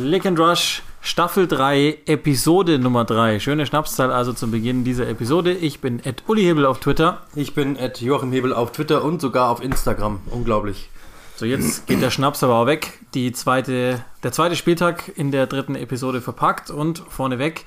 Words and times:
Click 0.00 0.24
and 0.24 0.40
Rush, 0.40 0.82
Staffel 1.02 1.46
3, 1.46 1.98
Episode 2.06 2.78
Nummer 2.78 3.04
3. 3.04 3.38
Schöne 3.38 3.66
Schnapszahl 3.66 4.10
also 4.10 4.32
zum 4.32 4.50
Beginn 4.50 4.82
dieser 4.82 5.06
Episode. 5.06 5.52
Ich 5.52 5.80
bin 5.80 6.02
Ed 6.02 6.22
Uli 6.26 6.42
Hebel 6.42 6.64
auf 6.64 6.80
Twitter. 6.80 7.20
Ich 7.34 7.52
bin 7.52 7.76
Ed 7.76 8.00
Joachim 8.00 8.32
Hebel 8.32 8.54
auf 8.54 8.72
Twitter 8.72 9.04
und 9.04 9.20
sogar 9.20 9.50
auf 9.50 9.62
Instagram. 9.62 10.20
Unglaublich. 10.30 10.88
So, 11.36 11.44
jetzt 11.44 11.86
geht 11.86 12.00
der 12.00 12.10
Schnaps 12.10 12.42
aber 12.42 12.54
auch 12.54 12.66
weg. 12.66 12.98
Die 13.12 13.32
zweite, 13.32 14.02
der 14.22 14.32
zweite 14.32 14.56
Spieltag 14.56 15.12
in 15.16 15.32
der 15.32 15.46
dritten 15.46 15.74
Episode 15.74 16.22
verpackt 16.22 16.70
und 16.70 17.02
vorneweg. 17.10 17.66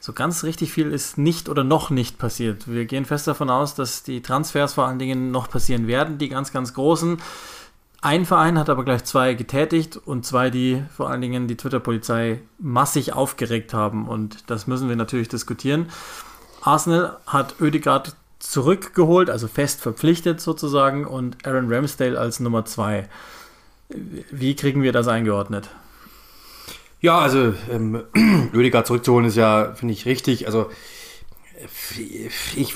So 0.00 0.14
ganz 0.14 0.44
richtig 0.44 0.72
viel 0.72 0.90
ist 0.90 1.18
nicht 1.18 1.50
oder 1.50 1.64
noch 1.64 1.90
nicht 1.90 2.16
passiert. 2.16 2.66
Wir 2.66 2.86
gehen 2.86 3.04
fest 3.04 3.26
davon 3.26 3.50
aus, 3.50 3.74
dass 3.74 4.04
die 4.04 4.22
Transfers 4.22 4.72
vor 4.72 4.86
allen 4.86 4.98
Dingen 4.98 5.32
noch 5.32 5.50
passieren 5.50 5.86
werden, 5.86 6.16
die 6.16 6.30
ganz, 6.30 6.50
ganz 6.50 6.72
großen. 6.72 7.18
Ein 8.00 8.24
Verein 8.24 8.58
hat 8.58 8.70
aber 8.70 8.84
gleich 8.84 9.04
zwei 9.04 9.34
getätigt 9.34 9.96
und 9.96 10.24
zwei, 10.24 10.50
die 10.50 10.84
vor 10.96 11.10
allen 11.10 11.20
Dingen 11.20 11.48
die 11.48 11.56
Twitter-Polizei 11.56 12.40
massig 12.60 13.12
aufgeregt 13.12 13.74
haben. 13.74 14.06
Und 14.06 14.48
das 14.50 14.68
müssen 14.68 14.88
wir 14.88 14.94
natürlich 14.94 15.28
diskutieren. 15.28 15.88
Arsenal 16.62 17.16
hat 17.26 17.60
Oedegaard 17.60 18.14
zurückgeholt, 18.38 19.30
also 19.30 19.48
fest 19.48 19.80
verpflichtet 19.80 20.40
sozusagen, 20.40 21.06
und 21.06 21.44
Aaron 21.44 21.72
Ramsdale 21.72 22.18
als 22.18 22.38
Nummer 22.38 22.64
zwei. 22.64 23.08
Wie 23.88 24.54
kriegen 24.54 24.82
wir 24.82 24.92
das 24.92 25.08
eingeordnet? 25.08 25.68
Ja, 27.00 27.18
also 27.18 27.54
ähm, 27.70 28.04
Oedegaard 28.54 28.86
zurückzuholen 28.86 29.26
ist 29.26 29.36
ja, 29.36 29.74
finde 29.74 29.94
ich, 29.94 30.06
richtig. 30.06 30.46
Also 30.46 30.70
ich 32.56 32.74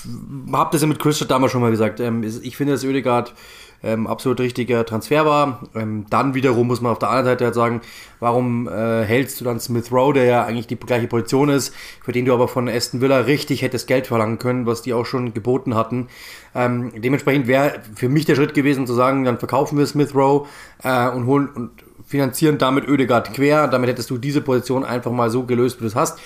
habe 0.52 0.70
das 0.72 0.80
ja 0.80 0.88
mit 0.88 0.98
Christian 0.98 1.28
damals 1.28 1.52
schon 1.52 1.60
mal 1.60 1.70
gesagt. 1.70 2.00
Ähm, 2.00 2.24
ich 2.24 2.56
finde, 2.56 2.72
dass 2.72 2.84
Oedegaard 2.84 3.34
ähm, 3.82 4.06
absolut 4.06 4.40
richtiger 4.40 4.84
Transfer 4.84 5.26
war. 5.26 5.62
Ähm, 5.74 6.06
dann 6.10 6.34
wiederum 6.34 6.66
muss 6.66 6.80
man 6.80 6.92
auf 6.92 6.98
der 6.98 7.10
anderen 7.10 7.26
Seite 7.26 7.44
halt 7.46 7.54
sagen, 7.54 7.80
warum 8.20 8.68
äh, 8.68 9.04
hältst 9.04 9.40
du 9.40 9.44
dann 9.44 9.60
Smith 9.60 9.90
Rowe, 9.92 10.14
der 10.14 10.24
ja 10.24 10.44
eigentlich 10.44 10.66
die 10.66 10.76
gleiche 10.76 11.06
Position 11.08 11.48
ist, 11.48 11.74
für 12.02 12.12
den 12.12 12.24
du 12.24 12.32
aber 12.32 12.48
von 12.48 12.68
Aston 12.68 13.00
Villa 13.00 13.20
richtig 13.20 13.62
hättest 13.62 13.86
Geld 13.86 14.06
verlangen 14.06 14.38
können, 14.38 14.66
was 14.66 14.82
die 14.82 14.94
auch 14.94 15.06
schon 15.06 15.34
geboten 15.34 15.74
hatten. 15.74 16.08
Ähm, 16.54 16.92
dementsprechend 16.96 17.46
wäre 17.46 17.80
für 17.94 18.08
mich 18.08 18.24
der 18.24 18.36
Schritt 18.36 18.54
gewesen 18.54 18.86
zu 18.86 18.94
sagen, 18.94 19.24
dann 19.24 19.38
verkaufen 19.38 19.78
wir 19.78 19.86
Smith 19.86 20.14
Rowe 20.14 20.46
äh, 20.82 21.08
und 21.08 21.26
holen 21.26 21.48
und 21.48 21.70
finanzieren 22.06 22.58
damit 22.58 22.86
Ödegard 22.86 23.32
quer. 23.32 23.68
Damit 23.68 23.88
hättest 23.88 24.10
du 24.10 24.18
diese 24.18 24.42
Position 24.42 24.84
einfach 24.84 25.10
mal 25.10 25.30
so 25.30 25.44
gelöst, 25.44 25.78
wie 25.78 25.84
du 25.84 25.88
es 25.88 25.94
hast. 25.94 26.18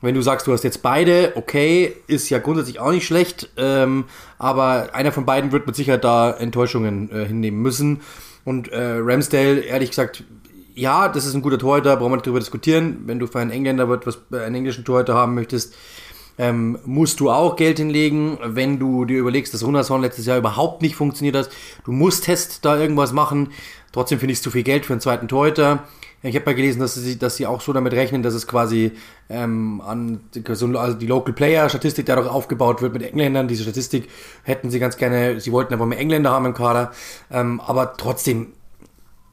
Wenn 0.00 0.14
du 0.14 0.22
sagst, 0.22 0.46
du 0.46 0.52
hast 0.52 0.62
jetzt 0.62 0.82
beide, 0.82 1.32
okay, 1.34 1.96
ist 2.06 2.30
ja 2.30 2.38
grundsätzlich 2.38 2.78
auch 2.78 2.92
nicht 2.92 3.06
schlecht, 3.06 3.50
ähm, 3.56 4.04
aber 4.38 4.90
einer 4.92 5.10
von 5.10 5.26
beiden 5.26 5.50
wird 5.50 5.66
mit 5.66 5.74
Sicherheit 5.74 6.04
da 6.04 6.30
Enttäuschungen 6.30 7.10
äh, 7.10 7.26
hinnehmen 7.26 7.60
müssen. 7.60 8.00
Und 8.44 8.68
äh, 8.68 8.98
Ramsdale, 9.00 9.60
ehrlich 9.60 9.90
gesagt, 9.90 10.22
ja, 10.74 11.08
das 11.08 11.26
ist 11.26 11.34
ein 11.34 11.42
guter 11.42 11.58
Torhüter, 11.58 11.96
brauchen 11.96 12.12
wir 12.12 12.16
nicht 12.16 12.26
darüber 12.26 12.38
diskutieren. 12.38 13.02
Wenn 13.06 13.18
du 13.18 13.26
für 13.26 13.40
einen 13.40 13.50
Engländer 13.50 13.90
etwas, 13.90 14.20
äh, 14.32 14.38
einen 14.38 14.54
englischen 14.54 14.84
Torhüter 14.84 15.14
haben 15.14 15.34
möchtest, 15.34 15.74
ähm, 16.38 16.78
musst 16.84 17.18
du 17.18 17.30
auch 17.30 17.56
Geld 17.56 17.78
hinlegen. 17.78 18.38
Wenn 18.44 18.78
du 18.78 19.04
dir 19.04 19.18
überlegst, 19.18 19.52
dass 19.52 19.64
Rundershorn 19.64 20.02
letztes 20.02 20.26
Jahr 20.26 20.38
überhaupt 20.38 20.82
nicht 20.82 20.94
funktioniert 20.94 21.36
hat, 21.36 21.50
du 21.84 21.90
musst 21.90 22.24
Test 22.24 22.64
da 22.64 22.78
irgendwas 22.78 23.12
machen. 23.12 23.48
Trotzdem 23.92 24.20
finde 24.20 24.32
ich 24.32 24.38
es 24.38 24.42
zu 24.42 24.52
viel 24.52 24.62
Geld 24.62 24.86
für 24.86 24.92
einen 24.92 25.00
zweiten 25.00 25.26
Torhüter. 25.26 25.84
Ich 26.22 26.34
habe 26.34 26.46
mal 26.46 26.54
gelesen, 26.54 26.80
dass 26.80 26.94
sie, 26.94 27.16
dass 27.16 27.36
sie 27.36 27.46
auch 27.46 27.60
so 27.60 27.72
damit 27.72 27.92
rechnen, 27.92 28.24
dass 28.24 28.34
es 28.34 28.48
quasi 28.48 28.92
ähm, 29.28 29.80
an 29.80 30.20
also 30.46 30.94
die 30.94 31.06
Local 31.06 31.32
Player 31.32 31.68
Statistik 31.68 32.06
dadurch 32.06 32.28
aufgebaut 32.28 32.82
wird 32.82 32.92
mit 32.92 33.02
Engländern. 33.02 33.46
Diese 33.46 33.62
Statistik 33.62 34.08
hätten 34.42 34.70
sie 34.70 34.80
ganz 34.80 34.96
gerne, 34.96 35.40
sie 35.40 35.52
wollten 35.52 35.74
aber 35.74 35.86
mehr 35.86 35.98
Engländer 35.98 36.30
haben 36.30 36.46
im 36.46 36.54
Kader. 36.54 36.90
Ähm, 37.30 37.60
aber 37.60 37.94
trotzdem, 37.96 38.52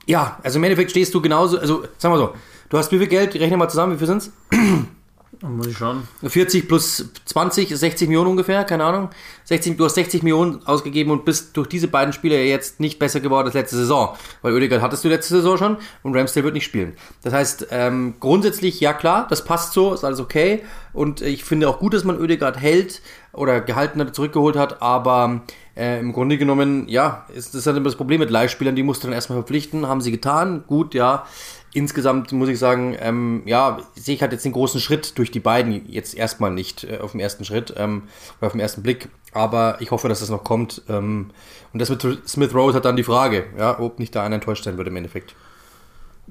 ja, 0.05 0.39
also 0.43 0.59
im 0.59 0.63
Endeffekt 0.63 0.91
stehst 0.91 1.13
du 1.15 1.21
genauso, 1.21 1.57
also 1.57 1.83
sagen 1.97 2.13
wir 2.13 2.19
so, 2.19 2.33
du 2.69 2.77
hast 2.77 2.91
wie 2.91 2.99
viel 2.99 3.07
Geld, 3.07 3.33
rechne 3.33 3.57
mal 3.57 3.69
zusammen, 3.69 3.93
wie 3.93 3.97
viel 3.97 4.07
sind's? 4.07 4.31
Muss 5.41 5.67
ich 5.67 5.77
schauen. 5.77 6.07
40 6.23 6.67
plus 6.67 7.09
20 7.25 7.71
ist 7.71 7.79
60 7.79 8.07
Millionen 8.07 8.31
ungefähr, 8.31 8.63
keine 8.63 8.83
Ahnung. 8.83 9.09
60, 9.45 9.77
du 9.77 9.85
hast 9.85 9.95
60 9.95 10.23
Millionen 10.23 10.65
ausgegeben 10.65 11.11
und 11.11 11.25
bist 11.25 11.55
durch 11.57 11.67
diese 11.67 11.87
beiden 11.87 12.13
Spiele 12.13 12.43
jetzt 12.43 12.79
nicht 12.79 12.99
besser 12.99 13.19
geworden 13.19 13.47
als 13.47 13.55
letzte 13.55 13.75
Saison. 13.75 14.15
Weil 14.41 14.53
Oedegaard 14.53 14.81
hattest 14.81 15.03
du 15.03 15.09
letzte 15.09 15.35
Saison 15.35 15.57
schon 15.57 15.77
und 16.03 16.15
Ramsdale 16.15 16.43
wird 16.43 16.53
nicht 16.53 16.65
spielen. 16.65 16.93
Das 17.23 17.33
heißt, 17.33 17.67
ähm, 17.71 18.15
grundsätzlich, 18.19 18.79
ja 18.79 18.93
klar, 18.93 19.27
das 19.29 19.43
passt 19.43 19.73
so, 19.73 19.93
ist 19.93 20.03
alles 20.03 20.19
okay. 20.19 20.63
Und 20.93 21.21
ich 21.21 21.43
finde 21.43 21.69
auch 21.69 21.79
gut, 21.79 21.93
dass 21.93 22.03
man 22.03 22.19
Oedegaard 22.19 22.59
hält 22.59 23.01
oder 23.33 23.61
gehalten 23.61 23.99
hat, 23.99 24.15
zurückgeholt 24.15 24.55
hat, 24.55 24.81
aber 24.81 25.41
äh, 25.75 25.99
im 25.99 26.13
Grunde 26.13 26.37
genommen, 26.37 26.87
ja, 26.87 27.25
ist 27.35 27.53
das 27.53 27.67
halt 27.67 27.75
immer 27.75 27.85
das 27.85 27.97
Problem 27.97 28.21
mit 28.21 28.29
Leihspielern, 28.29 28.75
die 28.75 28.83
musst 28.83 29.03
du 29.03 29.07
dann 29.07 29.13
erstmal 29.13 29.37
verpflichten, 29.39 29.87
haben 29.87 29.99
sie 29.99 30.11
getan, 30.11 30.63
gut, 30.67 30.93
ja 30.93 31.25
insgesamt 31.75 32.31
muss 32.31 32.49
ich 32.49 32.57
sagen, 32.57 32.95
ähm, 32.99 33.43
ja, 33.45 33.79
sehe 33.95 34.15
ich 34.15 34.21
halt 34.21 34.31
jetzt 34.31 34.45
den 34.45 34.53
großen 34.53 34.79
Schritt 34.79 35.17
durch 35.17 35.29
die 35.29 35.39
beiden 35.39 35.87
jetzt 35.89 36.15
erstmal 36.15 36.51
nicht 36.51 36.85
äh, 36.85 36.99
auf 36.99 37.11
dem 37.11 37.19
ersten 37.19 37.43
Schritt 37.43 37.73
ähm, 37.77 38.03
oder 38.39 38.47
auf 38.47 38.53
den 38.53 38.61
ersten 38.61 38.81
Blick. 38.81 39.09
Aber 39.33 39.77
ich 39.81 39.91
hoffe, 39.91 40.07
dass 40.07 40.21
das 40.21 40.29
noch 40.29 40.43
kommt. 40.45 40.81
Ähm, 40.87 41.31
und 41.73 41.79
das 41.81 41.89
mit 41.89 42.01
Smith 42.27 42.53
Rose 42.55 42.77
hat 42.77 42.85
dann 42.85 42.95
die 42.95 43.03
Frage, 43.03 43.47
ja, 43.57 43.77
ob 43.79 43.99
nicht 43.99 44.15
da 44.15 44.23
einer 44.23 44.35
enttäuscht 44.35 44.63
sein 44.63 44.77
würde 44.77 44.89
im 44.89 44.95
Endeffekt. 44.95 45.35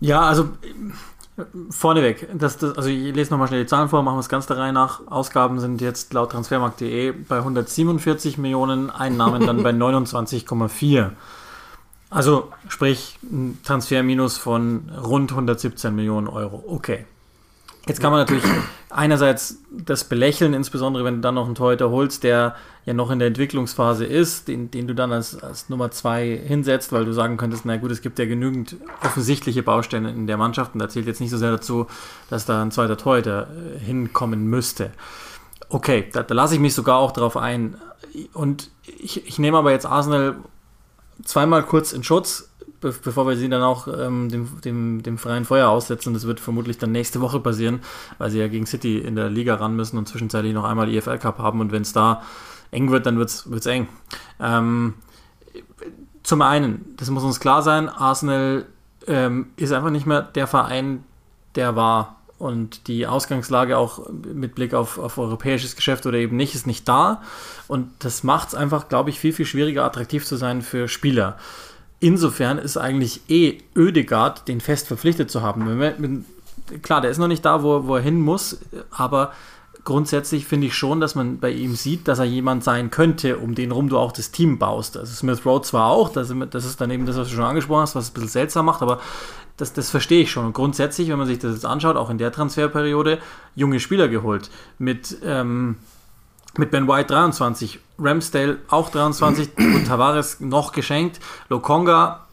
Ja, 0.00 0.22
also 0.22 0.48
vorneweg, 1.68 2.28
das, 2.32 2.56
das, 2.56 2.76
also 2.76 2.88
ich 2.88 3.14
lese 3.14 3.30
nochmal 3.30 3.48
schnell 3.48 3.62
die 3.62 3.66
Zahlen 3.66 3.88
vor, 3.88 4.02
machen 4.02 4.16
wir 4.16 4.20
es 4.20 4.28
ganz 4.28 4.46
der 4.46 4.56
Reihe 4.56 4.72
nach. 4.72 5.06
Ausgaben 5.06 5.60
sind 5.60 5.80
jetzt 5.80 6.12
laut 6.14 6.32
transfermarkt.de 6.32 7.12
bei 7.12 7.38
147 7.38 8.38
Millionen, 8.38 8.90
Einnahmen 8.90 9.46
dann 9.46 9.62
bei 9.62 9.70
29,4. 9.72 11.10
Also 12.14 12.52
sprich 12.68 13.18
ein 13.24 13.58
Transferminus 13.64 14.38
von 14.38 14.88
rund 15.02 15.32
117 15.32 15.92
Millionen 15.92 16.28
Euro. 16.28 16.62
Okay. 16.68 17.06
Jetzt 17.88 18.00
kann 18.00 18.12
man 18.12 18.20
natürlich 18.20 18.44
einerseits 18.88 19.58
das 19.70 20.04
belächeln, 20.04 20.54
insbesondere 20.54 21.04
wenn 21.04 21.16
du 21.16 21.20
dann 21.22 21.34
noch 21.34 21.46
einen 21.46 21.56
Torhüter 21.56 21.90
holst, 21.90 22.22
der 22.22 22.54
ja 22.86 22.94
noch 22.94 23.10
in 23.10 23.18
der 23.18 23.28
Entwicklungsphase 23.28 24.06
ist, 24.06 24.46
den, 24.46 24.70
den 24.70 24.86
du 24.86 24.94
dann 24.94 25.12
als, 25.12 25.42
als 25.42 25.68
Nummer 25.68 25.90
zwei 25.90 26.40
hinsetzt, 26.46 26.92
weil 26.92 27.04
du 27.04 27.12
sagen 27.12 27.36
könntest, 27.36 27.66
na 27.66 27.78
gut, 27.78 27.90
es 27.90 28.00
gibt 28.00 28.20
ja 28.20 28.26
genügend 28.26 28.76
offensichtliche 29.02 29.64
Baustellen 29.64 30.06
in 30.06 30.28
der 30.28 30.36
Mannschaft 30.36 30.72
und 30.72 30.78
da 30.78 30.88
zählt 30.88 31.06
jetzt 31.06 31.20
nicht 31.20 31.30
so 31.30 31.36
sehr 31.36 31.50
dazu, 31.50 31.88
dass 32.30 32.46
da 32.46 32.62
ein 32.62 32.70
zweiter 32.70 32.96
Torhüter 32.96 33.48
äh, 33.48 33.78
hinkommen 33.80 34.46
müsste. 34.46 34.92
Okay, 35.68 36.08
da, 36.12 36.22
da 36.22 36.32
lasse 36.32 36.54
ich 36.54 36.60
mich 36.60 36.74
sogar 36.74 36.98
auch 36.98 37.10
drauf 37.10 37.36
ein. 37.36 37.76
Und 38.32 38.70
ich, 38.86 39.26
ich 39.26 39.40
nehme 39.40 39.58
aber 39.58 39.72
jetzt 39.72 39.84
Arsenal 39.84 40.36
zweimal 41.22 41.62
kurz 41.64 41.92
in 41.92 42.02
Schutz, 42.02 42.50
be 42.80 42.94
bevor 43.02 43.26
wir 43.26 43.36
sie 43.36 43.48
dann 43.48 43.62
auch 43.62 43.88
ähm, 43.88 44.28
dem, 44.28 44.60
dem, 44.62 45.02
dem 45.02 45.18
freien 45.18 45.44
Feuer 45.44 45.68
aussetzen. 45.68 46.14
Das 46.14 46.26
wird 46.26 46.40
vermutlich 46.40 46.78
dann 46.78 46.92
nächste 46.92 47.20
Woche 47.20 47.40
passieren, 47.40 47.80
weil 48.18 48.30
sie 48.30 48.38
ja 48.38 48.48
gegen 48.48 48.66
City 48.66 48.98
in 48.98 49.16
der 49.16 49.30
Liga 49.30 49.54
ran 49.54 49.76
müssen 49.76 49.98
und 49.98 50.08
zwischenzeitlich 50.08 50.54
noch 50.54 50.64
einmal 50.64 50.92
EFL 50.92 51.18
Cup 51.18 51.38
haben. 51.38 51.60
Und 51.60 51.72
wenn 51.72 51.82
es 51.82 51.92
da 51.92 52.22
eng 52.70 52.90
wird, 52.90 53.06
dann 53.06 53.18
wird 53.18 53.30
es 53.30 53.66
eng. 53.66 53.88
Ähm, 54.40 54.94
zum 56.22 56.42
einen, 56.42 56.94
das 56.96 57.10
muss 57.10 57.22
uns 57.22 57.38
klar 57.38 57.62
sein, 57.62 57.88
Arsenal 57.88 58.66
ähm, 59.06 59.48
ist 59.56 59.72
einfach 59.72 59.90
nicht 59.90 60.06
mehr 60.06 60.22
der 60.22 60.46
Verein, 60.46 61.04
der 61.54 61.76
war. 61.76 62.20
Und 62.38 62.88
die 62.88 63.06
Ausgangslage 63.06 63.78
auch 63.78 64.10
mit 64.10 64.54
Blick 64.54 64.74
auf, 64.74 64.98
auf 64.98 65.18
europäisches 65.18 65.76
Geschäft 65.76 66.04
oder 66.04 66.18
eben 66.18 66.36
nicht, 66.36 66.54
ist 66.54 66.66
nicht 66.66 66.88
da. 66.88 67.22
Und 67.68 67.90
das 68.00 68.24
macht 68.24 68.48
es 68.48 68.54
einfach, 68.54 68.88
glaube 68.88 69.10
ich, 69.10 69.20
viel, 69.20 69.32
viel 69.32 69.46
schwieriger, 69.46 69.84
attraktiv 69.84 70.26
zu 70.26 70.36
sein 70.36 70.62
für 70.62 70.88
Spieler. 70.88 71.38
Insofern 72.00 72.58
ist 72.58 72.76
eigentlich 72.76 73.22
eh 73.28 73.58
Ödegard, 73.76 74.48
den 74.48 74.60
fest 74.60 74.88
verpflichtet 74.88 75.30
zu 75.30 75.42
haben. 75.42 76.24
Klar, 76.82 77.00
der 77.00 77.10
ist 77.10 77.18
noch 77.18 77.28
nicht 77.28 77.44
da, 77.44 77.62
wo, 77.62 77.86
wo 77.86 77.96
er 77.96 78.02
hin 78.02 78.20
muss, 78.20 78.58
aber 78.90 79.32
grundsätzlich 79.84 80.46
finde 80.46 80.66
ich 80.66 80.74
schon, 80.74 81.00
dass 81.00 81.14
man 81.14 81.38
bei 81.38 81.50
ihm 81.50 81.74
sieht, 81.76 82.08
dass 82.08 82.18
er 82.18 82.24
jemand 82.24 82.64
sein 82.64 82.90
könnte, 82.90 83.38
um 83.38 83.54
den 83.54 83.70
rum 83.70 83.88
du 83.88 83.98
auch 83.98 84.12
das 84.12 84.30
Team 84.30 84.58
baust. 84.58 84.96
Also 84.96 85.14
Smith 85.14 85.44
Rowe 85.46 85.62
zwar 85.62 85.90
auch, 85.90 86.10
das, 86.10 86.34
das 86.50 86.64
ist 86.64 86.80
dann 86.80 86.90
eben 86.90 87.06
das, 87.06 87.16
was 87.16 87.28
du 87.28 87.34
schon 87.34 87.44
angesprochen 87.44 87.82
hast, 87.82 87.94
was 87.94 88.04
es 88.04 88.10
ein 88.10 88.14
bisschen 88.14 88.28
seltsam 88.28 88.66
macht, 88.66 88.82
aber 88.82 89.00
das, 89.56 89.72
das 89.72 89.90
verstehe 89.90 90.22
ich 90.22 90.30
schon. 90.30 90.46
Und 90.46 90.52
grundsätzlich, 90.52 91.08
wenn 91.08 91.18
man 91.18 91.26
sich 91.26 91.38
das 91.38 91.54
jetzt 91.54 91.66
anschaut, 91.66 91.96
auch 91.96 92.10
in 92.10 92.18
der 92.18 92.32
Transferperiode, 92.32 93.18
junge 93.54 93.80
Spieler 93.80 94.08
geholt. 94.08 94.50
Mit, 94.78 95.18
ähm, 95.24 95.76
mit 96.56 96.70
Ben 96.70 96.88
White 96.88 97.12
23, 97.12 97.78
Ramsdale 97.98 98.58
auch 98.68 98.90
23 98.90 99.50
und 99.56 99.86
Tavares 99.86 100.40
noch 100.40 100.72
geschenkt. 100.72 101.20
Lokonga 101.48 102.26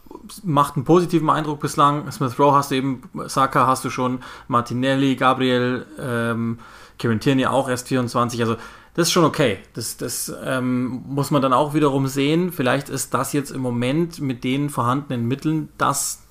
macht 0.43 0.75
einen 0.75 0.85
positiven 0.85 1.29
Eindruck 1.29 1.59
bislang. 1.59 2.11
Smith 2.11 2.37
Rowe 2.39 2.55
hast 2.55 2.71
du 2.71 2.75
eben, 2.75 3.03
Saka 3.27 3.67
hast 3.67 3.85
du 3.85 3.89
schon, 3.89 4.19
Martinelli, 4.47 5.15
Gabriel, 5.15 5.85
ähm, 5.99 6.59
Kieran 6.97 7.19
Tierney 7.19 7.45
auch 7.45 7.69
erst 7.69 7.87
24. 7.87 8.41
Also 8.41 8.55
das 8.93 9.07
ist 9.07 9.11
schon 9.11 9.25
okay. 9.25 9.59
Das, 9.73 9.97
das 9.97 10.33
ähm, 10.43 11.03
muss 11.07 11.31
man 11.31 11.41
dann 11.41 11.53
auch 11.53 11.73
wiederum 11.73 12.07
sehen. 12.07 12.51
Vielleicht 12.51 12.89
ist 12.89 13.13
das 13.13 13.33
jetzt 13.33 13.51
im 13.51 13.61
Moment 13.61 14.19
mit 14.19 14.43
den 14.43 14.69
vorhandenen 14.69 15.27
Mitteln 15.27 15.69
das 15.77 16.21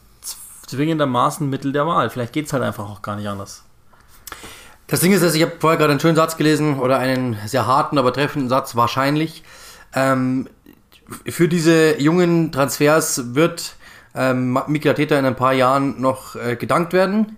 zwingendermaßen 0.71 1.49
Mittel 1.49 1.73
der 1.73 1.87
Wahl. 1.87 2.11
Vielleicht 2.11 2.33
geht 2.33 2.47
es 2.47 2.53
halt 2.53 2.63
einfach 2.63 2.89
auch 2.89 3.03
gar 3.03 3.17
nicht 3.17 3.29
anders. 3.29 3.65
Das 4.87 5.01
Ding 5.01 5.13
ist, 5.13 5.23
dass 5.23 5.35
ich 5.35 5.43
habe 5.43 5.53
vorher 5.59 5.79
gerade 5.79 5.93
einen 5.93 6.01
schönen 6.01 6.17
Satz 6.17 6.37
gelesen 6.37 6.81
oder 6.81 6.99
einen 6.99 7.37
sehr 7.47 7.67
harten, 7.67 7.99
aber 7.99 8.13
treffenden 8.13 8.49
Satz, 8.49 8.75
wahrscheinlich. 8.75 9.45
Ähm, 9.95 10.49
für 11.27 11.49
diese 11.49 12.01
jungen 12.01 12.53
Transfers 12.53 13.35
wird 13.35 13.77
ähm, 14.15 14.59
Mikel 14.67 14.91
Arteta 14.91 15.19
in 15.19 15.25
ein 15.25 15.37
paar 15.37 15.53
Jahren 15.53 16.01
noch 16.01 16.37
äh, 16.37 16.57
gedankt 16.57 16.93
werden. 16.93 17.37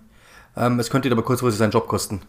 Ähm, 0.55 0.79
es 0.79 0.89
könnte 0.89 1.07
ihn 1.07 1.11
aber 1.13 1.23
kurzfristig 1.23 1.59
seinen 1.59 1.71
Job 1.71 1.87
kosten. 1.87 2.21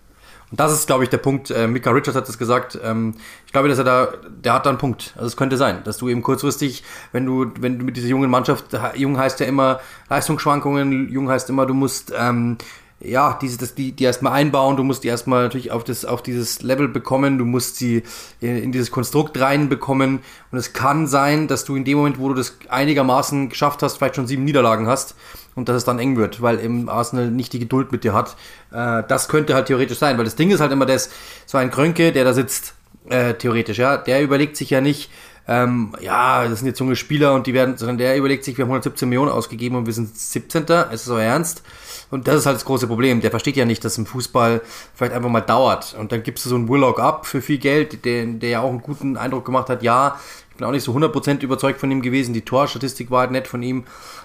Und 0.54 0.60
das 0.60 0.72
ist, 0.72 0.86
glaube 0.86 1.02
ich, 1.02 1.10
der 1.10 1.18
Punkt. 1.18 1.50
Äh, 1.50 1.66
Mika 1.66 1.90
Richards 1.90 2.16
hat 2.16 2.28
das 2.28 2.38
gesagt. 2.38 2.78
Ähm, 2.80 3.14
ich 3.44 3.50
glaube, 3.50 3.66
dass 3.66 3.78
er 3.78 3.82
da, 3.82 4.12
der 4.28 4.52
hat 4.52 4.66
da 4.66 4.70
einen 4.70 4.78
Punkt. 4.78 5.12
Also 5.16 5.26
es 5.26 5.36
könnte 5.36 5.56
sein, 5.56 5.82
dass 5.82 5.96
du 5.96 6.08
eben 6.08 6.22
kurzfristig, 6.22 6.84
wenn 7.10 7.26
du, 7.26 7.50
wenn 7.58 7.80
du 7.80 7.84
mit 7.84 7.96
dieser 7.96 8.06
jungen 8.06 8.30
Mannschaft, 8.30 8.66
jung 8.94 9.18
heißt 9.18 9.40
ja 9.40 9.46
immer 9.46 9.80
Leistungsschwankungen, 10.10 11.10
jung 11.10 11.28
heißt 11.28 11.50
immer, 11.50 11.66
du 11.66 11.74
musst 11.74 12.14
ähm, 12.16 12.56
ja, 13.00 13.36
diese, 13.42 13.58
das, 13.58 13.74
die, 13.74 13.90
die 13.90 14.04
erstmal 14.04 14.34
einbauen, 14.34 14.76
du 14.76 14.84
musst 14.84 15.02
die 15.02 15.08
erstmal 15.08 15.42
natürlich 15.42 15.72
auf, 15.72 15.82
das, 15.82 16.04
auf 16.04 16.22
dieses 16.22 16.62
Level 16.62 16.86
bekommen, 16.86 17.36
du 17.36 17.44
musst 17.44 17.74
sie 17.74 18.04
in, 18.40 18.56
in 18.56 18.70
dieses 18.70 18.92
Konstrukt 18.92 19.40
reinbekommen 19.40 20.20
und 20.52 20.58
es 20.58 20.72
kann 20.72 21.08
sein, 21.08 21.48
dass 21.48 21.64
du 21.64 21.74
in 21.74 21.84
dem 21.84 21.98
Moment, 21.98 22.20
wo 22.20 22.28
du 22.28 22.34
das 22.34 22.58
einigermaßen 22.68 23.48
geschafft 23.48 23.82
hast, 23.82 23.96
vielleicht 23.96 24.14
schon 24.14 24.28
sieben 24.28 24.44
Niederlagen 24.44 24.86
hast 24.86 25.16
und 25.54 25.68
dass 25.68 25.76
es 25.76 25.84
dann 25.84 25.98
eng 25.98 26.16
wird, 26.16 26.42
weil 26.42 26.60
eben 26.60 26.88
Arsenal 26.88 27.30
nicht 27.30 27.52
die 27.52 27.58
Geduld 27.58 27.92
mit 27.92 28.04
dir 28.04 28.12
hat. 28.12 28.36
Äh, 28.72 29.02
das 29.08 29.28
könnte 29.28 29.54
halt 29.54 29.66
theoretisch 29.66 29.98
sein, 29.98 30.18
weil 30.18 30.24
das 30.24 30.36
Ding 30.36 30.50
ist 30.50 30.60
halt 30.60 30.72
immer 30.72 30.86
das, 30.86 31.10
so 31.46 31.58
ein 31.58 31.70
Krönke, 31.70 32.12
der 32.12 32.24
da 32.24 32.32
sitzt, 32.32 32.74
äh, 33.08 33.34
theoretisch, 33.34 33.78
ja, 33.78 33.96
der 33.96 34.22
überlegt 34.22 34.56
sich 34.56 34.70
ja 34.70 34.80
nicht, 34.80 35.10
ähm, 35.46 35.94
ja, 36.00 36.48
das 36.48 36.60
sind 36.60 36.68
jetzt 36.68 36.80
junge 36.80 36.96
Spieler 36.96 37.34
und 37.34 37.46
die 37.46 37.52
werden, 37.52 37.76
sondern 37.76 37.98
der 37.98 38.16
überlegt 38.16 38.44
sich, 38.44 38.56
wir 38.56 38.64
haben 38.64 38.70
117 38.70 39.08
Millionen 39.08 39.30
ausgegeben 39.30 39.76
und 39.76 39.86
wir 39.86 39.92
sind 39.92 40.16
17. 40.16 40.62
Ist 40.90 41.02
es 41.02 41.08
euer 41.08 41.22
Ernst? 41.22 41.62
Und 42.10 42.28
das 42.28 42.36
ist 42.36 42.46
halt 42.46 42.56
das 42.56 42.64
große 42.64 42.86
Problem. 42.86 43.20
Der 43.20 43.30
versteht 43.30 43.56
ja 43.56 43.64
nicht, 43.64 43.84
dass 43.84 43.98
im 43.98 44.06
Fußball 44.06 44.62
vielleicht 44.94 45.12
einfach 45.12 45.28
mal 45.28 45.40
dauert. 45.40 45.94
Und 45.98 46.12
dann 46.12 46.22
gibst 46.22 46.44
du 46.44 46.48
so 46.48 46.54
einen 46.54 46.68
Willock 46.68 46.98
ab 46.98 47.26
für 47.26 47.42
viel 47.42 47.58
Geld, 47.58 48.04
der, 48.04 48.24
der 48.24 48.48
ja 48.48 48.60
auch 48.60 48.70
einen 48.70 48.80
guten 48.80 49.16
Eindruck 49.16 49.44
gemacht 49.44 49.68
hat. 49.68 49.82
Ja, 49.82 50.18
ich 50.54 50.58
bin 50.58 50.68
auch 50.68 50.70
nicht 50.70 50.84
so 50.84 50.92
100% 50.92 51.42
überzeugt 51.42 51.80
von 51.80 51.90
ihm 51.90 52.00
gewesen. 52.00 52.32
Die 52.32 52.42
Torstatistik 52.42 53.10
war 53.10 53.22
halt 53.22 53.32
nett 53.32 53.48
von 53.48 53.60
ihm. 53.60 53.82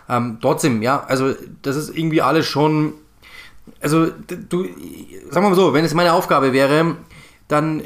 Ähm, 0.07 0.37
trotzdem, 0.39 0.83
ja, 0.83 1.03
also 1.07 1.33
das 1.63 1.75
ist 1.75 1.97
irgendwie 1.97 2.21
alles 2.21 2.45
schon. 2.45 2.93
Also, 3.81 4.11
du, 4.27 4.63
sagen 4.63 5.45
wir 5.45 5.49
mal 5.49 5.55
so, 5.55 5.73
wenn 5.73 5.83
es 5.83 5.95
meine 5.95 6.13
Aufgabe 6.13 6.53
wäre, 6.53 6.97
dann 7.47 7.81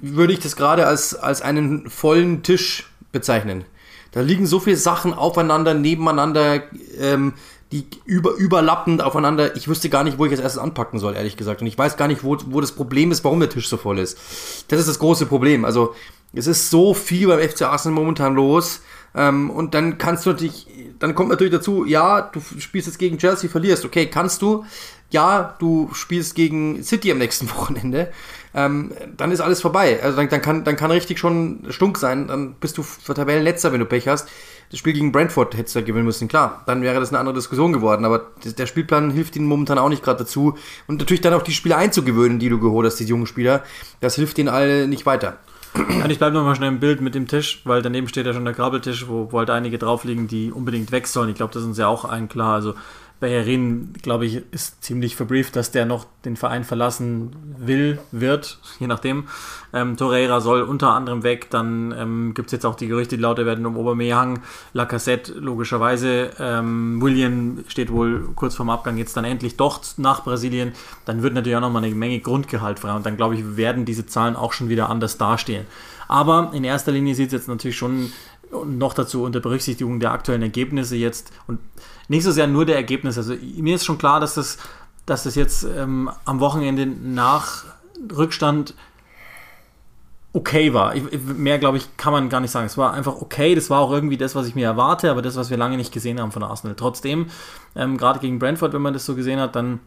würde 0.00 0.32
ich 0.32 0.40
das 0.40 0.56
gerade 0.56 0.86
als, 0.86 1.14
als 1.14 1.42
einen 1.42 1.90
vollen 1.90 2.42
Tisch 2.42 2.90
bezeichnen. 3.12 3.66
Da 4.12 4.22
liegen 4.22 4.46
so 4.46 4.58
viele 4.58 4.76
Sachen 4.76 5.12
aufeinander, 5.12 5.74
nebeneinander. 5.74 6.62
Ähm, 6.98 7.34
die 7.72 7.86
über, 8.04 8.34
überlappend 8.34 9.02
aufeinander. 9.02 9.56
Ich 9.56 9.66
wüsste 9.66 9.88
gar 9.88 10.04
nicht, 10.04 10.18
wo 10.18 10.26
ich 10.26 10.32
als 10.32 10.40
erstes 10.40 10.60
anpacken 10.60 10.98
soll, 10.98 11.16
ehrlich 11.16 11.38
gesagt. 11.38 11.62
Und 11.62 11.66
ich 11.66 11.78
weiß 11.78 11.96
gar 11.96 12.06
nicht, 12.06 12.22
wo, 12.22 12.36
wo 12.46 12.60
das 12.60 12.72
Problem 12.72 13.10
ist, 13.10 13.24
warum 13.24 13.40
der 13.40 13.48
Tisch 13.48 13.66
so 13.66 13.78
voll 13.78 13.98
ist. 13.98 14.18
Das 14.68 14.78
ist 14.78 14.90
das 14.90 14.98
große 14.98 15.24
Problem. 15.24 15.64
Also, 15.64 15.94
es 16.32 16.46
ist 16.46 16.70
so 16.70 16.94
viel 16.94 17.28
beim 17.28 17.40
FC 17.40 17.62
Arsenal 17.62 17.94
momentan 17.94 18.34
los. 18.34 18.82
Ähm, 19.14 19.50
und 19.50 19.74
dann 19.74 19.98
kannst 19.98 20.24
du 20.24 20.30
natürlich, 20.30 20.66
dann 20.98 21.14
kommt 21.14 21.28
natürlich 21.28 21.52
dazu, 21.52 21.84
ja, 21.84 22.22
du 22.22 22.40
spielst 22.58 22.88
jetzt 22.88 22.98
gegen 22.98 23.18
Chelsea, 23.18 23.50
verlierst. 23.50 23.84
Okay, 23.84 24.06
kannst 24.06 24.42
du. 24.42 24.64
Ja, 25.10 25.56
du 25.58 25.90
spielst 25.92 26.34
gegen 26.34 26.82
City 26.82 27.12
am 27.12 27.18
nächsten 27.18 27.50
Wochenende. 27.56 28.10
Ähm, 28.54 28.92
dann 29.16 29.30
ist 29.30 29.40
alles 29.40 29.60
vorbei. 29.60 30.00
Also 30.02 30.16
dann, 30.16 30.28
dann, 30.28 30.42
kann, 30.42 30.64
dann 30.64 30.76
kann 30.76 30.90
richtig 30.90 31.18
schon 31.18 31.66
stunk 31.68 31.98
sein. 31.98 32.28
Dann 32.28 32.54
bist 32.54 32.78
du 32.78 32.84
Tabellenletzter, 33.04 33.72
wenn 33.72 33.80
du 33.80 33.86
Pech 33.86 34.08
hast 34.08 34.28
das 34.72 34.78
Spiel 34.78 34.94
gegen 34.94 35.12
Brentford 35.12 35.54
hättest 35.54 35.76
du 35.76 35.84
gewinnen 35.84 36.06
müssen, 36.06 36.28
klar, 36.28 36.62
dann 36.66 36.80
wäre 36.80 36.98
das 36.98 37.10
eine 37.10 37.18
andere 37.18 37.34
Diskussion 37.34 37.74
geworden, 37.74 38.06
aber 38.06 38.30
der 38.42 38.64
Spielplan 38.66 39.10
hilft 39.10 39.36
ihnen 39.36 39.46
momentan 39.46 39.78
auch 39.78 39.90
nicht 39.90 40.02
gerade 40.02 40.20
dazu 40.20 40.56
und 40.86 40.98
natürlich 40.98 41.20
dann 41.20 41.34
auch 41.34 41.42
die 41.42 41.52
Spieler 41.52 41.76
einzugewöhnen, 41.76 42.38
die 42.38 42.48
du 42.48 42.58
geholt 42.58 42.86
hast, 42.86 42.96
die 42.96 43.04
jungen 43.04 43.26
Spieler, 43.26 43.64
das 44.00 44.14
hilft 44.14 44.38
ihnen 44.38 44.48
alle 44.48 44.88
nicht 44.88 45.04
weiter. 45.04 45.36
Ja, 45.74 46.06
ich 46.06 46.18
bleibe 46.18 46.34
nochmal 46.36 46.54
schnell 46.54 46.68
im 46.68 46.80
Bild 46.80 47.00
mit 47.00 47.14
dem 47.14 47.26
Tisch, 47.26 47.62
weil 47.64 47.80
daneben 47.80 48.08
steht 48.08 48.26
ja 48.26 48.34
schon 48.34 48.44
der 48.44 48.52
Grabbeltisch, 48.54 49.08
wo, 49.08 49.32
wo 49.32 49.38
halt 49.38 49.50
einige 49.50 49.78
drauf 49.78 50.04
liegen, 50.04 50.28
die 50.28 50.52
unbedingt 50.52 50.92
weg 50.92 51.06
sollen. 51.06 51.30
Ich 51.30 51.36
glaube, 51.36 51.52
das 51.52 51.62
ist 51.62 51.68
uns 51.68 51.78
ja 51.78 51.88
auch 51.88 52.04
allen 52.04 52.28
klar. 52.28 52.54
Also 52.54 52.74
Bellerin, 53.22 53.92
glaube 54.02 54.26
ich, 54.26 54.42
ist 54.50 54.82
ziemlich 54.82 55.14
verbrieft, 55.14 55.54
dass 55.54 55.70
der 55.70 55.86
noch 55.86 56.06
den 56.24 56.34
Verein 56.34 56.64
verlassen 56.64 57.30
will, 57.56 58.00
wird, 58.10 58.58
je 58.80 58.88
nachdem. 58.88 59.28
Ähm, 59.72 59.96
Torreira 59.96 60.40
soll 60.40 60.62
unter 60.62 60.88
anderem 60.88 61.22
weg. 61.22 61.48
Dann 61.48 61.94
ähm, 61.96 62.34
gibt 62.34 62.48
es 62.48 62.52
jetzt 62.52 62.66
auch 62.66 62.74
die 62.74 62.88
Gerüchte, 62.88 63.16
die 63.16 63.22
lauter 63.22 63.46
werden 63.46 63.64
um 63.64 63.78
Aubameyang, 63.78 64.40
Lacassette 64.72 65.34
logischerweise. 65.34 66.30
Ähm, 66.40 67.00
William 67.00 67.62
steht 67.68 67.92
wohl 67.92 68.28
kurz 68.34 68.56
vorm 68.56 68.70
Abgang 68.70 68.96
jetzt 68.98 69.16
dann 69.16 69.24
endlich 69.24 69.56
doch 69.56 69.80
nach 69.98 70.24
Brasilien. 70.24 70.72
Dann 71.04 71.22
wird 71.22 71.34
natürlich 71.34 71.54
auch 71.54 71.60
nochmal 71.60 71.84
eine 71.84 71.94
Menge 71.94 72.18
Grundgehalt 72.18 72.80
frei. 72.80 72.92
Und 72.92 73.06
dann, 73.06 73.16
glaube 73.16 73.36
ich, 73.36 73.56
werden 73.56 73.84
diese 73.84 74.04
Zahlen 74.04 74.34
auch 74.34 74.52
schon 74.52 74.68
wieder 74.68 74.90
anders 74.90 75.16
dastehen. 75.16 75.66
Aber 76.08 76.50
in 76.54 76.64
erster 76.64 76.90
Linie 76.90 77.14
sieht 77.14 77.28
es 77.28 77.32
jetzt 77.34 77.48
natürlich 77.48 77.76
schon 77.76 78.10
noch 78.66 78.94
dazu 78.94 79.22
unter 79.22 79.38
Berücksichtigung 79.38 80.00
der 80.00 80.10
aktuellen 80.10 80.42
Ergebnisse 80.42 80.96
jetzt 80.96 81.32
und 81.46 81.60
nicht 82.08 82.24
so 82.24 82.30
sehr 82.30 82.46
nur 82.46 82.64
der 82.64 82.76
Ergebnisse. 82.76 83.20
Also 83.20 83.34
mir 83.56 83.74
ist 83.74 83.84
schon 83.84 83.98
klar, 83.98 84.20
dass 84.20 84.34
das, 84.34 84.58
dass 85.06 85.24
das 85.24 85.34
jetzt 85.34 85.64
ähm, 85.64 86.10
am 86.24 86.40
Wochenende 86.40 86.86
nach 86.86 87.64
Rückstand 88.14 88.74
okay 90.32 90.72
war. 90.72 90.96
Ich, 90.96 91.04
mehr, 91.22 91.58
glaube 91.58 91.76
ich, 91.76 91.96
kann 91.96 92.12
man 92.12 92.28
gar 92.28 92.40
nicht 92.40 92.50
sagen. 92.50 92.66
Es 92.66 92.78
war 92.78 92.94
einfach 92.94 93.20
okay. 93.20 93.54
Das 93.54 93.70
war 93.70 93.80
auch 93.80 93.92
irgendwie 93.92 94.16
das, 94.16 94.34
was 94.34 94.46
ich 94.46 94.54
mir 94.54 94.66
erwarte, 94.66 95.10
aber 95.10 95.22
das, 95.22 95.36
was 95.36 95.50
wir 95.50 95.56
lange 95.56 95.76
nicht 95.76 95.92
gesehen 95.92 96.20
haben 96.20 96.32
von 96.32 96.42
Arsenal. 96.42 96.74
Trotzdem, 96.74 97.26
ähm, 97.76 97.98
gerade 97.98 98.18
gegen 98.18 98.38
Brentford, 98.38 98.72
wenn 98.72 98.82
man 98.82 98.94
das 98.94 99.04
so 99.04 99.14
gesehen 99.14 99.40
hat, 99.40 99.54
dann, 99.54 99.80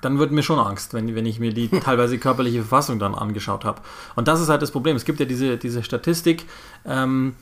dann 0.00 0.18
wird 0.18 0.32
mir 0.32 0.42
schon 0.42 0.58
Angst, 0.58 0.94
wenn, 0.94 1.14
wenn 1.14 1.26
ich 1.26 1.38
mir 1.38 1.52
die 1.52 1.68
teilweise 1.80 2.18
körperliche 2.18 2.60
Verfassung 2.60 2.98
dann 2.98 3.14
angeschaut 3.14 3.64
habe. 3.64 3.82
Und 4.16 4.26
das 4.26 4.40
ist 4.40 4.48
halt 4.48 4.62
das 4.62 4.70
Problem. 4.70 4.96
Es 4.96 5.04
gibt 5.04 5.20
ja 5.20 5.26
diese, 5.26 5.58
diese 5.58 5.82
Statistik, 5.82 6.46
ähm, 6.86 7.34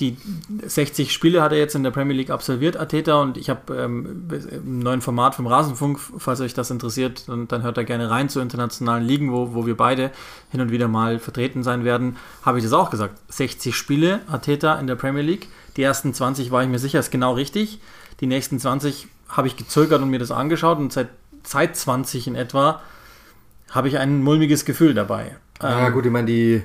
die 0.00 0.16
60 0.64 1.12
Spiele 1.12 1.42
hat 1.42 1.50
er 1.50 1.58
jetzt 1.58 1.74
in 1.74 1.82
der 1.82 1.90
Premier 1.90 2.16
League 2.16 2.30
absolviert, 2.30 2.78
Ateta, 2.78 3.20
und 3.20 3.36
ich 3.36 3.50
habe 3.50 3.74
ähm, 3.74 4.28
im 4.50 4.78
neuen 4.78 5.00
Format 5.00 5.34
vom 5.34 5.48
Rasenfunk, 5.48 5.98
falls 6.18 6.40
euch 6.40 6.54
das 6.54 6.70
interessiert, 6.70 7.28
dann, 7.28 7.48
dann 7.48 7.62
hört 7.62 7.76
da 7.76 7.82
gerne 7.82 8.08
rein 8.08 8.28
zu 8.28 8.40
internationalen 8.40 9.04
Ligen, 9.04 9.32
wo, 9.32 9.54
wo 9.54 9.66
wir 9.66 9.76
beide 9.76 10.12
hin 10.50 10.60
und 10.60 10.70
wieder 10.70 10.86
mal 10.86 11.18
vertreten 11.18 11.64
sein 11.64 11.84
werden, 11.84 12.16
habe 12.42 12.58
ich 12.58 12.64
das 12.64 12.72
auch 12.72 12.90
gesagt. 12.90 13.18
60 13.28 13.76
Spiele, 13.76 14.20
Ateta 14.28 14.78
in 14.78 14.86
der 14.86 14.94
Premier 14.94 15.22
League. 15.22 15.48
Die 15.76 15.82
ersten 15.82 16.14
20 16.14 16.52
war 16.52 16.62
ich 16.62 16.68
mir 16.68 16.78
sicher, 16.78 17.00
ist 17.00 17.10
genau 17.10 17.32
richtig. 17.32 17.80
Die 18.20 18.26
nächsten 18.26 18.60
20 18.60 19.08
habe 19.28 19.48
ich 19.48 19.56
gezögert 19.56 20.00
und 20.00 20.10
mir 20.10 20.18
das 20.20 20.30
angeschaut 20.30 20.78
und 20.78 20.92
seit, 20.92 21.08
seit 21.42 21.76
20 21.76 22.28
in 22.28 22.34
etwa 22.36 22.82
habe 23.70 23.88
ich 23.88 23.98
ein 23.98 24.22
mulmiges 24.22 24.64
Gefühl 24.64 24.94
dabei. 24.94 25.36
Ja, 25.60 25.88
ähm, 25.88 25.92
gut, 25.92 26.06
ich 26.06 26.12
meine, 26.12 26.26
die 26.26 26.62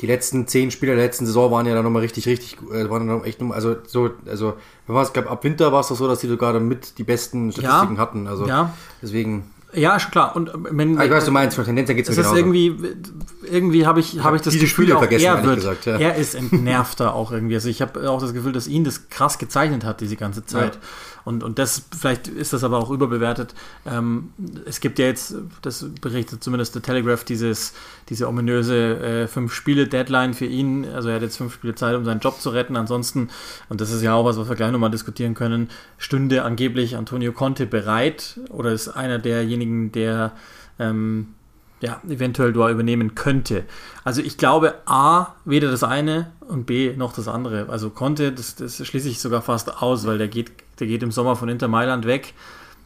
die 0.00 0.06
letzten 0.06 0.46
zehn 0.46 0.70
Spiele 0.70 0.94
der 0.94 1.04
letzten 1.04 1.26
Saison 1.26 1.50
waren 1.50 1.66
ja 1.66 1.74
dann 1.74 1.84
nochmal 1.84 2.02
richtig, 2.02 2.26
richtig, 2.26 2.58
äh, 2.72 2.88
waren 2.90 3.06
dann 3.06 3.24
echt, 3.24 3.40
also 3.42 3.76
so, 3.86 4.10
also, 4.26 4.54
ich 4.88 5.12
glaube, 5.12 5.30
ab 5.30 5.44
Winter 5.44 5.72
war 5.72 5.80
es 5.80 5.88
doch 5.88 5.96
so, 5.96 6.08
dass 6.08 6.20
die 6.20 6.28
sogar 6.28 6.52
damit 6.52 6.98
die 6.98 7.04
besten 7.04 7.52
Statistiken 7.52 7.94
ja, 7.94 8.00
hatten. 8.00 8.26
Also 8.26 8.46
ja. 8.46 8.74
deswegen. 9.00 9.50
Ja, 9.72 9.98
schon 9.98 10.12
klar. 10.12 10.36
Und 10.36 10.52
wenn, 10.54 10.98
ah, 10.98 11.04
ich 11.04 11.10
weiß, 11.10 11.24
du 11.24 11.32
meinst, 11.32 11.56
von 11.56 11.64
Tendenz 11.64 11.88
geht 11.88 12.08
es 12.08 12.16
ist 12.16 12.32
irgendwie, 12.32 12.76
irgendwie 13.54 13.86
habe 13.86 14.00
ich, 14.00 14.18
habe 14.22 14.36
ich 14.36 14.42
das 14.42 14.54
Gefühl, 14.54 14.68
Spiele 14.68 14.98
vergessen, 14.98 15.26
er 15.26 15.44
wird, 15.44 15.56
gesagt, 15.56 15.86
ja. 15.86 15.96
er 15.96 16.16
ist 16.16 16.34
entnervter 16.34 17.14
auch 17.14 17.32
irgendwie. 17.32 17.54
Also 17.54 17.68
ich 17.68 17.80
habe 17.80 18.10
auch 18.10 18.20
das 18.20 18.34
Gefühl, 18.34 18.52
dass 18.52 18.66
ihn 18.66 18.84
das 18.84 19.08
krass 19.08 19.38
gezeichnet 19.38 19.84
hat 19.84 20.00
diese 20.00 20.16
ganze 20.16 20.44
Zeit. 20.44 20.74
Ja. 20.74 20.80
Und, 21.24 21.42
und 21.42 21.58
das, 21.58 21.84
vielleicht 21.98 22.28
ist 22.28 22.52
das 22.52 22.64
aber 22.64 22.78
auch 22.78 22.90
überbewertet. 22.90 23.54
Ähm, 23.86 24.32
es 24.66 24.80
gibt 24.80 24.98
ja 24.98 25.06
jetzt, 25.06 25.36
das 25.62 25.86
berichtet 26.00 26.44
zumindest 26.44 26.74
der 26.74 26.82
Telegraph, 26.82 27.24
dieses, 27.24 27.72
diese 28.10 28.28
ominöse 28.28 28.98
äh, 28.98 29.26
Fünf-Spiele-Deadline 29.28 30.34
für 30.34 30.44
ihn. 30.44 30.86
Also 30.86 31.08
er 31.08 31.16
hat 31.16 31.22
jetzt 31.22 31.38
fünf 31.38 31.54
Spiele 31.54 31.74
Zeit, 31.74 31.96
um 31.96 32.04
seinen 32.04 32.20
Job 32.20 32.40
zu 32.40 32.50
retten. 32.50 32.76
Ansonsten, 32.76 33.30
und 33.70 33.80
das 33.80 33.90
ist 33.90 34.02
ja 34.02 34.14
auch 34.14 34.26
was, 34.26 34.36
was 34.36 34.48
wir 34.48 34.56
gleich 34.56 34.72
nochmal 34.72 34.90
diskutieren 34.90 35.34
können, 35.34 35.70
stünde 35.96 36.42
angeblich 36.42 36.96
Antonio 36.96 37.32
Conte 37.32 37.66
bereit 37.66 38.38
oder 38.50 38.72
ist 38.72 38.88
einer 38.88 39.18
derjenigen, 39.18 39.92
der 39.92 40.32
ähm, 40.78 41.28
ja, 41.80 42.00
eventuell 42.08 42.52
da 42.52 42.70
übernehmen 42.70 43.14
könnte. 43.14 43.64
Also 44.04 44.22
ich 44.22 44.38
glaube 44.38 44.74
A, 44.86 45.34
weder 45.44 45.70
das 45.70 45.82
eine 45.82 46.32
und 46.40 46.66
B 46.66 46.94
noch 46.96 47.12
das 47.12 47.28
andere. 47.28 47.68
Also 47.68 47.90
Conte, 47.90 48.32
das, 48.32 48.54
das 48.54 48.84
schließe 48.86 49.08
ich 49.08 49.20
sogar 49.20 49.42
fast 49.42 49.82
aus, 49.82 50.06
weil 50.06 50.18
der 50.18 50.28
geht 50.28 50.52
der 50.80 50.86
geht 50.86 51.02
im 51.02 51.12
Sommer 51.12 51.36
von 51.36 51.48
Inter 51.48 51.68
Mailand 51.68 52.06
weg, 52.06 52.34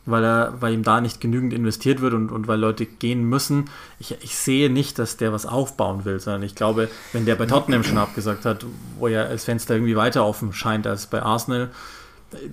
weil, 0.07 0.25
er, 0.25 0.55
weil 0.61 0.73
ihm 0.75 0.83
da 0.83 1.01
nicht 1.01 1.21
genügend 1.21 1.53
investiert 1.53 2.01
wird 2.01 2.15
und, 2.15 2.31
und 2.31 2.49
weil 2.49 2.59
Leute 2.59 2.87
gehen 2.87 3.25
müssen. 3.25 3.71
Ich, 3.99 4.17
ich 4.23 4.37
sehe 4.37 4.71
nicht, 4.71 4.99
dass 4.99 5.17
der 5.17 5.33
was 5.33 5.47
aufbauen 5.47 6.05
will, 6.05 6.19
sondern 6.21 6.43
ich 6.43 6.55
glaube, 6.55 6.89
wenn 7.13 7.27
der 7.27 7.37
bei 7.37 7.47
Tottenham 7.47 7.85
schon 7.85 7.99
abgesagt 7.99 8.45
hat, 8.45 8.65
wo 8.99 9.09
ja 9.09 9.25
das 9.29 9.45
Fenster 9.45 9.75
irgendwie 9.75 9.97
weiter 9.97 10.25
offen 10.25 10.53
scheint 10.53 10.87
als 10.87 11.07
bei 11.07 11.23
Arsenal, 11.23 11.71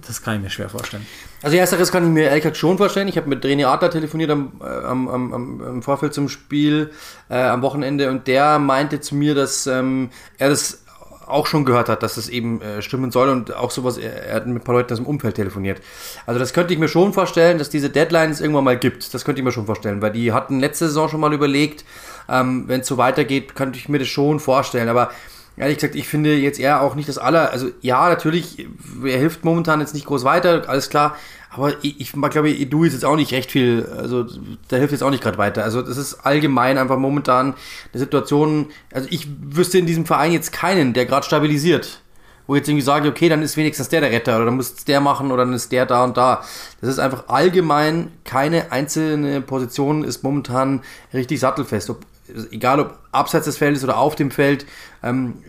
das 0.08 0.22
kann 0.22 0.38
ich 0.38 0.42
mir 0.42 0.50
schwer 0.50 0.70
vorstellen. 0.70 1.06
Also 1.42 1.58
ersteres 1.58 1.92
kann 1.92 2.06
ich 2.06 2.10
mir 2.10 2.30
ehrlich 2.30 2.56
schon 2.56 2.78
vorstellen. 2.78 3.08
Ich 3.08 3.18
habe 3.18 3.28
mit 3.28 3.44
René 3.44 3.66
Adler 3.66 3.90
telefoniert 3.90 4.32
am, 4.32 4.54
äh, 4.62 4.66
am, 4.66 5.08
am, 5.08 5.34
am, 5.34 5.82
Vorfeld 5.82 6.14
zum 6.14 6.30
Spiel 6.30 6.92
äh, 7.30 7.36
am 7.36 7.62
Wochenende 7.62 8.10
und 8.10 8.28
der 8.28 8.58
meinte 8.60 9.02
zu 9.02 9.16
mir, 9.16 9.36
dass 9.36 9.68
ähm, 9.68 10.12
er 10.38 10.50
das 10.50 10.86
auch 11.28 11.48
schon 11.48 11.66
gehört 11.66 11.90
hat, 11.90 12.04
dass 12.04 12.18
es 12.18 12.30
eben 12.30 12.62
äh, 12.62 12.82
stimmen 12.82 13.12
soll 13.12 13.30
und 13.30 13.54
auch 13.56 13.72
sowas, 13.72 13.98
er, 13.98 14.28
er, 14.28 14.36
hat 14.36 14.48
mit 14.48 14.62
ein 14.62 14.64
paar 14.64 14.76
Leuten 14.76 14.94
aus 14.94 15.00
dem 15.00 15.08
Umfeld 15.08 15.36
telefoniert. 15.36 15.82
Also 16.26 16.40
das 16.40 16.54
könnte 16.54 16.74
ich 16.74 16.80
mir 16.80 16.88
schon 16.88 17.14
vorstellen, 17.14 17.58
dass 17.58 17.70
diese 17.70 17.90
Deadlines 17.90 18.42
irgendwann 18.42 18.64
mal 18.64 18.78
gibt. 18.78 19.14
Das 19.14 19.26
könnte 19.26 19.42
ich 19.42 19.46
mir 19.46 19.52
schon 19.52 19.66
vorstellen, 19.66 20.02
weil 20.02 20.12
die 20.12 20.32
hatten 20.32 20.60
letzte 20.60 20.86
Saison 20.86 21.10
schon 21.10 21.20
mal 21.20 21.34
überlegt, 21.34 21.84
ähm, 22.30 22.66
wenn 22.68 22.82
es 22.82 22.88
so 22.88 22.98
weitergeht, 22.98 23.56
könnte 23.56 23.78
ich 23.80 23.90
mir 23.90 24.00
das 24.00 24.08
schon 24.08 24.40
vorstellen. 24.40 24.88
Aber 24.88 25.10
ehrlich 25.58 25.78
gesagt, 25.78 25.96
ich 25.96 26.08
finde 26.08 26.36
jetzt 26.36 26.60
eher 26.60 26.82
auch 26.82 26.96
nicht 26.96 27.10
das 27.10 27.18
aller, 27.18 27.52
also 27.52 27.70
ja, 27.82 28.10
natürlich, 28.10 28.68
er 29.04 29.18
hilft 29.18 29.46
momentan 29.46 29.80
jetzt 29.80 29.94
nicht 29.94 30.06
groß 30.06 30.24
weiter, 30.24 30.68
alles 30.68 30.90
klar, 30.90 31.16
aber 31.56 31.74
ich, 31.84 32.02
ich 32.02 32.12
glaube, 32.12 32.50
Edu 32.50 32.84
ist 32.84 32.94
jetzt 32.94 33.06
auch 33.06 33.16
nicht 33.16 33.32
recht 33.32 33.52
viel, 33.52 33.88
also 33.98 34.26
der 34.70 34.80
hilft 34.80 34.92
jetzt 34.92 35.04
auch 35.04 35.10
nicht 35.10 35.24
gerade 35.24 35.38
weiter. 35.38 35.64
Also 35.64 35.82
das 35.82 35.96
ist 35.96 36.26
allgemein 36.26 36.78
einfach 36.78 36.98
momentan 36.98 37.54
eine 37.94 38.00
Situation, 38.00 38.68
also 38.92 39.08
ich 39.10 39.28
wüsste 39.42 39.78
in 39.78 39.86
diesem 39.86 40.06
Verein 40.06 40.34
jetzt 40.34 40.52
keinen, 40.52 40.94
der 40.94 41.06
gerade 41.06 41.26
stabilisiert. 41.26 42.02
Wo 42.48 42.56
jetzt 42.56 42.68
irgendwie 42.68 42.84
sage, 42.84 43.10
okay, 43.10 43.28
dann 43.28 43.42
ist 43.42 43.58
wenigstens 43.58 43.90
der 43.90 44.02
der 44.02 44.12
Retter 44.12 44.36
oder 44.36 44.46
dann 44.46 44.58
muss 44.58 44.76
der 44.86 45.02
machen 45.02 45.32
oder 45.32 45.46
dann 45.46 45.54
ist 45.54 45.72
der 45.72 45.88
da 45.88 46.04
und 46.04 46.16
da. 46.16 46.44
Das 46.80 46.92
ist 46.92 47.00
einfach 47.00 47.28
allgemein, 47.28 48.12
keine 48.24 48.72
einzelne 48.72 49.42
Position 49.42 50.04
ist 50.04 50.22
momentan 50.22 50.84
richtig 51.12 51.40
sattelfest. 51.40 51.90
Ob, 51.90 52.06
egal 52.52 52.80
ob 52.80 53.00
abseits 53.12 53.46
des 53.46 53.58
Feldes 53.58 53.84
oder 53.84 53.98
auf 53.98 54.16
dem 54.16 54.32
Feld, 54.32 54.66
ähm, 55.04 55.44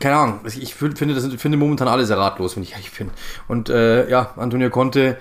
keine 0.00 0.16
Ahnung, 0.16 0.40
ich 0.44 0.74
finde, 0.74 1.14
das, 1.14 1.26
finde 1.34 1.56
momentan 1.56 1.88
alle 1.88 2.04
sehr 2.04 2.18
ratlos, 2.18 2.56
wenn 2.56 2.62
ich 2.62 2.72
ehrlich 2.72 2.92
bin. 2.92 3.10
Und 3.46 3.70
äh, 3.70 4.08
ja, 4.10 4.32
Antonio 4.36 4.70
Conte 4.70 5.18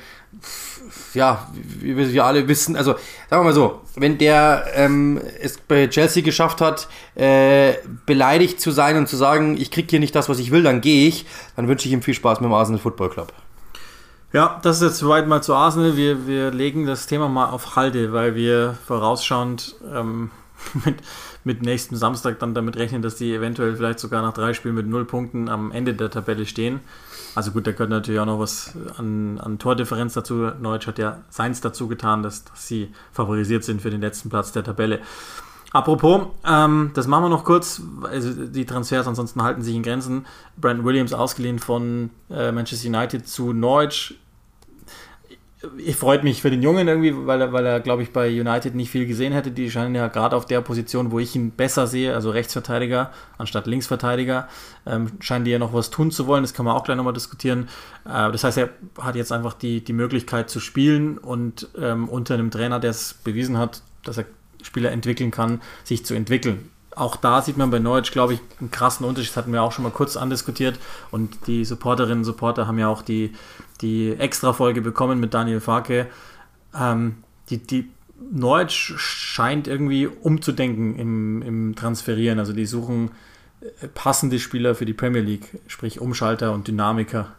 ja, 1.13 1.47
wie 1.53 2.13
wir 2.13 2.25
alle 2.25 2.47
wissen, 2.47 2.75
also 2.75 2.93
sagen 3.29 3.41
wir 3.41 3.43
mal 3.43 3.53
so, 3.53 3.81
wenn 3.95 4.17
der 4.17 4.65
ähm, 4.75 5.19
es 5.41 5.57
bei 5.57 5.87
Chelsea 5.87 6.23
geschafft 6.23 6.61
hat, 6.61 6.87
äh, 7.15 7.73
beleidigt 8.05 8.61
zu 8.61 8.71
sein 8.71 8.97
und 8.97 9.07
zu 9.07 9.17
sagen, 9.17 9.57
ich 9.57 9.71
krieg 9.71 9.89
hier 9.89 9.99
nicht 9.99 10.15
das, 10.15 10.29
was 10.29 10.39
ich 10.39 10.51
will, 10.51 10.63
dann 10.63 10.81
gehe 10.81 11.07
ich, 11.07 11.25
dann 11.55 11.67
wünsche 11.67 11.87
ich 11.87 11.93
ihm 11.93 12.01
viel 12.01 12.13
Spaß 12.13 12.39
mit 12.39 12.49
dem 12.49 12.53
Arsenal 12.53 12.79
Football 12.79 13.09
Club. 13.09 13.33
Ja, 14.33 14.59
das 14.61 14.77
ist 14.77 14.83
jetzt 14.83 14.97
soweit 14.97 15.27
mal 15.27 15.41
zu 15.41 15.55
Arsenal. 15.55 15.95
Wir, 15.95 16.27
wir 16.27 16.51
legen 16.51 16.85
das 16.85 17.07
Thema 17.07 17.29
mal 17.29 17.49
auf 17.49 17.75
Halde, 17.75 18.11
weil 18.11 18.35
wir 18.35 18.77
vorausschauend 18.85 19.75
ähm, 19.93 20.31
mit, 20.85 20.95
mit 21.43 21.61
nächsten 21.61 21.95
Samstag 21.95 22.39
dann 22.39 22.53
damit 22.53 22.77
rechnen, 22.77 23.01
dass 23.01 23.15
die 23.15 23.33
eventuell 23.33 23.75
vielleicht 23.75 23.99
sogar 23.99 24.21
nach 24.21 24.33
drei 24.33 24.53
Spielen 24.53 24.75
mit 24.75 24.87
null 24.87 25.05
Punkten 25.05 25.49
am 25.49 25.71
Ende 25.71 25.93
der 25.93 26.09
Tabelle 26.09 26.45
stehen. 26.45 26.79
Also 27.35 27.51
gut, 27.51 27.67
da 27.67 27.71
gehört 27.71 27.89
natürlich 27.89 28.19
auch 28.19 28.25
noch 28.25 28.39
was 28.39 28.73
an, 28.97 29.39
an 29.39 29.59
Tordifferenz 29.59 30.13
dazu. 30.13 30.51
Neutsch 30.59 30.87
hat 30.87 30.97
ja 30.97 31.21
seins 31.29 31.61
dazu 31.61 31.87
getan, 31.87 32.23
dass, 32.23 32.45
dass 32.45 32.67
sie 32.67 32.91
favorisiert 33.11 33.63
sind 33.63 33.81
für 33.81 33.91
den 33.91 34.01
letzten 34.01 34.29
Platz 34.29 34.51
der 34.51 34.63
Tabelle. 34.63 35.01
Apropos, 35.71 36.27
ähm, 36.45 36.91
das 36.93 37.07
machen 37.07 37.25
wir 37.25 37.29
noch 37.29 37.43
kurz. 37.43 37.81
Also 38.03 38.31
die 38.47 38.65
Transfers 38.65 39.07
ansonsten 39.07 39.43
halten 39.43 39.61
sich 39.61 39.75
in 39.75 39.83
Grenzen. 39.83 40.25
Brandon 40.55 40.85
Williams 40.85 41.13
ausgeliehen 41.13 41.59
von 41.59 42.09
äh, 42.29 42.51
Manchester 42.51 42.87
United 42.87 43.27
zu 43.27 43.53
Norwich 43.53 44.17
ich 45.77 45.95
freut 45.95 46.23
mich 46.23 46.43
für 46.43 46.51
den 46.51 46.61
Jungen 46.61 46.87
irgendwie, 46.87 47.13
weil 47.25 47.41
er, 47.41 47.51
weil 47.51 47.65
er, 47.65 47.79
glaube 47.79 48.03
ich, 48.03 48.13
bei 48.13 48.29
United 48.29 48.75
nicht 48.75 48.91
viel 48.91 49.07
gesehen 49.07 49.33
hätte. 49.33 49.49
Die 49.49 49.71
scheinen 49.71 49.95
ja 49.95 50.07
gerade 50.07 50.35
auf 50.35 50.45
der 50.45 50.61
Position, 50.61 51.11
wo 51.11 51.17
ich 51.17 51.35
ihn 51.35 51.51
besser 51.51 51.87
sehe, 51.87 52.13
also 52.13 52.29
Rechtsverteidiger 52.29 53.11
anstatt 53.39 53.65
Linksverteidiger, 53.65 54.47
ähm, 54.85 55.11
scheinen 55.19 55.45
die 55.45 55.51
ja 55.51 55.59
noch 55.59 55.73
was 55.73 55.89
tun 55.89 56.11
zu 56.11 56.27
wollen. 56.27 56.43
Das 56.43 56.53
kann 56.53 56.65
man 56.65 56.75
auch 56.75 56.83
gleich 56.83 56.97
nochmal 56.97 57.13
diskutieren. 57.13 57.69
Äh, 58.05 58.31
das 58.31 58.43
heißt, 58.43 58.57
er 58.59 58.69
hat 58.99 59.15
jetzt 59.15 59.31
einfach 59.31 59.53
die, 59.53 59.83
die 59.83 59.93
Möglichkeit 59.93 60.49
zu 60.49 60.59
spielen 60.59 61.17
und 61.17 61.69
ähm, 61.77 62.07
unter 62.07 62.35
einem 62.35 62.51
Trainer, 62.51 62.79
der 62.79 62.91
es 62.91 63.15
bewiesen 63.15 63.57
hat, 63.57 63.81
dass 64.03 64.19
er 64.19 64.25
Spieler 64.61 64.91
entwickeln 64.91 65.31
kann, 65.31 65.61
sich 65.83 66.05
zu 66.05 66.13
entwickeln 66.13 66.69
auch 66.97 67.15
da 67.15 67.41
sieht 67.41 67.57
man 67.57 67.69
bei 67.69 67.79
Norwich, 67.79 68.11
glaube 68.11 68.33
ich, 68.33 68.39
einen 68.59 68.71
krassen 68.71 69.05
Unterschied. 69.05 69.31
Das 69.31 69.37
hatten 69.37 69.53
wir 69.53 69.61
auch 69.61 69.71
schon 69.71 69.83
mal 69.83 69.91
kurz 69.91 70.17
andiskutiert. 70.17 70.79
Und 71.11 71.47
die 71.47 71.63
Supporterinnen 71.65 72.19
und 72.19 72.25
Supporter 72.25 72.67
haben 72.67 72.79
ja 72.79 72.87
auch 72.87 73.01
die, 73.01 73.33
die 73.81 74.13
Extra-Folge 74.13 74.81
bekommen 74.81 75.19
mit 75.19 75.33
Daniel 75.33 75.59
Farke. 75.59 76.07
Ähm, 76.75 77.17
die, 77.49 77.57
die 77.57 77.89
Norwich 78.31 78.93
scheint 78.97 79.67
irgendwie 79.67 80.07
umzudenken 80.07 80.97
im, 80.97 81.41
im 81.41 81.75
Transferieren. 81.75 82.39
Also 82.39 82.53
die 82.53 82.65
suchen 82.65 83.11
passende 83.93 84.39
Spieler 84.39 84.75
für 84.75 84.85
die 84.85 84.93
Premier 84.93 85.21
League, 85.21 85.59
sprich 85.67 85.99
Umschalter 85.99 86.53
und 86.53 86.67
Dynamiker. 86.67 87.33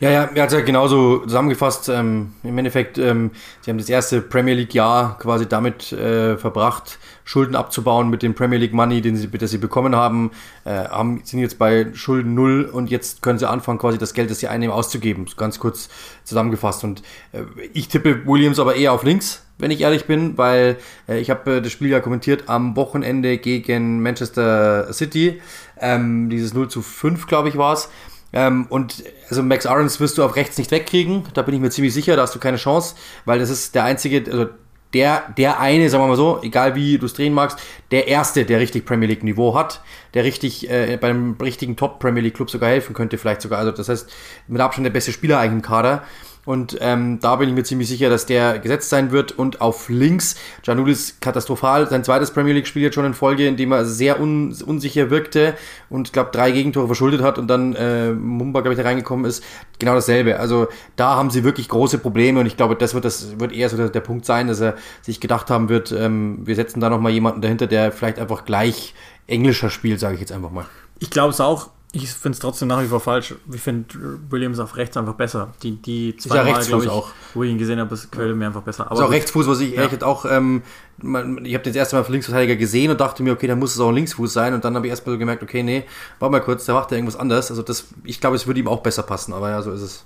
Ja, 0.00 0.10
ja, 0.10 0.24
er 0.34 0.42
hat 0.42 0.52
ja 0.52 0.60
genauso 0.60 1.18
zusammengefasst. 1.20 1.88
Ähm, 1.88 2.34
Im 2.42 2.58
Endeffekt, 2.58 2.98
ähm, 2.98 3.30
sie 3.60 3.70
haben 3.70 3.78
das 3.78 3.88
erste 3.88 4.20
Premier 4.20 4.54
League-Jahr 4.54 5.18
quasi 5.18 5.46
damit 5.46 5.92
äh, 5.92 6.36
verbracht, 6.36 6.98
Schulden 7.24 7.54
abzubauen 7.54 8.10
mit 8.10 8.22
dem 8.22 8.34
Premier 8.34 8.58
League 8.58 8.74
Money, 8.74 9.00
den 9.00 9.16
sie, 9.16 9.28
das 9.28 9.50
sie 9.50 9.58
bekommen 9.58 9.94
haben, 9.94 10.32
äh, 10.64 10.70
haben, 10.70 11.22
sind 11.24 11.38
jetzt 11.40 11.58
bei 11.58 11.86
Schulden 11.94 12.34
null 12.34 12.68
und 12.70 12.90
jetzt 12.90 13.22
können 13.22 13.38
sie 13.38 13.48
anfangen, 13.48 13.78
quasi 13.78 13.96
das 13.96 14.14
Geld, 14.14 14.30
das 14.30 14.40
sie 14.40 14.48
einnehmen, 14.48 14.74
auszugeben. 14.74 15.26
Ganz 15.36 15.58
kurz 15.58 15.88
zusammengefasst. 16.24 16.82
Und 16.84 17.02
äh, 17.32 17.42
ich 17.72 17.88
tippe 17.88 18.26
Williams 18.26 18.58
aber 18.58 18.74
eher 18.74 18.92
auf 18.92 19.04
links, 19.04 19.42
wenn 19.58 19.70
ich 19.70 19.80
ehrlich 19.80 20.06
bin, 20.06 20.36
weil 20.36 20.76
äh, 21.08 21.20
ich 21.20 21.30
habe 21.30 21.56
äh, 21.56 21.62
das 21.62 21.70
Spiel 21.70 21.88
ja 21.88 22.00
kommentiert 22.00 22.48
am 22.48 22.76
Wochenende 22.76 23.38
gegen 23.38 24.02
Manchester 24.02 24.92
City. 24.92 25.40
Ähm, 25.80 26.28
dieses 26.30 26.52
0 26.52 26.68
zu 26.68 26.82
5, 26.82 27.26
glaube 27.26 27.48
ich, 27.48 27.56
war 27.56 27.72
es. 27.72 27.88
Ähm, 28.34 28.66
und 28.68 29.04
also 29.30 29.42
Max 29.42 29.64
Arons 29.64 30.00
wirst 30.00 30.18
du 30.18 30.24
auf 30.24 30.36
rechts 30.36 30.58
nicht 30.58 30.70
wegkriegen. 30.72 31.22
Da 31.34 31.42
bin 31.42 31.54
ich 31.54 31.60
mir 31.60 31.70
ziemlich 31.70 31.94
sicher, 31.94 32.16
da 32.16 32.22
hast 32.22 32.34
du 32.34 32.40
keine 32.40 32.56
Chance, 32.56 32.96
weil 33.24 33.38
das 33.38 33.48
ist 33.48 33.74
der 33.74 33.84
einzige, 33.84 34.30
also 34.30 34.48
der, 34.92 35.24
der 35.36 35.60
eine, 35.60 35.88
sagen 35.88 36.04
wir 36.04 36.08
mal 36.08 36.16
so, 36.16 36.40
egal 36.42 36.74
wie 36.74 36.98
du 36.98 37.06
es 37.06 37.14
drehen 37.14 37.32
magst, 37.32 37.58
der 37.90 38.08
erste, 38.08 38.44
der 38.44 38.60
richtig 38.60 38.84
Premier 38.84 39.08
League 39.08 39.24
Niveau 39.24 39.54
hat, 39.54 39.82
der 40.14 40.24
richtig 40.24 40.68
äh, 40.70 40.96
beim 41.00 41.36
richtigen 41.40 41.76
Top 41.76 41.98
Premier 42.00 42.22
League 42.22 42.34
Club 42.34 42.50
sogar 42.50 42.70
helfen 42.70 42.94
könnte, 42.94 43.18
vielleicht 43.18 43.42
sogar. 43.42 43.60
Also 43.60 43.72
das 43.72 43.88
heißt, 43.88 44.12
mit 44.48 44.60
Abstand 44.60 44.84
der 44.86 44.92
beste 44.92 45.12
Spieler 45.12 45.38
eigentlich 45.38 45.52
im 45.52 45.62
Kader. 45.62 46.02
Und 46.44 46.76
ähm, 46.80 47.20
da 47.20 47.36
bin 47.36 47.48
ich 47.48 47.54
mir 47.54 47.64
ziemlich 47.64 47.88
sicher, 47.88 48.10
dass 48.10 48.26
der 48.26 48.58
gesetzt 48.58 48.90
sein 48.90 49.10
wird. 49.10 49.32
Und 49.32 49.60
auf 49.60 49.88
links, 49.88 50.36
Janulis 50.62 51.18
katastrophal, 51.20 51.88
sein 51.88 52.04
zweites 52.04 52.30
Premier 52.30 52.52
League-Spiel 52.54 52.82
jetzt 52.82 52.94
schon 52.94 53.04
in 53.04 53.14
Folge, 53.14 53.46
in 53.46 53.56
dem 53.56 53.72
er 53.72 53.84
sehr 53.84 54.20
un 54.20 54.54
unsicher 54.64 55.10
wirkte 55.10 55.54
und, 55.88 56.12
glaube 56.12 56.30
drei 56.32 56.50
Gegentore 56.50 56.86
verschuldet 56.86 57.22
hat 57.22 57.38
und 57.38 57.48
dann 57.48 57.74
äh, 57.74 58.12
Mumba, 58.12 58.60
glaube 58.60 58.74
ich, 58.74 58.78
da 58.78 58.86
reingekommen 58.86 59.24
ist. 59.24 59.42
Genau 59.78 59.94
dasselbe. 59.94 60.38
Also 60.38 60.68
da 60.96 61.16
haben 61.16 61.30
sie 61.30 61.44
wirklich 61.44 61.68
große 61.68 61.98
Probleme 61.98 62.40
und 62.40 62.46
ich 62.46 62.56
glaube, 62.56 62.76
das 62.76 62.94
wird, 62.94 63.04
das 63.04 63.38
wird 63.38 63.52
eher 63.52 63.68
so 63.68 63.76
der, 63.76 63.88
der 63.88 64.00
Punkt 64.00 64.26
sein, 64.26 64.48
dass 64.48 64.60
er 64.60 64.76
sich 65.02 65.20
gedacht 65.20 65.50
haben 65.50 65.68
wird, 65.68 65.92
ähm, 65.92 66.38
wir 66.44 66.54
setzen 66.54 66.80
da 66.80 66.90
nochmal 66.90 67.12
jemanden 67.12 67.40
dahinter, 67.40 67.66
der 67.66 67.92
vielleicht 67.92 68.18
einfach 68.18 68.44
gleich 68.44 68.94
englischer 69.26 69.70
spielt, 69.70 70.00
sage 70.00 70.14
ich 70.14 70.20
jetzt 70.20 70.32
einfach 70.32 70.50
mal. 70.50 70.66
Ich 70.98 71.10
glaube 71.10 71.30
es 71.30 71.40
auch. 71.40 71.70
Ich 71.96 72.10
finde 72.10 72.34
es 72.34 72.40
trotzdem 72.40 72.66
nach 72.66 72.82
wie 72.82 72.88
vor 72.88 72.98
falsch. 72.98 73.34
Ich 73.52 73.60
finde 73.60 73.86
Williams 74.28 74.58
auf 74.58 74.76
rechts 74.76 74.96
einfach 74.96 75.14
besser. 75.14 75.54
Die, 75.62 75.76
die 75.76 76.16
zwei 76.16 76.42
Mal, 76.42 76.64
glaube 76.64 76.84
ich, 76.84 76.90
auch. 76.90 77.10
wo 77.34 77.44
ich 77.44 77.50
ihn 77.52 77.58
gesehen 77.58 77.78
habe, 77.78 77.96
gefällt 77.96 78.36
mir 78.36 78.46
einfach 78.46 78.62
besser. 78.62 78.90
Aber 78.90 79.00
ist 79.00 79.06
auch 79.06 79.10
Rechtsfuß, 79.12 79.46
was 79.46 79.60
ich 79.60 79.74
ja. 79.74 79.84
echt 79.84 80.02
auch, 80.02 80.24
ähm, 80.24 80.62
ich 80.98 81.54
habe 81.54 81.62
das 81.62 81.76
erste 81.76 81.94
Mal 81.94 82.02
für 82.02 82.10
Linksverteidiger 82.10 82.56
gesehen 82.56 82.90
und 82.90 83.00
dachte 83.00 83.22
mir, 83.22 83.32
okay, 83.32 83.46
dann 83.46 83.60
muss 83.60 83.74
es 83.74 83.80
auch 83.80 83.90
ein 83.90 83.94
Linksfuß 83.94 84.32
sein. 84.32 84.54
Und 84.54 84.64
dann 84.64 84.74
habe 84.74 84.86
ich 84.86 84.90
erstmal 84.90 85.14
so 85.14 85.18
gemerkt, 85.20 85.44
okay, 85.44 85.62
nee, 85.62 85.84
warte 86.18 86.32
mal 86.32 86.40
kurz, 86.40 86.64
der 86.64 86.74
macht 86.74 86.90
ja 86.90 86.96
irgendwas 86.96 87.16
anderes. 87.16 87.50
Also 87.50 87.62
das, 87.62 87.86
ich 88.02 88.20
glaube, 88.20 88.34
es 88.34 88.48
würde 88.48 88.58
ihm 88.58 88.68
auch 88.68 88.80
besser 88.80 89.04
passen, 89.04 89.32
aber 89.32 89.50
ja, 89.50 89.62
so 89.62 89.70
ist 89.70 89.82
es. 89.82 90.04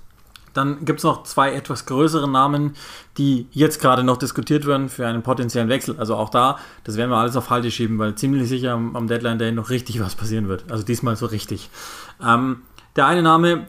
Dann 0.58 0.84
gibt 0.84 0.98
es 0.98 1.04
noch 1.04 1.22
zwei 1.22 1.52
etwas 1.52 1.86
größere 1.86 2.28
Namen, 2.28 2.74
die 3.16 3.46
jetzt 3.52 3.80
gerade 3.80 4.02
noch 4.02 4.16
diskutiert 4.16 4.66
werden 4.66 4.88
für 4.88 5.06
einen 5.06 5.22
potenziellen 5.22 5.68
Wechsel. 5.68 5.94
Also 5.98 6.16
auch 6.16 6.30
da, 6.30 6.58
das 6.82 6.96
werden 6.96 7.10
wir 7.10 7.16
alles 7.16 7.36
auf 7.36 7.48
Halte 7.48 7.70
schieben, 7.70 7.98
weil 7.98 8.16
ziemlich 8.16 8.48
sicher 8.48 8.72
am, 8.72 9.06
Deadline 9.06 9.38
Day 9.38 9.52
noch 9.52 9.70
richtig 9.70 10.00
was 10.00 10.16
passieren 10.16 10.48
wird. 10.48 10.64
Also 10.68 10.82
diesmal 10.82 11.14
so 11.14 11.26
richtig. 11.26 11.70
Ähm, 12.20 12.62
der 12.96 13.06
eine 13.06 13.22
Name, 13.22 13.68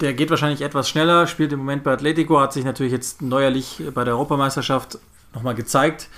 der 0.00 0.14
geht 0.14 0.30
wahrscheinlich 0.30 0.62
etwas 0.62 0.88
schneller, 0.88 1.26
spielt 1.26 1.52
im 1.52 1.58
Moment 1.58 1.84
bei 1.84 1.92
Atletico, 1.92 2.40
hat 2.40 2.54
sich 2.54 2.64
natürlich 2.64 2.92
jetzt 2.92 3.20
neuerlich 3.20 3.82
bei 3.92 4.04
der 4.04 4.14
Europameisterschaft 4.14 4.98
nochmal 5.34 5.54
gezeigt. 5.54 6.08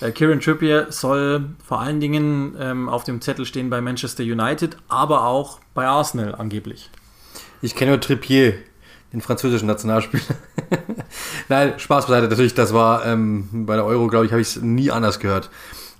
Äh, 0.00 0.12
Kieran 0.12 0.38
Trippier 0.38 0.86
soll 0.90 1.46
vor 1.66 1.80
allen 1.80 1.98
Dingen 1.98 2.54
ähm, 2.60 2.88
auf 2.88 3.02
dem 3.02 3.20
Zettel 3.20 3.44
stehen 3.44 3.68
bei 3.68 3.80
Manchester 3.80 4.22
United, 4.22 4.76
aber 4.86 5.26
auch 5.26 5.58
bei 5.74 5.86
Arsenal 5.86 6.36
angeblich. 6.36 6.90
Ich 7.62 7.74
kenne 7.74 7.92
nur 7.92 8.00
Trippier 8.00 8.54
den 9.12 9.20
französischen 9.20 9.66
Nationalspieler. 9.66 10.24
Nein, 11.48 11.74
Spaß 11.78 12.06
beiseite. 12.06 12.28
Natürlich, 12.28 12.54
das 12.54 12.72
war 12.72 13.06
ähm, 13.06 13.48
bei 13.66 13.76
der 13.76 13.84
Euro, 13.84 14.08
glaube 14.08 14.26
ich, 14.26 14.32
habe 14.32 14.42
ich 14.42 14.48
es 14.48 14.62
nie 14.62 14.90
anders 14.90 15.20
gehört. 15.20 15.50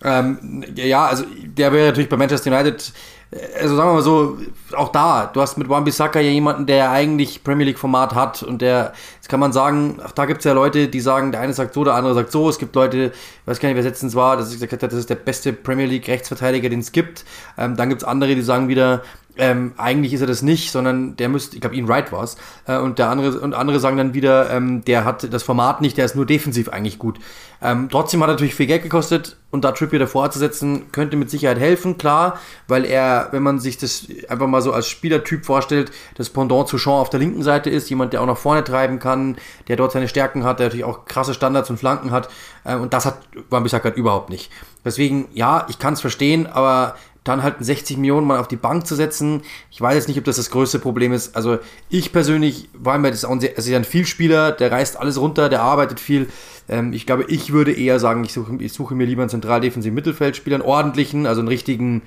Ähm, 0.04 0.64
ja, 0.74 1.06
also 1.06 1.24
der 1.44 1.72
wäre 1.72 1.86
natürlich 1.88 2.10
bei 2.10 2.16
Manchester 2.16 2.52
United, 2.52 2.92
äh, 3.30 3.62
also 3.62 3.76
sagen 3.76 3.88
wir 3.88 3.94
mal 3.94 4.02
so, 4.02 4.38
auch 4.76 4.90
da, 4.90 5.26
du 5.32 5.40
hast 5.40 5.56
mit 5.56 5.68
Wan-Bissaka 5.68 6.20
ja 6.20 6.30
jemanden, 6.30 6.66
der 6.66 6.90
eigentlich 6.90 7.42
Premier 7.42 7.64
League-Format 7.64 8.14
hat 8.14 8.42
und 8.42 8.60
der, 8.60 8.92
jetzt 9.16 9.28
kann 9.28 9.40
man 9.40 9.52
sagen, 9.52 9.98
auch 10.04 10.12
da 10.12 10.26
gibt 10.26 10.40
es 10.40 10.44
ja 10.44 10.52
Leute, 10.52 10.88
die 10.88 11.00
sagen, 11.00 11.32
der 11.32 11.40
eine 11.40 11.54
sagt 11.54 11.72
so, 11.74 11.82
der 11.82 11.94
andere 11.94 12.14
sagt 12.14 12.30
so, 12.30 12.48
es 12.48 12.58
gibt 12.58 12.74
Leute, 12.74 13.06
ich 13.06 13.46
weiß 13.46 13.58
gar 13.58 13.68
nicht, 13.70 13.76
wer 13.76 13.84
letztens 13.84 14.14
war, 14.14 14.36
dass 14.36 14.52
ich 14.52 14.60
gesagt 14.60 14.82
habe, 14.82 14.90
das 14.90 15.00
ist 15.00 15.08
der 15.10 15.14
beste 15.14 15.54
Premier 15.54 15.86
League-Rechtsverteidiger, 15.86 16.68
den 16.68 16.80
es 16.80 16.92
gibt. 16.92 17.24
Ähm, 17.56 17.76
dann 17.76 17.88
gibt 17.88 18.02
es 18.02 18.08
andere, 18.08 18.34
die 18.34 18.42
sagen 18.42 18.68
wieder, 18.68 19.02
ähm, 19.38 19.72
eigentlich 19.76 20.12
ist 20.12 20.20
er 20.20 20.26
das 20.26 20.42
nicht, 20.42 20.70
sondern 20.70 21.16
der 21.16 21.28
müsste, 21.28 21.56
ich 21.56 21.60
glaube, 21.60 21.76
Ian 21.76 21.88
Wright 21.88 22.12
war 22.12 22.22
es, 22.22 22.36
äh, 22.66 22.78
und 22.78 22.98
der 22.98 23.08
andere 23.08 23.38
und 23.40 23.54
andere 23.54 23.80
sagen 23.80 23.96
dann 23.96 24.14
wieder, 24.14 24.50
ähm, 24.50 24.84
der 24.84 25.04
hat 25.04 25.32
das 25.32 25.42
Format 25.42 25.80
nicht, 25.80 25.96
der 25.98 26.04
ist 26.04 26.16
nur 26.16 26.26
defensiv 26.26 26.68
eigentlich 26.68 26.98
gut. 26.98 27.18
Ähm, 27.62 27.88
trotzdem 27.90 28.22
hat 28.22 28.28
er 28.28 28.32
natürlich 28.32 28.54
viel 28.54 28.66
Geld 28.66 28.82
gekostet 28.82 29.36
und 29.50 29.64
da 29.64 29.72
Trippier 29.72 29.98
davor 29.98 30.30
zu 30.30 30.38
setzen, 30.38 30.92
könnte 30.92 31.16
mit 31.16 31.30
Sicherheit 31.30 31.58
helfen, 31.58 31.96
klar, 31.96 32.38
weil 32.68 32.84
er, 32.84 33.28
wenn 33.30 33.42
man 33.42 33.58
sich 33.58 33.78
das 33.78 34.06
einfach 34.28 34.46
mal 34.46 34.60
so 34.60 34.72
als 34.72 34.88
Spielertyp 34.88 35.44
vorstellt, 35.44 35.90
das 36.16 36.30
Pendant 36.30 36.68
zu 36.68 36.76
Sean 36.78 37.00
auf 37.00 37.10
der 37.10 37.20
linken 37.20 37.42
Seite 37.42 37.70
ist, 37.70 37.88
jemand, 37.88 38.12
der 38.12 38.22
auch 38.22 38.26
nach 38.26 38.36
vorne 38.36 38.64
treiben 38.64 38.98
kann, 38.98 39.36
der 39.68 39.76
dort 39.76 39.92
seine 39.92 40.08
Stärken 40.08 40.44
hat, 40.44 40.58
der 40.58 40.66
natürlich 40.66 40.84
auch 40.84 41.06
krasse 41.06 41.34
Standards 41.34 41.70
und 41.70 41.78
Flanken 41.78 42.10
hat, 42.10 42.28
äh, 42.64 42.76
und 42.76 42.92
das 42.92 43.06
hat 43.06 43.18
Wan-Bissaka 43.50 43.90
überhaupt 43.90 44.30
nicht. 44.30 44.50
Deswegen, 44.84 45.28
ja, 45.32 45.66
ich 45.68 45.78
kann 45.78 45.94
es 45.94 46.00
verstehen, 46.00 46.46
aber 46.46 46.96
dann 47.26 47.42
halt 47.42 47.56
60 47.60 47.96
Millionen 47.96 48.26
mal 48.26 48.38
auf 48.38 48.48
die 48.48 48.56
Bank 48.56 48.86
zu 48.86 48.94
setzen. 48.94 49.42
Ich 49.70 49.80
weiß 49.80 49.94
jetzt 49.94 50.08
nicht, 50.08 50.18
ob 50.18 50.24
das 50.24 50.36
das 50.36 50.50
größte 50.50 50.78
Problem 50.78 51.12
ist. 51.12 51.36
Also 51.36 51.58
ich 51.88 52.12
persönlich, 52.12 52.68
war 52.72 52.98
mir 52.98 53.10
das 53.10 53.24
auch 53.24 53.30
ein, 53.30 53.40
sehr, 53.40 53.56
also 53.56 53.74
ein 53.74 53.84
Vielspieler, 53.84 54.52
der 54.52 54.70
reißt 54.72 54.98
alles 54.98 55.20
runter, 55.20 55.48
der 55.48 55.62
arbeitet 55.62 56.00
viel. 56.00 56.28
Ähm, 56.68 56.92
ich 56.92 57.06
glaube, 57.06 57.24
ich 57.28 57.52
würde 57.52 57.72
eher 57.72 57.98
sagen, 57.98 58.24
ich 58.24 58.32
suche, 58.32 58.56
ich 58.60 58.72
suche 58.72 58.94
mir 58.94 59.06
lieber 59.06 59.22
einen 59.22 59.30
zentraldefensiven 59.30 59.94
Mittelfeldspieler, 59.94 60.56
einen 60.56 60.64
ordentlichen, 60.64 61.26
also 61.26 61.40
einen 61.40 61.48
richtigen, 61.48 62.02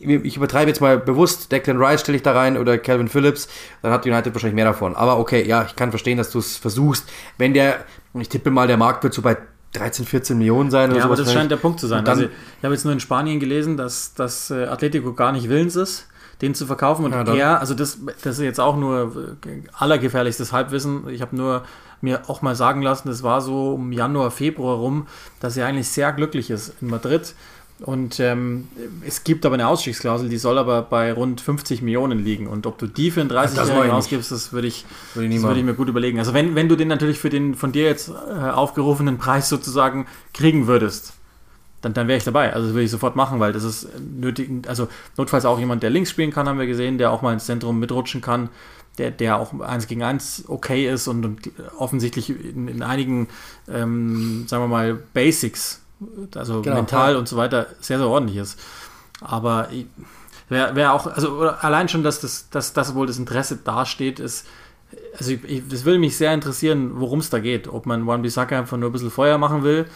ich 0.00 0.36
übertreibe 0.36 0.70
jetzt 0.70 0.80
mal 0.80 0.98
bewusst, 0.98 1.50
Declan 1.50 1.82
Rice 1.82 2.02
stelle 2.02 2.16
ich 2.16 2.22
da 2.22 2.32
rein 2.32 2.56
oder 2.56 2.78
Calvin 2.78 3.08
Phillips, 3.08 3.48
dann 3.82 3.90
hat 3.90 4.06
United 4.06 4.32
wahrscheinlich 4.32 4.54
mehr 4.54 4.64
davon. 4.64 4.94
Aber 4.94 5.18
okay, 5.18 5.44
ja, 5.44 5.64
ich 5.64 5.74
kann 5.74 5.90
verstehen, 5.90 6.18
dass 6.18 6.30
du 6.30 6.38
es 6.38 6.56
versuchst. 6.56 7.08
Wenn 7.36 7.52
der, 7.52 7.84
ich 8.14 8.28
tippe 8.28 8.50
mal, 8.50 8.68
der 8.68 8.76
Markt 8.76 9.02
wird 9.02 9.12
so 9.12 9.22
bei 9.22 9.36
13, 9.72 10.04
14 10.04 10.38
Millionen 10.38 10.70
sein 10.70 10.90
oder 10.90 11.00
ja, 11.00 11.04
aber 11.04 11.16
das 11.16 11.32
scheint 11.32 11.50
der 11.50 11.56
Punkt 11.56 11.80
zu 11.80 11.86
sein. 11.86 12.06
Also, 12.06 12.24
ich 12.24 12.64
habe 12.64 12.74
jetzt 12.74 12.84
nur 12.84 12.92
in 12.92 13.00
Spanien 13.00 13.40
gelesen, 13.40 13.76
dass, 13.76 14.14
dass 14.14 14.50
äh, 14.50 14.66
Atletico 14.66 15.14
gar 15.14 15.32
nicht 15.32 15.48
willens 15.48 15.76
ist, 15.76 16.08
den 16.42 16.54
zu 16.54 16.66
verkaufen. 16.66 17.04
Und 17.04 17.12
ja, 17.12 17.34
er, 17.34 17.60
also 17.60 17.74
das, 17.74 17.98
das 18.22 18.38
ist 18.38 18.44
jetzt 18.44 18.60
auch 18.60 18.76
nur 18.76 19.36
äh, 19.46 19.62
allergefährlichstes 19.72 20.52
Halbwissen. 20.52 21.08
Ich 21.08 21.22
habe 21.22 21.34
nur 21.34 21.62
mir 22.02 22.28
auch 22.28 22.42
mal 22.42 22.54
sagen 22.54 22.82
lassen, 22.82 23.08
das 23.08 23.22
war 23.22 23.40
so 23.40 23.74
um 23.74 23.92
Januar, 23.92 24.30
Februar 24.30 24.76
rum, 24.76 25.06
dass 25.40 25.56
er 25.56 25.66
eigentlich 25.66 25.88
sehr 25.88 26.12
glücklich 26.12 26.50
ist 26.50 26.74
in 26.80 26.88
Madrid 26.88 27.34
und 27.84 28.20
ähm, 28.20 28.68
es 29.04 29.24
gibt 29.24 29.44
aber 29.44 29.54
eine 29.54 29.66
Ausstiegsklausel, 29.66 30.28
die 30.28 30.36
soll 30.36 30.58
aber 30.58 30.82
bei 30.82 31.12
rund 31.12 31.40
50 31.40 31.82
Millionen 31.82 32.24
liegen. 32.24 32.46
Und 32.46 32.66
ob 32.66 32.78
du 32.78 32.86
die 32.86 33.10
für 33.10 33.20
einen 33.20 33.30
30-Jährigen 33.30 33.90
ausgibst, 33.90 34.30
das 34.30 34.52
würde 34.52 34.68
ich, 34.68 34.84
würde 35.14 35.28
ich, 35.28 35.34
das 35.34 35.42
würde 35.42 35.60
ich 35.60 35.66
mir 35.66 35.74
gut 35.74 35.88
überlegen. 35.88 36.18
Also 36.18 36.32
wenn, 36.32 36.54
wenn 36.54 36.68
du 36.68 36.76
den 36.76 36.88
natürlich 36.88 37.18
für 37.18 37.30
den 37.30 37.54
von 37.54 37.72
dir 37.72 37.84
jetzt 37.84 38.08
äh, 38.08 38.50
aufgerufenen 38.50 39.18
Preis 39.18 39.48
sozusagen 39.48 40.06
kriegen 40.32 40.68
würdest, 40.68 41.14
dann, 41.80 41.92
dann 41.92 42.06
wäre 42.06 42.18
ich 42.18 42.24
dabei. 42.24 42.52
Also 42.52 42.66
das 42.66 42.74
würde 42.74 42.84
ich 42.84 42.90
sofort 42.90 43.16
machen, 43.16 43.40
weil 43.40 43.52
das 43.52 43.64
ist 43.64 43.88
nötig. 44.00 44.48
Also 44.68 44.88
notfalls 45.16 45.44
auch 45.44 45.58
jemand, 45.58 45.82
der 45.82 45.90
links 45.90 46.10
spielen 46.10 46.30
kann, 46.30 46.48
haben 46.48 46.60
wir 46.60 46.66
gesehen, 46.66 46.98
der 46.98 47.10
auch 47.10 47.22
mal 47.22 47.32
ins 47.32 47.46
Zentrum 47.46 47.80
mitrutschen 47.80 48.20
kann, 48.20 48.48
der, 48.98 49.10
der 49.10 49.38
auch 49.38 49.58
eins 49.60 49.88
gegen 49.88 50.04
eins 50.04 50.44
okay 50.46 50.88
ist 50.88 51.08
und, 51.08 51.24
und 51.24 51.50
offensichtlich 51.76 52.30
in, 52.30 52.68
in 52.68 52.82
einigen, 52.82 53.28
ähm, 53.68 54.44
sagen 54.46 54.62
wir 54.62 54.68
mal, 54.68 54.94
Basics 55.12 55.81
also 56.34 56.62
genau, 56.62 56.76
mental 56.76 57.12
ja. 57.12 57.18
und 57.18 57.28
so 57.28 57.36
weiter 57.36 57.66
sehr, 57.80 57.98
sehr 57.98 58.08
ordentlich 58.08 58.38
ist. 58.38 58.58
Aber 59.20 59.68
wäre 60.48 60.74
wär 60.74 60.92
auch, 60.92 61.06
also 61.06 61.40
allein 61.42 61.88
schon, 61.88 62.02
dass 62.02 62.20
das, 62.20 62.50
dass 62.50 62.72
das 62.72 62.94
wohl 62.94 63.06
das 63.06 63.18
Interesse 63.18 63.56
dasteht, 63.56 64.20
ist, 64.20 64.46
also 65.18 65.32
es 65.32 65.84
würde 65.84 65.98
mich 65.98 66.16
sehr 66.16 66.34
interessieren, 66.34 66.92
worum 66.94 67.20
es 67.20 67.30
da 67.30 67.38
geht. 67.38 67.68
Ob 67.68 67.86
man 67.86 68.06
One 68.06 68.22
Bissaka 68.22 68.58
einfach 68.58 68.76
nur 68.76 68.90
ein 68.90 68.92
bisschen 68.92 69.10
Feuer 69.10 69.38
machen 69.38 69.62
will 69.62 69.86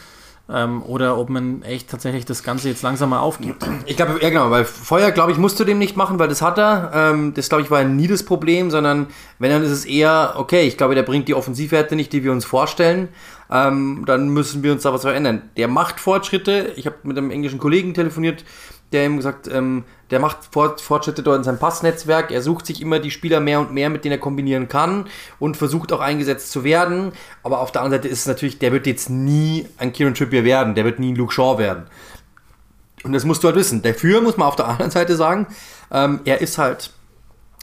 ähm, 0.49 0.83
oder 0.83 1.19
ob 1.19 1.29
man 1.29 1.63
echt 1.63 1.91
tatsächlich 1.91 2.25
das 2.25 2.43
Ganze 2.43 2.69
jetzt 2.69 2.83
langsam 2.83 3.11
mal 3.11 3.19
aufgibt. 3.19 3.67
Ich 3.85 3.97
glaube, 3.97 4.19
ja 4.23 4.31
genau, 4.31 4.51
weil 4.51 4.65
Feuer, 4.65 5.11
glaube 5.11 5.33
ich, 5.33 5.39
musst 5.39 5.59
du 5.59 5.65
dem 5.65 5.79
nicht 5.79 5.97
machen, 5.97 6.19
weil 6.19 6.29
das 6.29 6.41
hat 6.41 6.59
er. 6.59 6.93
Ähm, 6.95 7.35
das, 7.35 7.49
glaube 7.49 7.63
ich, 7.63 7.71
war 7.71 7.83
nie 7.85 8.07
das 8.07 8.23
Problem, 8.23 8.71
sondern 8.71 9.09
wenn, 9.39 9.51
dann 9.51 9.63
ist 9.63 9.73
es 9.73 9.85
eher, 9.85 10.35
okay, 10.37 10.63
ich 10.63 10.77
glaube, 10.77 10.95
der 10.95 11.03
bringt 11.03 11.29
die 11.29 11.35
Offensivwerte 11.35 11.97
nicht, 11.97 12.13
die 12.13 12.23
wir 12.23 12.33
uns 12.33 12.45
vorstellen. 12.45 13.09
Ähm, 13.51 14.05
dann 14.07 14.29
müssen 14.29 14.63
wir 14.63 14.73
uns 14.73 14.83
da 14.83 14.93
was 14.93 15.03
verändern. 15.03 15.43
Der 15.57 15.69
macht 15.69 16.01
Fortschritte. 16.01 16.73
Ich 16.77 16.87
habe 16.87 16.97
mit 17.05 17.17
einem 17.17 17.31
englischen 17.31 17.59
Kollegen 17.59 17.95
telefoniert, 17.95 18.45
der 18.93 19.07
ihm 19.07 19.17
gesagt, 19.17 19.49
ähm, 19.49 19.85
der 20.11 20.21
macht 20.21 20.39
Fortschritte 20.53 21.23
dort 21.23 21.39
in 21.39 21.45
seinem 21.45 21.59
Passnetzwerk. 21.59 22.31
Er 22.31 22.43
sucht 22.43 22.67
sich 22.67 22.81
immer 22.81 22.99
die 22.99 23.11
Spieler 23.11 23.41
mehr 23.41 23.61
und 23.61 23.73
mehr, 23.73 23.91
mit 23.91 24.05
denen 24.05 24.13
er 24.13 24.19
kombinieren 24.19 24.69
kann 24.69 25.07
und 25.39 25.57
versucht 25.57 25.93
auch 25.93 26.01
eingesetzt 26.01 26.53
zu 26.53 26.65
werden. 26.65 27.13
Aber 27.43 27.61
auf 27.61 27.73
der 27.73 27.83
anderen 27.83 28.03
Seite 28.03 28.13
ist 28.13 28.21
es 28.21 28.27
natürlich, 28.27 28.59
der 28.59 28.73
wird 28.73 28.87
jetzt 28.87 29.11
nie 29.11 29.67
ein 29.79 29.93
Kieran 29.93 30.15
Trippier 30.15 30.45
werden, 30.45 30.75
der 30.75 30.85
wird 30.85 30.99
nie 30.99 31.13
ein 31.13 31.17
Luke 31.17 31.33
Shaw 31.33 31.59
werden. 31.59 31.85
Und 33.03 33.13
das 33.13 33.25
musst 33.25 33.43
du 33.43 33.49
halt 33.49 33.57
wissen. 33.57 33.83
Dafür 33.83 34.21
muss 34.21 34.37
man 34.37 34.49
auf 34.49 34.57
der 34.57 34.69
anderen 34.69 34.91
Seite 34.91 35.17
sagen, 35.17 35.47
ähm, 35.91 36.21
er 36.25 36.41
ist 36.41 36.59
halt 36.59 36.91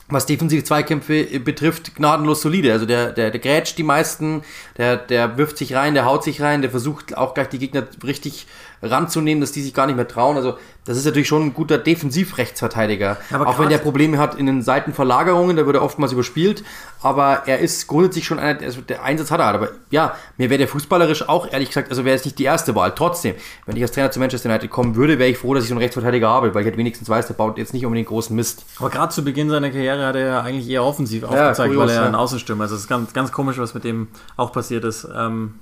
was 0.09 0.25
defensive 0.25 0.63
Zweikämpfe 0.63 1.39
betrifft, 1.39 1.95
gnadenlos 1.95 2.41
solide. 2.41 2.71
Also 2.71 2.85
der, 2.85 3.11
der, 3.11 3.31
der 3.31 3.39
grätscht 3.39 3.77
die 3.77 3.83
meisten, 3.83 4.43
der, 4.77 4.97
der 4.97 5.37
wirft 5.37 5.57
sich 5.57 5.73
rein, 5.73 5.93
der 5.93 6.05
haut 6.05 6.23
sich 6.23 6.41
rein, 6.41 6.61
der 6.61 6.71
versucht 6.71 7.17
auch 7.17 7.33
gleich 7.33 7.49
die 7.49 7.59
Gegner 7.59 7.87
richtig 8.03 8.47
ranzunehmen, 8.83 9.41
dass 9.41 9.51
die 9.51 9.61
sich 9.61 9.73
gar 9.73 9.87
nicht 9.87 9.95
mehr 9.95 10.07
trauen. 10.07 10.35
Also 10.37 10.57
das 10.85 10.97
ist 10.97 11.05
natürlich 11.05 11.29
schon 11.29 11.43
ein 11.43 11.53
guter 11.53 11.77
Defensivrechtsverteidiger. 11.77 13.17
Aber 13.31 13.47
auch 13.47 13.57
wenn 13.57 13.69
der 13.69 13.77
Probleme 13.77 14.17
hat 14.17 14.35
in 14.35 14.45
den 14.45 14.61
Seitenverlagerungen, 14.61 15.55
da 15.55 15.65
wird 15.65 15.77
er 15.77 15.81
oftmals 15.81 16.11
überspielt. 16.11 16.63
Aber 17.01 17.43
er 17.45 17.59
ist 17.59 17.87
grundsätzlich 17.87 18.25
schon 18.25 18.39
einer, 18.39 18.61
also 18.61 18.81
der 18.81 19.03
Einsatz 19.03 19.31
hat 19.31 19.39
er. 19.39 19.45
Aber 19.45 19.69
ja, 19.91 20.15
mir 20.37 20.49
wäre 20.49 20.57
der 20.57 20.67
fußballerisch 20.67 21.27
auch, 21.29 21.51
ehrlich 21.51 21.69
gesagt, 21.69 21.89
also 21.89 22.03
wäre 22.03 22.15
es 22.15 22.25
nicht 22.25 22.37
die 22.37 22.43
erste 22.43 22.75
Wahl. 22.75 22.93
Trotzdem, 22.95 23.35
wenn 23.65 23.77
ich 23.77 23.81
als 23.81 23.93
Trainer 23.93 24.11
zu 24.11 24.19
Manchester 24.19 24.49
United 24.49 24.69
kommen 24.69 24.95
würde, 24.95 25.19
wäre 25.19 25.29
ich 25.29 25.37
froh, 25.37 25.53
dass 25.53 25.63
ich 25.63 25.69
so 25.69 25.75
einen 25.75 25.81
Rechtsverteidiger 25.81 26.27
habe, 26.27 26.53
weil 26.53 26.61
ich 26.61 26.67
halt 26.67 26.77
wenigstens 26.77 27.07
weiß, 27.07 27.27
der 27.27 27.35
baut 27.35 27.57
jetzt 27.57 27.73
nicht 27.73 27.85
unbedingt 27.85 28.09
großen 28.09 28.35
Mist. 28.35 28.65
Aber 28.79 28.89
gerade 28.89 29.13
zu 29.13 29.23
Beginn 29.23 29.49
seiner 29.49 29.69
Karriere 29.69 30.05
hat 30.05 30.15
er 30.15 30.25
ja 30.25 30.41
eigentlich 30.41 30.69
eher 30.69 30.83
offensiv 30.83 31.23
aufgezeigt, 31.23 31.59
ja, 31.59 31.65
kurios, 31.65 31.81
weil 31.83 31.89
er 31.89 32.01
ja. 32.01 32.07
ein 32.07 32.15
Außenstürmer 32.15 32.65
ist. 32.65 32.71
Also 32.71 32.75
es 32.75 32.81
ist 32.81 32.89
ganz, 32.89 33.13
ganz 33.13 33.31
komisch, 33.31 33.57
was 33.57 33.73
mit 33.73 33.85
dem 33.85 34.09
auch 34.35 34.51
passiert 34.51 34.83
ist. 34.83 35.07
Ähm, 35.15 35.55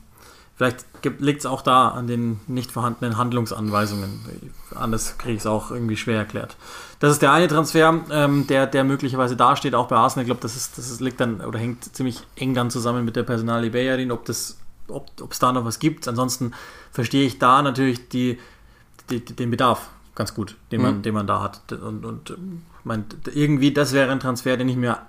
Vielleicht 0.56 0.86
liegt 1.20 1.40
es 1.40 1.46
auch 1.48 1.64
da 1.64 1.90
an 1.90 2.06
den 2.06 2.40
nicht 2.46 2.72
vorhandenen 2.72 3.18
Handlungsanweisungen. 3.18 4.22
Anders 4.76 5.18
kriege 5.18 5.34
ich 5.34 5.40
es 5.40 5.48
auch 5.48 5.72
irgendwie 5.72 5.98
schwer 5.98 6.18
erklärt. 6.20 6.56
Das 7.00 7.12
ist 7.12 7.22
der 7.24 7.32
eine 7.32 7.48
Transfer, 7.48 8.00
ähm, 8.12 8.46
der, 8.46 8.68
der 8.68 8.84
möglicherweise 8.84 9.36
dasteht, 9.36 9.74
auch 9.74 9.88
bei 9.88 9.96
Arsenal. 9.96 10.24
Ich 10.24 10.28
glaube, 10.28 10.42
das, 10.42 10.56
ist, 10.56 10.78
das 10.78 10.92
ist, 10.92 11.02
liegt 11.02 11.20
dann 11.20 11.42
oder 11.42 11.58
hängt 11.58 11.96
ziemlich 11.96 12.22
eng 12.36 12.54
dann 12.54 12.70
zusammen 12.70 13.06
mit 13.06 13.16
der 13.16 13.24
Personalie 13.24 13.72
Bayerin, 13.72 14.12
ob 14.12 14.30
es 14.30 14.60
ob, 14.88 15.10
da 15.40 15.52
noch 15.52 15.66
was 15.66 15.80
gibt. 15.80 16.08
Ansonsten 16.08 16.54
verstehe 16.92 17.26
ich 17.26 17.40
da 17.40 17.62
natürlich 17.62 18.10
die, 18.10 18.38
die, 19.10 19.24
den 19.24 19.50
Bedarf 19.50 19.90
ganz 20.14 20.36
gut, 20.36 20.58
den 20.72 20.82
man, 20.82 20.98
mhm. 20.98 21.02
den 21.02 21.14
man 21.14 21.26
da 21.26 21.42
hat. 21.42 21.72
Und, 21.72 22.06
und 22.06 22.38
mein, 22.84 23.06
irgendwie, 23.34 23.74
das 23.74 23.94
wäre 23.94 24.12
ein 24.12 24.20
Transfer, 24.20 24.58
den 24.58 24.70
ich 24.70 24.76
mir 24.76 25.00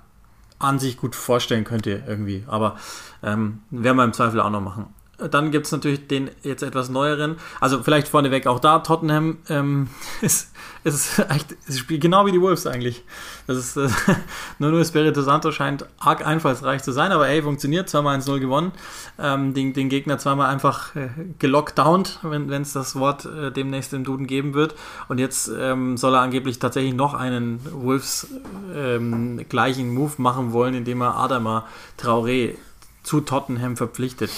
an 0.59 0.79
sich 0.79 0.97
gut 0.97 1.15
vorstellen 1.15 1.65
könnte, 1.65 2.05
irgendwie. 2.07 2.45
Aber 2.47 2.77
ähm, 3.23 3.61
werden 3.71 3.97
wir 3.97 4.05
im 4.05 4.13
Zweifel 4.13 4.41
auch 4.41 4.51
noch 4.51 4.61
machen. 4.61 4.87
Dann 5.31 5.51
gibt 5.51 5.67
es 5.67 5.73
natürlich 5.73 6.07
den 6.07 6.31
jetzt 6.43 6.63
etwas 6.63 6.89
neueren. 6.89 7.37
Also 7.61 7.83
vielleicht 7.83 8.09
vorneweg 8.09 8.47
auch 8.47 8.61
da, 8.61 8.81
Tottenham 8.81 9.39
ähm, 9.49 9.89
ist, 10.21 10.53
ist 10.85 11.19
echt, 11.31 11.53
ist 11.67 11.79
spielt 11.79 12.01
genau 12.01 12.27
wie 12.27 12.33
die 12.33 12.41
Wolves 12.41 12.67
eigentlich. 12.67 13.05
Das 13.47 13.57
ist, 13.57 13.77
äh, 13.77 13.89
nur 14.59 14.71
nur 14.71 14.81
Espirito 14.81 15.23
Santo 15.23 15.53
scheint 15.53 15.87
arg 15.99 16.27
einfallsreich 16.27 16.83
zu 16.83 16.93
sein, 16.93 17.13
aber 17.13 17.29
ey, 17.29 17.43
funktioniert, 17.43 17.89
zweimal 17.89 18.19
1-0 18.19 18.41
gewonnen. 18.41 18.73
Ähm, 19.19 19.55
den, 19.55 19.73
den 19.73 19.89
Gegner 19.89 20.19
zweimal 20.19 20.51
einfach 20.51 20.95
äh, 20.97 21.09
gelockdownt, 21.39 22.21
wenn 22.23 22.51
es 22.51 22.73
das 22.73 22.97
Wort 22.97 23.27
äh, 23.27 23.51
demnächst 23.51 23.93
im 23.93 24.05
Duden 24.05 24.27
geben 24.27 24.55
wird. 24.55 24.75
Und 25.09 25.19
jetzt 25.19 25.51
ähm, 25.57 25.97
soll 25.97 26.15
er 26.15 26.21
angeblich 26.21 26.59
tatsächlich 26.59 26.95
noch 26.95 27.15
einen 27.15 27.61
Wolves 27.71 28.29
ähm, 28.75 29.45
gleichen 29.49 29.93
Move 29.93 30.15
machen 30.19 30.53
wollen, 30.53 30.75
indem 30.75 31.03
er 31.03 31.17
Adama 31.17 31.67
Traoré 32.01 32.55
zu 33.03 33.21
Tottenham 33.21 33.77
verpflichtet 33.77 34.31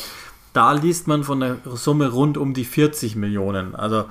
da 0.55 0.73
liest 0.73 1.07
man 1.07 1.25
von 1.25 1.41
der 1.41 1.59
Summe 1.75 2.11
rund 2.11 2.39
um 2.39 2.55
die 2.55 2.65
40 2.65 3.17
Millionen. 3.17 3.75
Also 3.75 4.07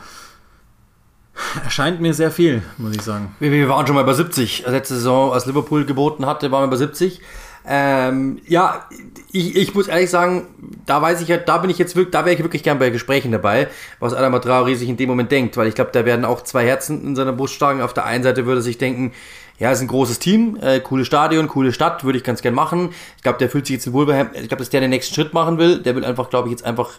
erscheint 1.63 2.01
mir 2.01 2.13
sehr 2.13 2.32
viel, 2.32 2.62
muss 2.77 2.95
ich 2.95 3.01
sagen. 3.01 3.36
Wir, 3.39 3.51
wir 3.51 3.69
waren 3.69 3.88
schon 3.88 3.95
mal 3.95 4.03
bei 4.03 4.13
70. 4.13 4.65
Letzte 4.67 4.95
Saison, 4.95 5.32
als 5.32 5.45
Liverpool 5.45 5.86
geboten 5.86 6.25
hatte, 6.25 6.51
waren 6.51 6.63
wir 6.63 6.67
bei 6.67 6.75
70. 6.75 7.21
Ähm, 7.65 8.41
ja, 8.45 8.86
ich, 9.34 9.56
ich 9.56 9.74
muss 9.74 9.88
ehrlich 9.88 10.12
sagen, 10.12 10.48
da 10.86 11.02
weiß 11.02 11.22
ich 11.22 11.28
ja, 11.28 11.38
da 11.38 11.58
bin 11.58 11.69
ich 11.72 11.80
jetzt 11.80 11.96
wirklich, 11.96 12.12
da 12.12 12.24
wäre 12.24 12.36
ich 12.36 12.43
wirklich 12.43 12.62
gern 12.62 12.78
bei 12.78 12.91
Gesprächen 12.91 13.32
dabei, 13.32 13.67
was 14.00 14.13
Adam 14.13 14.36
Traoré 14.36 14.76
sich 14.76 14.88
in 14.88 14.96
dem 14.96 15.10
Moment 15.10 15.32
denkt, 15.32 15.58
weil 15.58 15.67
ich 15.67 15.76
glaube, 15.76 15.89
da 15.91 16.06
werden 16.06 16.24
auch 16.24 16.43
zwei 16.43 16.65
Herzen 16.65 17.04
in 17.04 17.15
seiner 17.15 17.34
Brust 17.34 17.56
schlagen. 17.56 17.82
Auf 17.82 17.93
der 17.93 18.06
einen 18.06 18.24
Seite 18.24 18.46
würde 18.46 18.60
er 18.60 18.63
sich 18.63 18.78
denken, 18.78 19.12
ja, 19.60 19.72
ist 19.72 19.82
ein 19.82 19.88
großes 19.88 20.19
Team, 20.19 20.58
äh, 20.62 20.80
cooles 20.80 21.08
Stadion, 21.08 21.48
coole 21.48 21.74
Stadt, 21.74 22.04
würde 22.04 22.17
ich 22.17 22.24
ganz 22.24 22.41
gern 22.41 22.54
machen. 22.54 22.89
Ich 23.17 23.24
glaube, 23.24 23.38
der 23.38 23.50
fühlt 23.50 23.65
sich 23.65 23.76
jetzt 23.76 23.88
in 23.88 23.93
Wolverhampton, 23.93 24.41
ich 24.41 24.48
glaube, 24.48 24.62
dass 24.62 24.69
der 24.69 24.82
den 24.82 24.89
nächsten 24.89 25.13
Schritt 25.13 25.34
machen 25.34 25.58
will. 25.58 25.80
Der 25.82 25.96
will 25.96 26.04
einfach, 26.04 26.30
glaube 26.30 26.48
ich, 26.48 26.52
jetzt 26.52 26.65
einfach, 26.65 26.89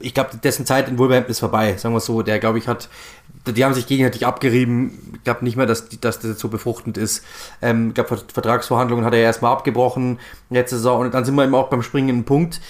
ich 0.00 0.14
glaube, 0.14 0.30
dessen 0.42 0.64
Zeit 0.64 0.88
in 0.88 0.98
Wolverhampton 0.98 1.32
ist 1.32 1.40
vorbei, 1.40 1.76
sagen 1.76 1.94
wir 1.94 2.00
so. 2.00 2.22
Der, 2.22 2.38
glaube 2.38 2.58
ich, 2.58 2.68
hat, 2.68 2.88
die 3.46 3.64
haben 3.64 3.74
sich 3.74 3.86
gegenseitig 3.86 4.26
abgerieben. 4.26 5.12
Ich 5.16 5.24
glaube 5.24 5.44
nicht 5.44 5.56
mehr, 5.56 5.66
dass, 5.66 5.88
dass 6.00 6.20
das 6.20 6.38
so 6.38 6.48
befruchtend 6.48 6.96
ist. 6.96 7.24
Ähm, 7.60 7.88
ich 7.88 7.94
glaube, 7.94 8.16
Vertragsverhandlungen 8.32 9.04
hat 9.04 9.12
er 9.12 9.20
erstmal 9.20 9.52
abgebrochen 9.52 10.18
letzte 10.50 10.76
Saison 10.76 11.00
und 11.00 11.14
dann 11.14 11.24
sind 11.24 11.34
wir 11.34 11.44
eben 11.44 11.54
auch 11.54 11.67
beim 11.70 11.82
springenden 11.82 12.24
Punkt 12.24 12.60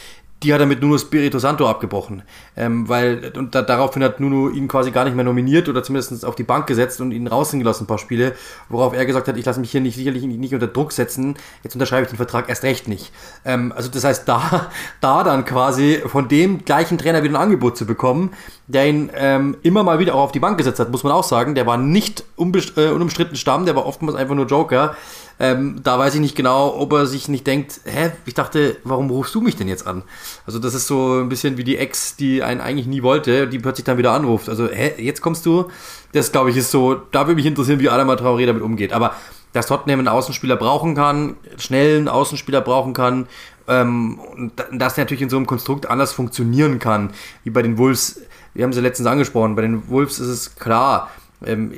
die 0.43 0.55
hat 0.55 0.61
er 0.61 0.67
mit 0.67 0.81
Nuno 0.81 0.99
Spirito 0.99 1.39
Santo 1.39 1.69
abgebrochen. 1.69 2.23
Ähm, 2.57 2.89
weil, 2.89 3.33
und 3.37 3.55
da, 3.55 3.63
daraufhin 3.63 4.05
hat 4.05 4.21
Nuno 4.21 4.49
ihn 4.51 4.69
quasi 4.69 4.91
gar 4.91 5.05
nicht 5.05 5.17
mehr 5.17 5.25
nominiert 5.25 5.69
oder 5.69 5.83
zumindest 5.83 6.25
auf 6.25 6.37
die 6.37 6.45
Bank 6.45 6.67
gesetzt 6.67 7.01
und 7.01 7.11
ihn 7.11 7.27
rausgehen 7.27 7.61
gelassen, 7.61 7.85
ein 7.85 7.87
paar 7.89 7.99
Spiele, 7.99 8.35
worauf 8.69 8.95
er 8.95 9.05
gesagt 9.05 9.27
hat, 9.27 9.37
ich 9.37 9.45
lasse 9.45 9.61
mich 9.61 9.71
hier 9.71 9.81
nicht 9.81 9.97
sicherlich 9.97 10.23
nicht 10.25 10.55
unter 10.55 10.69
Druck 10.69 10.93
setzen, 10.93 11.37
jetzt 11.65 11.75
unterschreibe 11.75 12.05
ich 12.05 12.09
den 12.09 12.17
Vertrag 12.17 12.49
erst 12.49 12.63
recht 12.63 12.87
nicht. 12.87 13.13
Ähm, 13.45 13.73
also 13.75 13.89
das 13.89 14.05
heißt, 14.05 14.29
da, 14.29 14.71
da 15.01 15.25
dann 15.25 15.45
quasi 15.45 16.03
von 16.07 16.29
dem 16.29 16.65
gleichen 16.65 16.99
Trainer 16.99 17.23
wieder 17.23 17.35
ein 17.35 17.43
Angebot 17.43 17.77
zu 17.77 17.87
bekommen, 17.87 18.31
der 18.69 18.87
ihn 18.87 19.11
ähm, 19.15 19.57
immer 19.63 19.83
mal 19.83 19.99
wieder 19.99 20.15
auch 20.15 20.25
auf 20.25 20.33
die 20.33 20.41
Bank 20.41 20.59
gesetzt 20.59 20.79
hat, 20.79 20.91
muss 20.91 21.03
man 21.03 21.13
auch 21.13 21.25
sagen, 21.25 21.55
der 21.55 21.67
war 21.67 21.79
nicht 21.79 22.25
äh, 22.37 22.89
unumstritten 22.91 23.37
Stamm, 23.37 23.65
der 23.65 23.75
war 23.75 23.87
oftmals 23.87 24.17
einfach 24.17 24.35
nur 24.35 24.47
Joker 24.47 24.95
Ähm, 25.41 25.81
da 25.85 25.99
weiß 25.99 26.17
ich 26.17 26.21
nicht 26.21 26.37
genau, 26.37 26.75
ob 26.77 26.93
er 26.93 27.07
sich 27.07 27.29
nicht 27.29 27.47
denkt, 27.47 27.81
hä, 27.85 28.11
ich 28.27 28.35
dachte, 28.35 28.77
warum 28.83 29.09
rufst 29.09 29.35
du 29.35 29.41
mich 29.41 29.55
denn 29.55 29.69
jetzt 29.69 29.87
an? 29.87 30.03
Also 30.47 30.59
das 30.59 30.75
ist 30.75 30.89
so 30.89 31.21
ein 31.21 31.29
bisschen 31.29 31.57
wie 31.57 31.65
die 31.65 31.79
Ex, 31.79 32.17
die 32.17 32.43
einen 32.43 32.61
eigentlich 32.61 32.89
nie 32.89 33.03
wollte, 33.03 33.47
die 33.47 33.61
plötzlich 33.61 33.85
dann 33.85 33.99
wieder 33.99 34.13
anruft. 34.13 34.49
Also, 34.49 34.69
hä, 34.69 34.95
jetzt 34.99 35.23
kommst 35.23 35.47
du? 35.47 35.69
Das, 36.13 36.33
glaube 36.33 36.51
ich, 36.51 36.57
ist 36.57 36.73
so, 36.73 36.97
da 36.97 37.21
würde 37.21 37.37
mich 37.37 37.47
interessieren, 37.47 37.79
wie 37.79 37.89
Adama 37.89 38.15
Traoré 38.15 38.47
damit 38.47 38.63
umgeht. 38.63 38.93
Aber 38.93 39.15
dass 39.53 39.67
Tottenham 39.67 40.01
einen 40.01 40.09
Außenspieler 40.09 40.57
brauchen 40.57 40.95
kann, 40.95 41.37
schnellen 41.57 42.09
Außenspieler 42.09 42.61
brauchen 42.61 42.93
kann, 42.93 43.29
ähm, 43.69 44.19
und 44.19 44.53
das 44.73 44.97
natürlich 44.97 45.23
in 45.23 45.31
so 45.31 45.37
einem 45.37 45.47
Konstrukt 45.47 45.89
anders 45.89 46.13
funktionieren 46.13 46.79
kann, 46.79 47.11
wie 47.45 47.51
bei 47.51 47.63
den 47.63 47.79
Wolves. 47.79 48.23
Wir 48.59 48.65
haben 48.65 48.73
sie 48.73 48.81
letztens 48.81 49.07
angesprochen, 49.07 49.55
bei 49.55 49.63
den 49.63 49.89
Wolves 49.89 50.19
ist 50.19 50.27
es 50.27 50.57
klar, 50.57 51.11
ähm, 51.47 51.73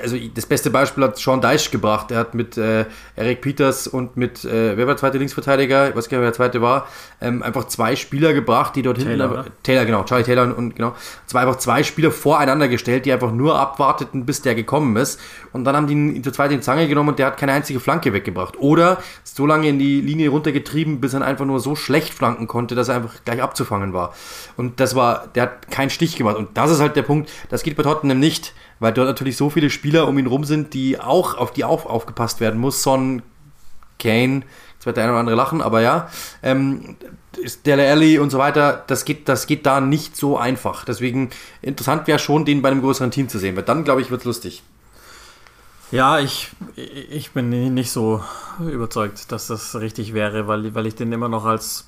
also 0.00 0.16
das 0.34 0.46
beste 0.46 0.70
Beispiel 0.70 1.02
hat 1.02 1.18
Sean 1.18 1.40
Deich 1.40 1.70
gebracht. 1.72 2.12
Er 2.12 2.18
hat 2.18 2.34
mit 2.34 2.56
äh, 2.56 2.84
Eric 3.16 3.40
Peters 3.40 3.88
und 3.88 4.16
mit, 4.16 4.44
äh, 4.44 4.76
wer 4.76 4.86
war 4.86 4.94
der 4.94 4.96
zweite 4.98 5.18
Linksverteidiger? 5.18 5.88
Ich 5.88 5.96
weiß 5.96 6.08
gar 6.08 6.18
nicht, 6.18 6.22
wer 6.22 6.30
der 6.30 6.32
zweite 6.34 6.62
war. 6.62 6.86
Ähm, 7.20 7.42
einfach 7.42 7.66
zwei 7.66 7.96
Spieler 7.96 8.32
gebracht, 8.32 8.76
die 8.76 8.82
dort 8.82 8.98
Taylor, 8.98 9.42
hinten. 9.42 9.52
Taylor, 9.64 9.84
genau, 9.84 10.04
Charlie 10.04 10.24
Taylor 10.24 10.44
und, 10.44 10.52
und 10.52 10.76
genau. 10.76 10.94
Zwei 11.26 11.40
einfach 11.40 11.56
zwei 11.56 11.82
Spieler 11.82 12.12
voreinander 12.12 12.68
gestellt, 12.68 13.04
die 13.06 13.12
einfach 13.12 13.32
nur 13.32 13.58
abwarteten, 13.58 14.24
bis 14.24 14.42
der 14.42 14.54
gekommen 14.54 14.94
ist. 14.96 15.18
Und 15.56 15.64
dann 15.64 15.74
haben 15.74 15.86
die 15.86 15.94
ihn 15.94 16.22
zu 16.22 16.30
zweit 16.30 16.52
in 16.52 16.58
die 16.58 16.62
Zange 16.62 16.86
genommen 16.86 17.10
und 17.10 17.18
der 17.18 17.26
hat 17.26 17.36
keine 17.36 17.52
einzige 17.52 17.80
Flanke 17.80 18.12
weggebracht. 18.12 18.56
Oder 18.58 18.98
so 19.24 19.46
lange 19.46 19.68
in 19.68 19.78
die 19.78 20.00
Linie 20.00 20.28
runtergetrieben, 20.28 21.00
bis 21.00 21.14
er 21.14 21.22
einfach 21.22 21.44
nur 21.44 21.58
so 21.58 21.74
schlecht 21.74 22.14
flanken 22.14 22.46
konnte, 22.46 22.74
dass 22.74 22.88
er 22.88 22.96
einfach 22.96 23.24
gleich 23.24 23.42
abzufangen 23.42 23.92
war. 23.92 24.14
Und 24.56 24.78
das 24.80 24.94
war, 24.94 25.26
der 25.34 25.42
hat 25.44 25.70
keinen 25.70 25.90
Stich 25.90 26.16
gemacht. 26.16 26.36
Und 26.36 26.56
das 26.56 26.70
ist 26.70 26.80
halt 26.80 26.94
der 26.94 27.02
Punkt, 27.02 27.30
das 27.48 27.62
geht 27.62 27.76
bei 27.76 27.82
Tottenham 27.82 28.20
nicht 28.20 28.54
weil 28.78 28.92
dort 28.92 29.08
natürlich 29.08 29.36
so 29.36 29.50
viele 29.50 29.70
Spieler 29.70 30.06
um 30.08 30.18
ihn 30.18 30.26
rum 30.26 30.44
sind, 30.44 30.74
die 30.74 31.00
auch 31.00 31.36
auf 31.36 31.52
die 31.52 31.64
auf, 31.64 31.86
aufgepasst 31.86 32.40
werden 32.40 32.60
muss. 32.60 32.82
Son, 32.82 33.22
Kane, 33.98 34.42
jetzt 34.74 34.86
wird 34.86 34.96
der 34.96 35.04
eine 35.04 35.12
oder 35.12 35.20
andere 35.20 35.36
lachen, 35.36 35.62
aber 35.62 35.80
ja, 35.80 36.10
ähm, 36.42 36.96
Dele 37.64 37.90
Alli 37.90 38.18
und 38.18 38.30
so 38.30 38.38
weiter, 38.38 38.84
das 38.86 39.04
geht, 39.04 39.28
das 39.28 39.46
geht 39.46 39.66
da 39.66 39.80
nicht 39.80 40.16
so 40.16 40.38
einfach. 40.38 40.84
Deswegen 40.84 41.30
interessant 41.62 42.06
wäre 42.06 42.18
schon, 42.18 42.44
den 42.44 42.62
bei 42.62 42.70
einem 42.70 42.80
größeren 42.80 43.10
Team 43.10 43.28
zu 43.28 43.38
sehen, 43.38 43.56
weil 43.56 43.62
dann, 43.62 43.84
glaube 43.84 44.00
ich, 44.00 44.10
wird 44.10 44.22
es 44.22 44.26
lustig. 44.26 44.62
Ja, 45.92 46.18
ich, 46.18 46.50
ich 46.74 47.30
bin 47.30 47.74
nicht 47.74 47.90
so 47.90 48.22
überzeugt, 48.60 49.30
dass 49.30 49.46
das 49.46 49.76
richtig 49.76 50.14
wäre, 50.14 50.48
weil, 50.48 50.74
weil 50.74 50.86
ich 50.86 50.96
den 50.96 51.12
immer 51.12 51.28
noch 51.28 51.44
als 51.44 51.86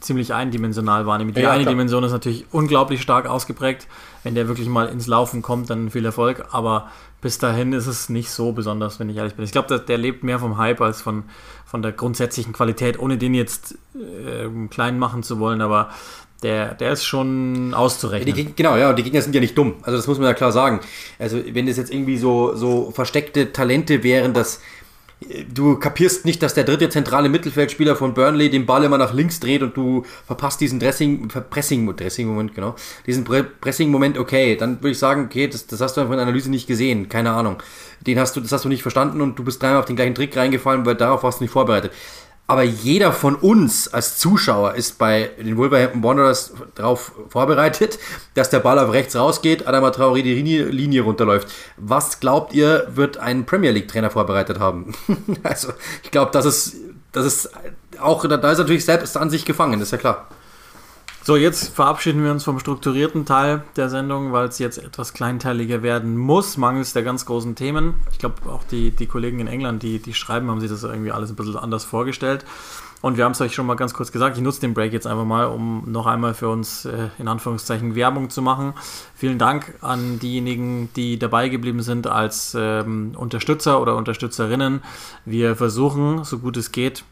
ziemlich 0.00 0.34
eindimensional 0.34 1.06
wahrnehme. 1.06 1.32
Die 1.32 1.40
ja, 1.40 1.50
eine 1.50 1.62
klar. 1.62 1.72
Dimension 1.74 2.04
ist 2.04 2.12
natürlich 2.12 2.46
unglaublich 2.52 3.02
stark 3.02 3.26
ausgeprägt. 3.26 3.86
Wenn 4.24 4.34
der 4.34 4.48
wirklich 4.48 4.68
mal 4.68 4.88
ins 4.88 5.06
Laufen 5.06 5.42
kommt, 5.42 5.70
dann 5.70 5.90
viel 5.90 6.04
Erfolg. 6.04 6.48
Aber 6.50 6.90
bis 7.20 7.38
dahin 7.38 7.72
ist 7.72 7.86
es 7.86 8.08
nicht 8.08 8.30
so 8.30 8.52
besonders, 8.52 8.98
wenn 8.98 9.08
ich 9.08 9.16
ehrlich 9.16 9.34
bin. 9.34 9.44
Ich 9.44 9.52
glaube, 9.52 9.68
der, 9.68 9.78
der 9.78 9.98
lebt 9.98 10.22
mehr 10.24 10.38
vom 10.38 10.58
Hype 10.58 10.80
als 10.80 11.00
von, 11.00 11.24
von 11.64 11.82
der 11.82 11.92
grundsätzlichen 11.92 12.52
Qualität, 12.52 12.98
ohne 12.98 13.16
den 13.16 13.34
jetzt 13.34 13.76
äh, 13.94 14.48
klein 14.68 14.98
machen 14.98 15.22
zu 15.22 15.38
wollen. 15.38 15.60
Aber 15.60 15.90
der, 16.46 16.74
der 16.74 16.92
ist 16.92 17.04
schon 17.04 17.74
auszurechnen. 17.74 18.32
Die, 18.32 18.54
genau, 18.54 18.76
ja, 18.76 18.90
und 18.90 18.96
die 18.96 19.02
Gegner 19.02 19.20
sind 19.20 19.34
ja 19.34 19.40
nicht 19.40 19.58
dumm. 19.58 19.74
Also 19.82 19.96
das 19.96 20.06
muss 20.06 20.18
man 20.18 20.28
ja 20.28 20.34
klar 20.34 20.52
sagen. 20.52 20.80
Also 21.18 21.40
wenn 21.52 21.66
es 21.66 21.76
jetzt 21.76 21.92
irgendwie 21.92 22.18
so, 22.18 22.54
so 22.54 22.92
versteckte 22.92 23.52
Talente 23.52 24.04
wären, 24.04 24.32
dass 24.32 24.60
du 25.52 25.76
kapierst 25.76 26.24
nicht, 26.24 26.42
dass 26.42 26.54
der 26.54 26.62
dritte 26.62 26.88
zentrale 26.88 27.28
Mittelfeldspieler 27.28 27.96
von 27.96 28.14
Burnley 28.14 28.48
den 28.48 28.64
Ball 28.64 28.84
immer 28.84 28.98
nach 28.98 29.12
links 29.12 29.40
dreht 29.40 29.62
und 29.62 29.76
du 29.76 30.04
verpasst 30.26 30.60
diesen 30.60 30.78
Dressing, 30.78 31.26
Pressing, 31.26 31.96
Dressing 31.96 32.28
Moment, 32.28 32.54
genau, 32.54 32.76
diesen 33.06 33.24
Pressing 33.24 33.90
Moment, 33.90 34.18
okay, 34.18 34.56
dann 34.56 34.76
würde 34.76 34.90
ich 34.90 34.98
sagen, 34.98 35.24
okay, 35.24 35.48
das, 35.48 35.66
das 35.66 35.80
hast 35.80 35.96
du 35.96 36.02
einfach 36.02 36.12
in 36.12 36.18
der 36.18 36.26
Analyse 36.26 36.50
nicht 36.50 36.68
gesehen, 36.68 37.08
keine 37.08 37.32
Ahnung. 37.32 37.56
Den 38.06 38.20
hast 38.20 38.36
du, 38.36 38.40
das 38.40 38.52
hast 38.52 38.66
du 38.66 38.68
nicht 38.68 38.82
verstanden 38.82 39.20
und 39.20 39.36
du 39.38 39.42
bist 39.42 39.60
dreimal 39.60 39.80
auf 39.80 39.86
den 39.86 39.96
gleichen 39.96 40.14
Trick 40.14 40.36
reingefallen, 40.36 40.84
weil 40.86 40.94
darauf 40.94 41.22
warst 41.22 41.40
du 41.40 41.44
nicht 41.44 41.52
vorbereitet. 41.52 41.92
Aber 42.48 42.62
jeder 42.62 43.12
von 43.12 43.34
uns 43.34 43.88
als 43.92 44.18
Zuschauer 44.18 44.74
ist 44.74 44.98
bei 44.98 45.30
den 45.38 45.56
Wolverhampton 45.56 46.02
Wanderers 46.04 46.52
darauf 46.76 47.12
vorbereitet, 47.28 47.98
dass 48.34 48.50
der 48.50 48.60
Ball 48.60 48.78
auf 48.78 48.92
rechts 48.92 49.16
rausgeht, 49.16 49.66
Adama 49.66 49.88
Traoré 49.88 50.22
die 50.22 50.34
Linie, 50.34 51.02
runterläuft. 51.02 51.48
Was 51.76 52.20
glaubt 52.20 52.52
ihr, 52.52 52.86
wird 52.94 53.18
ein 53.18 53.46
Premier 53.46 53.72
League 53.72 53.88
Trainer 53.88 54.10
vorbereitet 54.10 54.60
haben? 54.60 54.94
also, 55.42 55.72
ich 56.04 56.10
glaube, 56.10 56.30
das 56.32 56.46
ist, 56.46 56.76
das 57.12 57.26
ist 57.26 57.50
auch, 57.98 58.26
da 58.26 58.52
ist 58.52 58.58
natürlich 58.58 58.84
selbst 58.84 59.16
an 59.16 59.30
sich 59.30 59.44
gefangen, 59.44 59.80
ist 59.80 59.92
ja 59.92 59.98
klar. 59.98 60.28
So, 61.26 61.34
jetzt 61.34 61.74
verabschieden 61.74 62.22
wir 62.22 62.30
uns 62.30 62.44
vom 62.44 62.60
strukturierten 62.60 63.26
Teil 63.26 63.64
der 63.74 63.88
Sendung, 63.88 64.30
weil 64.30 64.46
es 64.46 64.60
jetzt 64.60 64.78
etwas 64.78 65.12
kleinteiliger 65.12 65.82
werden 65.82 66.16
muss, 66.16 66.56
mangels 66.56 66.92
der 66.92 67.02
ganz 67.02 67.26
großen 67.26 67.56
Themen. 67.56 67.94
Ich 68.12 68.18
glaube, 68.18 68.48
auch 68.48 68.62
die, 68.62 68.92
die 68.92 69.08
Kollegen 69.08 69.40
in 69.40 69.48
England, 69.48 69.82
die, 69.82 69.98
die 69.98 70.14
schreiben, 70.14 70.48
haben 70.48 70.60
sich 70.60 70.70
das 70.70 70.84
irgendwie 70.84 71.10
alles 71.10 71.30
ein 71.30 71.34
bisschen 71.34 71.56
anders 71.56 71.84
vorgestellt. 71.84 72.44
Und 73.02 73.16
wir 73.16 73.24
haben 73.24 73.32
es 73.32 73.40
euch 73.40 73.56
schon 73.56 73.66
mal 73.66 73.74
ganz 73.74 73.92
kurz 73.92 74.12
gesagt. 74.12 74.36
Ich 74.36 74.42
nutze 74.44 74.60
den 74.60 74.72
Break 74.72 74.92
jetzt 74.92 75.08
einfach 75.08 75.24
mal, 75.24 75.46
um 75.46 75.90
noch 75.90 76.06
einmal 76.06 76.32
für 76.32 76.48
uns 76.48 76.84
äh, 76.84 77.08
in 77.18 77.26
Anführungszeichen 77.26 77.96
Werbung 77.96 78.30
zu 78.30 78.40
machen. 78.40 78.74
Vielen 79.16 79.40
Dank 79.40 79.74
an 79.80 80.20
diejenigen, 80.20 80.90
die 80.94 81.18
dabei 81.18 81.48
geblieben 81.48 81.82
sind 81.82 82.06
als 82.06 82.56
ähm, 82.56 83.16
Unterstützer 83.16 83.82
oder 83.82 83.96
Unterstützerinnen. 83.96 84.80
Wir 85.24 85.56
versuchen, 85.56 86.22
so 86.22 86.38
gut 86.38 86.56
es 86.56 86.70
geht, 86.70 87.02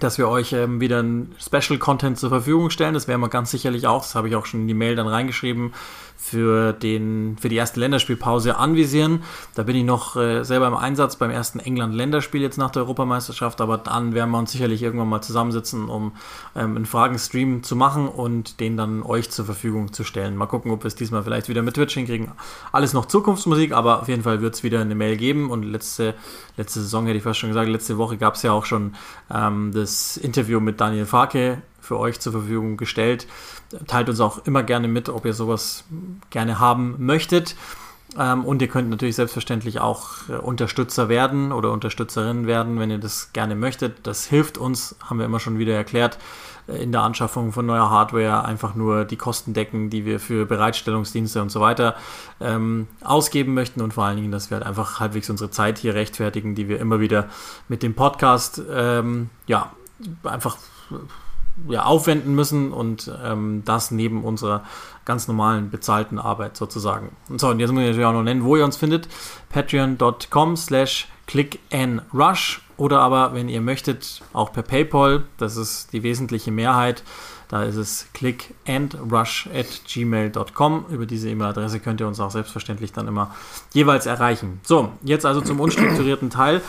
dass 0.00 0.18
wir 0.18 0.28
euch 0.28 0.52
ähm, 0.52 0.80
wieder 0.80 1.02
ein 1.02 1.34
Special 1.38 1.78
Content 1.78 2.18
zur 2.18 2.30
Verfügung 2.30 2.70
stellen. 2.70 2.94
Das 2.94 3.08
werden 3.08 3.20
wir 3.20 3.28
ganz 3.28 3.50
sicherlich 3.50 3.86
auch, 3.86 4.02
das 4.02 4.14
habe 4.14 4.28
ich 4.28 4.36
auch 4.36 4.46
schon 4.46 4.60
in 4.60 4.68
die 4.68 4.74
Mail 4.74 4.96
dann 4.96 5.08
reingeschrieben, 5.08 5.72
für, 6.18 6.72
den, 6.72 7.36
für 7.40 7.48
die 7.48 7.56
erste 7.56 7.78
Länderspielpause 7.78 8.56
anvisieren. 8.56 9.22
Da 9.54 9.62
bin 9.62 9.76
ich 9.76 9.84
noch 9.84 10.16
äh, 10.16 10.42
selber 10.42 10.66
im 10.66 10.74
Einsatz 10.74 11.16
beim 11.16 11.30
ersten 11.30 11.60
England-Länderspiel 11.60 12.42
jetzt 12.42 12.58
nach 12.58 12.70
der 12.70 12.82
Europameisterschaft, 12.82 13.60
aber 13.60 13.78
dann 13.78 14.14
werden 14.14 14.30
wir 14.30 14.38
uns 14.38 14.50
sicherlich 14.50 14.82
irgendwann 14.82 15.08
mal 15.08 15.22
zusammensitzen, 15.22 15.88
um 15.88 16.12
ähm, 16.56 16.76
einen 16.76 16.86
Fragenstream 16.86 17.62
zu 17.62 17.76
machen 17.76 18.08
und 18.08 18.58
den 18.58 18.76
dann 18.76 19.02
euch 19.04 19.30
zur 19.30 19.44
Verfügung 19.44 19.92
zu 19.92 20.02
stellen. 20.02 20.36
Mal 20.36 20.46
gucken, 20.46 20.72
ob 20.72 20.82
wir 20.82 20.88
es 20.88 20.96
diesmal 20.96 21.22
vielleicht 21.22 21.48
wieder 21.48 21.62
mit 21.62 21.74
Twitch 21.74 21.94
hinkriegen. 21.94 22.32
Alles 22.72 22.92
noch 22.92 23.06
Zukunftsmusik, 23.06 23.72
aber 23.72 24.02
auf 24.02 24.08
jeden 24.08 24.24
Fall 24.24 24.42
wird 24.42 24.56
es 24.56 24.64
wieder 24.64 24.80
eine 24.80 24.96
Mail 24.96 25.16
geben 25.16 25.50
und 25.50 25.62
letzte, 25.62 26.14
letzte 26.56 26.80
Saison 26.80 27.06
hätte 27.06 27.18
ich 27.18 27.22
fast 27.22 27.38
schon 27.38 27.50
gesagt, 27.50 27.68
letzte 27.68 27.96
Woche 27.96 28.16
gab 28.16 28.34
es 28.34 28.42
ja 28.42 28.52
auch 28.52 28.64
schon 28.64 28.94
ähm, 29.32 29.70
das 29.72 29.87
Interview 30.16 30.60
mit 30.60 30.80
Daniel 30.80 31.06
Farke 31.06 31.62
für 31.80 31.98
euch 31.98 32.20
zur 32.20 32.32
Verfügung 32.32 32.76
gestellt. 32.76 33.26
Teilt 33.86 34.08
uns 34.08 34.20
auch 34.20 34.44
immer 34.46 34.62
gerne 34.62 34.88
mit, 34.88 35.08
ob 35.08 35.24
ihr 35.24 35.32
sowas 35.32 35.84
gerne 36.30 36.58
haben 36.58 36.96
möchtet. 36.98 37.56
Ähm, 38.16 38.44
und 38.44 38.62
ihr 38.62 38.68
könnt 38.68 38.88
natürlich 38.88 39.16
selbstverständlich 39.16 39.80
auch 39.80 40.28
äh, 40.28 40.32
Unterstützer 40.32 41.08
werden 41.08 41.52
oder 41.52 41.72
Unterstützerin 41.72 42.46
werden, 42.46 42.78
wenn 42.78 42.90
ihr 42.90 42.98
das 42.98 43.32
gerne 43.32 43.54
möchtet. 43.54 44.06
Das 44.06 44.26
hilft 44.26 44.56
uns, 44.56 44.96
haben 45.04 45.18
wir 45.18 45.26
immer 45.26 45.40
schon 45.40 45.58
wieder 45.58 45.74
erklärt, 45.74 46.18
in 46.68 46.92
der 46.92 47.02
Anschaffung 47.02 47.52
von 47.52 47.66
neuer 47.66 47.90
Hardware 47.90 48.44
einfach 48.44 48.74
nur 48.74 49.04
die 49.04 49.16
Kosten 49.16 49.54
decken, 49.54 49.90
die 49.90 50.04
wir 50.04 50.20
für 50.20 50.46
Bereitstellungsdienste 50.46 51.40
und 51.40 51.50
so 51.50 51.60
weiter 51.60 51.96
ähm, 52.40 52.88
ausgeben 53.02 53.54
möchten 53.54 53.80
und 53.80 53.94
vor 53.94 54.04
allen 54.04 54.16
Dingen, 54.16 54.30
dass 54.30 54.50
wir 54.50 54.58
halt 54.58 54.66
einfach 54.66 55.00
halbwegs 55.00 55.30
unsere 55.30 55.50
Zeit 55.50 55.78
hier 55.78 55.94
rechtfertigen, 55.94 56.54
die 56.54 56.68
wir 56.68 56.78
immer 56.78 57.00
wieder 57.00 57.28
mit 57.68 57.82
dem 57.82 57.94
Podcast 57.94 58.60
ähm, 58.70 59.30
ja 59.46 59.72
einfach 60.22 60.58
ja, 61.68 61.84
aufwenden 61.84 62.34
müssen 62.34 62.72
und 62.72 63.10
ähm, 63.24 63.62
das 63.64 63.90
neben 63.90 64.24
unserer 64.24 64.64
ganz 65.04 65.28
normalen 65.28 65.70
bezahlten 65.70 66.18
Arbeit 66.18 66.56
sozusagen. 66.56 67.10
Und 67.28 67.40
so, 67.40 67.48
und 67.48 67.60
jetzt 67.60 67.72
muss 67.72 67.80
ich 67.80 67.88
natürlich 67.88 68.06
auch 68.06 68.12
noch 68.12 68.22
nennen, 68.22 68.44
wo 68.44 68.56
ihr 68.56 68.64
uns 68.64 68.76
findet. 68.76 69.08
Patreon.com 69.48 70.56
slash 70.56 71.08
clickandrush 71.26 72.62
oder 72.76 73.00
aber, 73.00 73.34
wenn 73.34 73.48
ihr 73.48 73.60
möchtet, 73.60 74.22
auch 74.32 74.52
per 74.52 74.62
PayPal. 74.62 75.24
Das 75.38 75.56
ist 75.56 75.92
die 75.92 76.02
wesentliche 76.02 76.50
Mehrheit. 76.50 77.02
Da 77.48 77.62
ist 77.62 77.76
es 77.76 78.06
clickandrush 78.12 79.48
at 79.54 79.66
gmail.com. 79.86 80.84
Über 80.90 81.06
diese 81.06 81.30
E-Mail-Adresse 81.30 81.80
könnt 81.80 82.00
ihr 82.00 82.06
uns 82.06 82.20
auch 82.20 82.30
selbstverständlich 82.30 82.92
dann 82.92 83.08
immer 83.08 83.34
jeweils 83.72 84.04
erreichen. 84.04 84.60
So, 84.62 84.92
jetzt 85.02 85.24
also 85.24 85.40
zum 85.40 85.58
unstrukturierten 85.58 86.28
Teil 86.28 86.60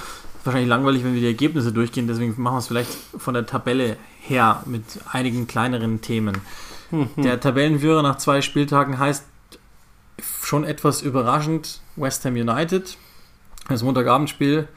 wahrscheinlich 0.43 0.69
langweilig, 0.69 1.03
wenn 1.03 1.13
wir 1.13 1.21
die 1.21 1.27
Ergebnisse 1.27 1.71
durchgehen, 1.71 2.07
deswegen 2.07 2.33
machen 2.41 2.55
wir 2.55 2.59
es 2.59 2.67
vielleicht 2.67 2.91
von 3.17 3.33
der 3.33 3.45
Tabelle 3.45 3.97
her 4.29 4.63
mit 4.65 4.83
einigen 5.11 5.47
kleineren 5.47 6.01
Themen. 6.01 6.37
Mhm. 6.91 7.09
Der 7.17 7.39
Tabellenführer 7.39 8.01
nach 8.01 8.17
zwei 8.17 8.41
Spieltagen 8.41 8.99
heißt 8.99 9.25
schon 10.43 10.63
etwas 10.63 11.01
überraschend 11.01 11.81
West 11.95 12.25
Ham 12.25 12.33
United. 12.33 12.97
Das 13.67 13.83
Montagabendspiel 13.83 14.67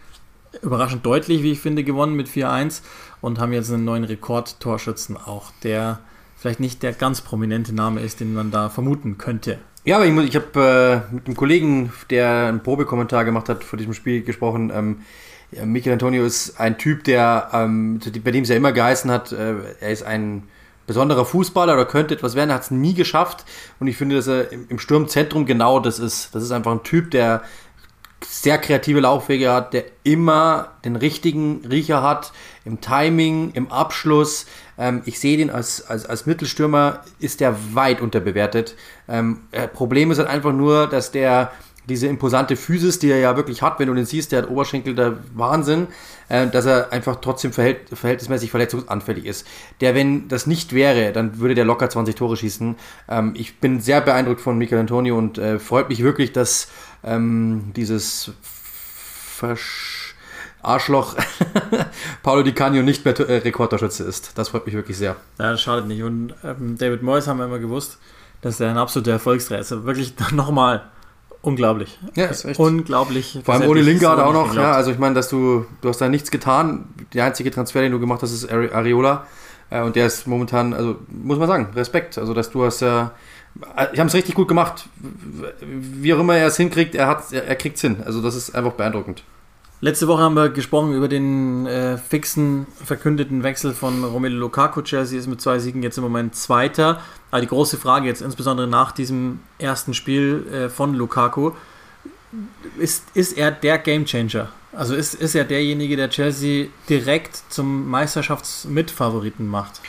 überraschend 0.61 1.07
deutlich, 1.07 1.43
wie 1.43 1.53
ich 1.53 1.61
finde, 1.61 1.83
gewonnen 1.83 2.15
mit 2.15 2.29
4-1 2.29 2.83
und 3.21 3.39
haben 3.39 3.53
jetzt 3.53 3.73
einen 3.73 3.85
neuen 3.85 4.05
Rekordtorschützen 4.05 5.17
auch, 5.17 5.51
der 5.63 6.01
vielleicht 6.37 6.61
nicht 6.61 6.83
der 6.83 6.93
ganz 6.93 7.23
prominente 7.23 7.75
Name 7.75 8.01
ist, 8.01 8.21
den 8.21 8.35
man 8.35 8.51
da 8.51 8.69
vermuten 8.69 9.17
könnte. 9.17 9.59
Ja, 9.85 9.97
aber 9.97 10.07
ich, 10.07 10.17
ich 10.17 10.37
habe 10.37 11.05
äh, 11.11 11.15
mit 11.15 11.27
einem 11.27 11.37
Kollegen, 11.37 11.93
der 12.11 12.49
einen 12.49 12.63
Probekommentar 12.63 13.25
gemacht 13.25 13.49
hat 13.49 13.65
vor 13.65 13.77
diesem 13.79 13.95
Spiel 13.95 14.23
gesprochen. 14.23 14.71
Ähm, 14.75 14.99
ja, 15.53 15.67
Michael 15.67 15.95
Antonio 15.95 16.25
ist 16.25 16.59
ein 16.59 16.79
Typ, 16.79 17.05
der, 17.05 17.51
ähm, 17.53 18.01
bei 18.25 18.31
dem 18.31 18.43
es 18.43 18.49
ja 18.49 18.57
immer 18.57 18.73
geheißen 18.73 19.11
hat, 19.11 19.33
äh, 19.33 19.55
er 19.81 19.91
ist 19.91 20.03
ein 20.03 20.45
besonderer 20.87 21.25
Fußballer 21.25 21.75
oder 21.75 21.85
könnte 21.85 22.15
etwas 22.15 22.35
werden, 22.35 22.51
er 22.51 22.57
hat 22.57 22.63
es 22.63 22.71
nie 22.71 22.95
geschafft. 22.95 23.45
Und 23.79 23.87
ich 23.87 23.97
finde, 23.97 24.17
dass 24.17 24.27
er 24.27 24.51
im, 24.51 24.67
im 24.69 24.79
Sturmzentrum 24.79 25.47
genau 25.47 25.79
das 25.79 25.99
ist. 25.99 26.35
Das 26.35 26.43
ist 26.43 26.51
einfach 26.51 26.73
ein 26.73 26.83
Typ, 26.83 27.11
der 27.11 27.43
sehr 28.25 28.59
kreative 28.59 29.01
Laufwege 29.01 29.53
hat, 29.53 29.73
der 29.73 29.85
immer 30.05 30.73
den 30.85 30.97
richtigen 30.97 31.65
Riecher 31.69 32.03
hat, 32.03 32.33
im 32.65 32.81
Timing, 32.81 33.51
im 33.53 33.71
Abschluss. 33.71 34.47
Ähm, 34.79 35.03
ich 35.05 35.19
sehe 35.19 35.37
den 35.37 35.51
als, 35.51 35.87
als, 35.87 36.07
als 36.07 36.27
Mittelstürmer, 36.27 37.01
ist 37.19 37.41
der 37.41 37.57
weit 37.75 38.01
unterbewertet. 38.01 38.77
Ähm, 39.09 39.41
äh, 39.51 39.69
Problem 39.69 40.11
ist 40.11 40.19
halt 40.19 40.29
einfach 40.29 40.53
nur, 40.53 40.87
dass 40.87 41.11
der 41.11 41.53
diese 41.89 42.07
imposante 42.07 42.57
Physis, 42.57 42.99
die 42.99 43.11
er 43.11 43.19
ja 43.19 43.37
wirklich 43.37 43.63
hat, 43.63 43.79
wenn 43.79 43.89
du 43.89 43.95
den 43.95 44.07
siehst, 44.07 44.33
der 44.33 44.43
hat 44.43 44.51
Oberschenkel 44.51 44.95
der 44.95 45.19
Wahnsinn, 45.35 45.89
äh, 46.29 46.47
dass 46.47 46.65
er 46.65 46.93
einfach 46.93 47.17
trotzdem 47.17 47.53
verhält, 47.53 47.89
verhältnismäßig 47.93 48.51
verletzungsanfällig 48.51 49.27
ist. 49.27 49.47
Der, 49.81 49.95
wenn 49.95 50.29
das 50.29 50.47
nicht 50.47 50.73
wäre, 50.73 51.13
dann 51.13 51.39
würde 51.39 51.55
der 51.55 51.65
locker 51.65 51.89
20 51.89 52.15
Tore 52.15 52.37
schießen. 52.37 52.77
Ähm, 53.09 53.33
ich 53.37 53.59
bin 53.59 53.81
sehr 53.81 54.01
beeindruckt 54.01 54.41
von 54.41 54.57
Michael 54.59 54.81
Antonio 54.81 55.19
und 55.19 55.39
äh, 55.39 55.59
freut 55.59 55.89
mich 55.89 56.03
wirklich, 56.03 56.33
dass 56.33 56.69
ähm, 57.03 57.73
dieses 57.75 58.33
Versch 58.43 60.15
Arschloch 60.63 61.17
Paulo 62.23 62.45
Di 62.45 62.53
Canio 62.53 62.83
nicht 62.83 63.05
mehr 63.05 63.19
äh, 63.19 63.39
Rekordtorschütze 63.39 64.05
ist. 64.05 64.39
Das 64.39 64.51
freut 64.51 64.65
mich 64.65 64.77
wirklich 64.77 64.97
sehr. 64.97 65.17
Ja, 65.39 65.51
das 65.51 65.61
schadet 65.61 65.87
nicht. 65.87 66.03
Und 66.05 66.35
ähm, 66.45 66.79
David 66.79 67.03
Moyes 67.03 67.27
haben 67.27 67.39
wir 67.39 67.47
immer 67.47 67.59
gewusst, 67.59 67.99
dass 68.43 68.61
er 68.61 68.71
ein 68.71 68.79
absoluter 68.79 69.11
Erfolgsträger 69.11 69.61
ist. 69.61 69.73
Also 69.73 69.85
wirklich 69.85 70.15
nochmal 70.33 70.83
unglaublich. 71.43 71.99
Ja, 72.15 72.27
ist 72.27 72.45
echt. 72.45 72.59
Unglaublich. 72.59 73.39
Vor 73.45 73.55
allem 73.55 73.69
ohne 73.69 73.83
Lingard 73.83 74.19
auch 74.19 74.33
noch. 74.33 74.55
Ja, 74.55 74.73
also 74.73 74.91
ich 74.91 74.99
meine, 74.99 75.15
dass 75.15 75.29
du, 75.29 75.67
du 75.81 75.89
hast 75.89 76.01
da 76.01 76.09
nichts 76.09 76.31
getan. 76.31 76.87
Der 77.13 77.25
einzige 77.25 77.51
Transfer, 77.51 77.83
den 77.83 77.93
du 77.93 78.01
gemacht 78.01 78.23
hast, 78.23 78.33
ist 78.33 78.51
Areola. 78.51 79.27
Äh, 79.71 79.83
und 79.83 79.97
der 79.97 80.07
ist 80.07 80.27
momentan, 80.27 80.73
also 80.75 80.97
muss 81.09 81.39
man 81.39 81.49
sagen, 81.49 81.69
Respekt. 81.75 82.19
Also 82.19 82.35
dass 82.35 82.51
du 82.51 82.65
hast 82.65 82.81
ja. 82.81 83.13
Ich 83.93 83.99
habe 83.99 84.09
es 84.09 84.15
richtig 84.15 84.35
gut 84.35 84.49
gemacht. 84.49 84.87
Wie 85.61 86.15
auch 86.15 86.21
immer 86.21 86.37
er 86.37 86.47
es 86.47 86.57
hinkriegt, 86.57 86.95
er, 86.95 87.07
hat, 87.07 87.33
er, 87.33 87.45
er 87.47 87.55
kriegt 87.57 87.77
es 87.77 87.83
hin. 87.83 87.99
Also 88.05 88.23
das 88.23 88.35
ist 88.35 88.55
einfach 88.55 88.73
beeindruckend. 88.73 89.25
Letzte 89.85 90.07
Woche 90.07 90.23
haben 90.23 90.37
wir 90.37 90.49
gesprochen 90.49 90.95
über 90.95 91.09
den 91.09 91.67
äh, 91.67 91.99
fixen, 91.99 92.69
verkündeten 92.85 93.43
Wechsel 93.43 93.75
von 93.75 94.05
Romelu 94.05 94.37
Lukaku. 94.37 94.83
Chelsea 94.83 95.19
ist 95.19 95.27
mit 95.27 95.41
zwei 95.41 95.59
Siegen 95.59 95.83
jetzt 95.83 95.99
im 95.99 96.05
Moment 96.05 96.37
Zweiter. 96.37 97.01
Aber 97.33 97.41
die 97.41 97.49
große 97.49 97.79
Frage 97.79 98.07
jetzt, 98.07 98.23
insbesondere 98.23 98.69
nach 98.69 98.93
diesem 98.93 99.41
ersten 99.59 99.93
Spiel 99.93 100.47
äh, 100.53 100.69
von 100.69 100.95
Lukaku, 100.95 101.51
ist, 102.79 103.07
ist 103.15 103.37
er 103.37 103.51
der 103.51 103.77
Gamechanger? 103.79 104.51
Also 104.73 104.95
ist, 104.95 105.15
ist 105.15 105.35
er 105.35 105.43
derjenige, 105.43 105.97
der 105.97 106.11
Chelsea 106.11 106.67
direkt 106.89 107.43
zum 107.49 107.91
Meisterschaftsmitfavoriten 107.91 109.49
macht? 109.49 109.81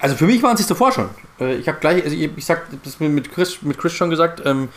Also 0.00 0.16
für 0.16 0.26
mich 0.26 0.42
waren 0.42 0.56
sie 0.56 0.62
es 0.62 0.66
davor 0.66 0.92
schon. 0.92 1.08
Äh, 1.40 1.54
ich 1.54 1.68
habe 1.68 1.78
gleich, 1.80 2.02
also 2.02 2.14
ich, 2.14 2.30
ich 2.36 2.44
sag 2.44 2.66
das 2.82 3.00
mit 3.00 3.32
Chris, 3.32 3.62
mit 3.62 3.78
Chris 3.78 3.92
schon 3.92 4.10
gesagt, 4.10 4.42
ähm, 4.44 4.68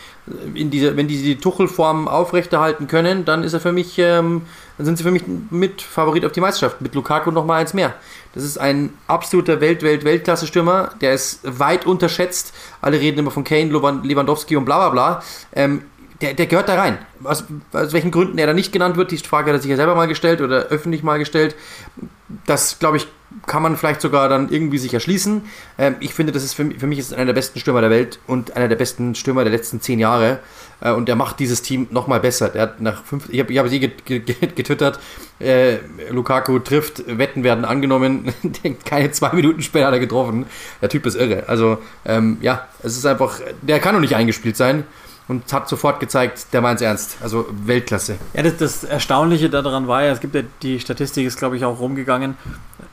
in 0.54 0.70
diese, 0.70 0.96
wenn 0.96 1.08
die 1.08 1.20
die 1.20 1.36
Tuchelform 1.36 2.08
aufrechterhalten 2.08 2.86
können, 2.86 3.24
dann 3.24 3.42
ist 3.42 3.52
er 3.52 3.60
für 3.60 3.72
mich, 3.72 3.98
ähm, 3.98 4.42
dann 4.76 4.86
sind 4.86 4.96
sie 4.96 5.04
für 5.04 5.10
mich 5.10 5.24
mit 5.50 5.82
Favorit 5.82 6.24
auf 6.24 6.32
die 6.32 6.40
Meisterschaft. 6.40 6.80
Mit 6.80 6.94
Lukaku 6.94 7.30
noch 7.30 7.44
mal 7.44 7.56
eins 7.56 7.74
mehr. 7.74 7.94
Das 8.34 8.44
ist 8.44 8.58
ein 8.58 8.94
absoluter 9.06 9.60
Welt, 9.60 9.82
Welt, 9.82 10.04
Weltklasse-Stürmer, 10.04 10.92
der 11.00 11.14
ist 11.14 11.40
weit 11.42 11.84
unterschätzt. 11.84 12.54
Alle 12.80 13.00
reden 13.00 13.18
immer 13.18 13.30
von 13.30 13.44
Kane, 13.44 13.70
Lewandowski 13.70 14.56
und 14.56 14.64
bla 14.64 14.78
bla 14.78 14.90
bla. 14.90 15.22
Ähm, 15.52 15.82
der, 16.20 16.34
der 16.34 16.46
gehört 16.46 16.68
da 16.68 16.74
rein. 16.76 16.98
Aus, 17.24 17.44
aus 17.72 17.92
welchen 17.92 18.10
Gründen 18.10 18.38
er 18.38 18.46
da 18.46 18.52
nicht 18.52 18.72
genannt 18.72 18.96
wird, 18.96 19.10
die 19.10 19.18
Frage 19.18 19.50
hat 19.50 19.58
er 19.58 19.62
sich 19.62 19.70
ja 19.70 19.76
selber 19.76 19.94
mal 19.94 20.08
gestellt 20.08 20.40
oder 20.40 20.66
öffentlich 20.66 21.02
mal 21.02 21.18
gestellt. 21.18 21.54
Das, 22.46 22.78
glaube 22.78 22.96
ich, 22.96 23.06
kann 23.46 23.62
man 23.62 23.76
vielleicht 23.76 24.00
sogar 24.00 24.28
dann 24.28 24.50
irgendwie 24.50 24.78
sich 24.78 24.94
erschließen. 24.94 25.42
Ähm, 25.78 25.96
ich 26.00 26.14
finde, 26.14 26.32
das 26.32 26.42
ist 26.42 26.54
für, 26.54 26.70
für, 26.70 26.86
mich 26.86 26.98
ist 26.98 27.12
einer 27.12 27.26
der 27.26 27.34
besten 27.34 27.60
Stürmer 27.60 27.80
der 27.80 27.90
Welt 27.90 28.18
und 28.26 28.56
einer 28.56 28.68
der 28.68 28.76
besten 28.76 29.14
Stürmer 29.14 29.44
der 29.44 29.52
letzten 29.52 29.80
zehn 29.80 29.98
Jahre. 29.98 30.38
Äh, 30.80 30.92
und 30.92 31.08
der 31.08 31.16
macht 31.16 31.38
dieses 31.38 31.60
Team 31.60 31.88
nochmal 31.90 32.20
besser. 32.20 32.48
Der 32.48 32.62
hat 32.62 32.80
nach 32.80 33.04
fünf, 33.04 33.28
ich 33.28 33.40
habe 33.40 33.52
ich 33.52 33.58
hab 33.58 33.68
sie 33.68 33.80
getwittert, 33.80 34.98
äh, 35.40 35.76
Lukaku 36.10 36.58
trifft, 36.58 37.04
Wetten 37.06 37.44
werden 37.44 37.64
angenommen. 37.64 38.32
Keine 38.84 39.10
zwei 39.12 39.32
Minuten 39.34 39.62
später 39.62 39.86
hat 39.86 39.94
er 39.94 40.00
getroffen. 40.00 40.46
Der 40.80 40.88
Typ 40.88 41.04
ist 41.04 41.14
irre. 41.14 41.44
Also, 41.48 41.78
ähm, 42.06 42.38
ja, 42.40 42.66
es 42.82 42.96
ist 42.96 43.04
einfach, 43.04 43.40
der 43.60 43.78
kann 43.80 43.94
noch 43.94 44.00
nicht 44.00 44.16
eingespielt 44.16 44.56
sein 44.56 44.84
und 45.28 45.52
hat 45.52 45.68
sofort 45.68 46.00
gezeigt, 46.00 46.46
der 46.52 46.62
meint 46.62 46.80
es 46.80 46.82
ernst. 46.82 47.18
Also 47.22 47.46
Weltklasse. 47.50 48.16
Ja, 48.34 48.42
das, 48.42 48.56
das, 48.56 48.84
Erstaunliche 48.84 49.50
daran 49.50 49.86
war 49.86 50.02
ja, 50.02 50.12
es 50.12 50.20
gibt 50.20 50.34
ja 50.34 50.42
die 50.62 50.80
Statistik, 50.80 51.26
ist 51.26 51.38
glaube 51.38 51.56
ich 51.56 51.64
auch 51.64 51.78
rumgegangen. 51.78 52.36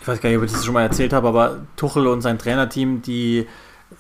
Ich 0.02 0.08
weiß 0.08 0.22
gar 0.22 0.30
nicht, 0.30 0.38
ob 0.38 0.44
ich 0.44 0.52
das 0.52 0.66
schon 0.66 0.74
mal 0.74 0.84
erzählt 0.84 1.14
habe, 1.14 1.28
aber 1.28 1.62
Tuchel 1.78 2.08
und 2.08 2.22
sein 2.22 2.38
Trainerteam, 2.38 3.02
die 3.02 3.48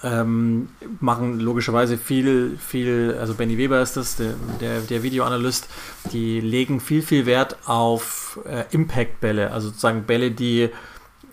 ähm, 0.04 0.70
machen 1.00 1.40
logischerweise 1.40 1.98
viel, 1.98 2.58
viel, 2.58 3.18
also 3.20 3.34
Benny 3.34 3.58
Weber 3.58 3.82
ist 3.82 3.98
das, 3.98 4.18
der, 4.18 4.34
der, 4.60 4.82
der 4.82 5.04
Videoanalyst, 5.04 5.68
die 6.12 6.42
legen 6.42 6.80
viel, 6.80 7.02
viel 7.02 7.26
Wert 7.26 7.58
auf 7.66 8.40
äh, 8.46 8.66
Impact-Bälle, 8.72 9.52
also 9.52 9.70
sozusagen 9.70 10.04
Bälle, 10.04 10.32
die 10.32 10.70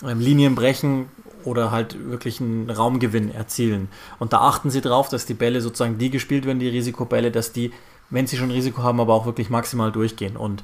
ähm, 0.06 0.20
Linien 0.20 0.54
brechen, 0.54 1.06
oder 1.44 1.70
halt 1.70 2.08
wirklich 2.10 2.40
einen 2.40 2.70
Raumgewinn 2.70 3.32
erzielen. 3.32 3.88
Und 4.18 4.32
da 4.32 4.40
achten 4.40 4.70
sie 4.70 4.80
darauf, 4.80 5.08
dass 5.08 5.26
die 5.26 5.34
Bälle 5.34 5.60
sozusagen 5.60 5.98
die 5.98 6.10
gespielt 6.10 6.44
werden, 6.46 6.58
die 6.58 6.68
Risikobälle, 6.68 7.30
dass 7.30 7.52
die, 7.52 7.72
wenn 8.10 8.26
sie 8.26 8.36
schon 8.36 8.50
Risiko 8.50 8.82
haben, 8.82 9.00
aber 9.00 9.14
auch 9.14 9.26
wirklich 9.26 9.50
maximal 9.50 9.92
durchgehen. 9.92 10.36
Und 10.36 10.62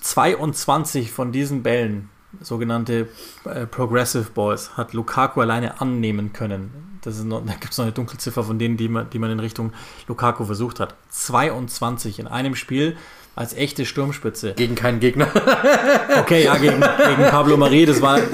22 0.00 1.10
von 1.10 1.32
diesen 1.32 1.62
Bällen, 1.62 2.10
sogenannte 2.40 3.08
äh, 3.44 3.66
Progressive 3.66 4.30
Balls, 4.34 4.76
hat 4.76 4.92
Lukaku 4.92 5.40
alleine 5.40 5.80
annehmen 5.80 6.32
können. 6.32 6.98
Das 7.02 7.16
ist 7.16 7.24
noch, 7.24 7.44
da 7.44 7.52
gibt 7.54 7.72
es 7.72 7.78
noch 7.78 7.84
eine 7.84 7.92
Dunkelziffer 7.92 8.44
von 8.44 8.58
denen, 8.58 8.76
die 8.76 8.88
man, 8.88 9.08
die 9.10 9.18
man 9.18 9.30
in 9.30 9.40
Richtung 9.40 9.72
Lukaku 10.08 10.44
versucht 10.44 10.80
hat. 10.80 10.94
22 11.10 12.18
in 12.18 12.26
einem 12.26 12.54
Spiel 12.54 12.96
als 13.38 13.54
echte 13.54 13.86
Sturmspitze. 13.86 14.54
Gegen 14.54 14.74
keinen 14.74 14.98
Gegner. 14.98 15.28
okay, 16.18 16.44
ja, 16.44 16.56
gegen, 16.56 16.80
gegen 16.80 17.30
Pablo 17.30 17.56
Marie, 17.56 17.86
das 17.86 18.02
war. 18.02 18.18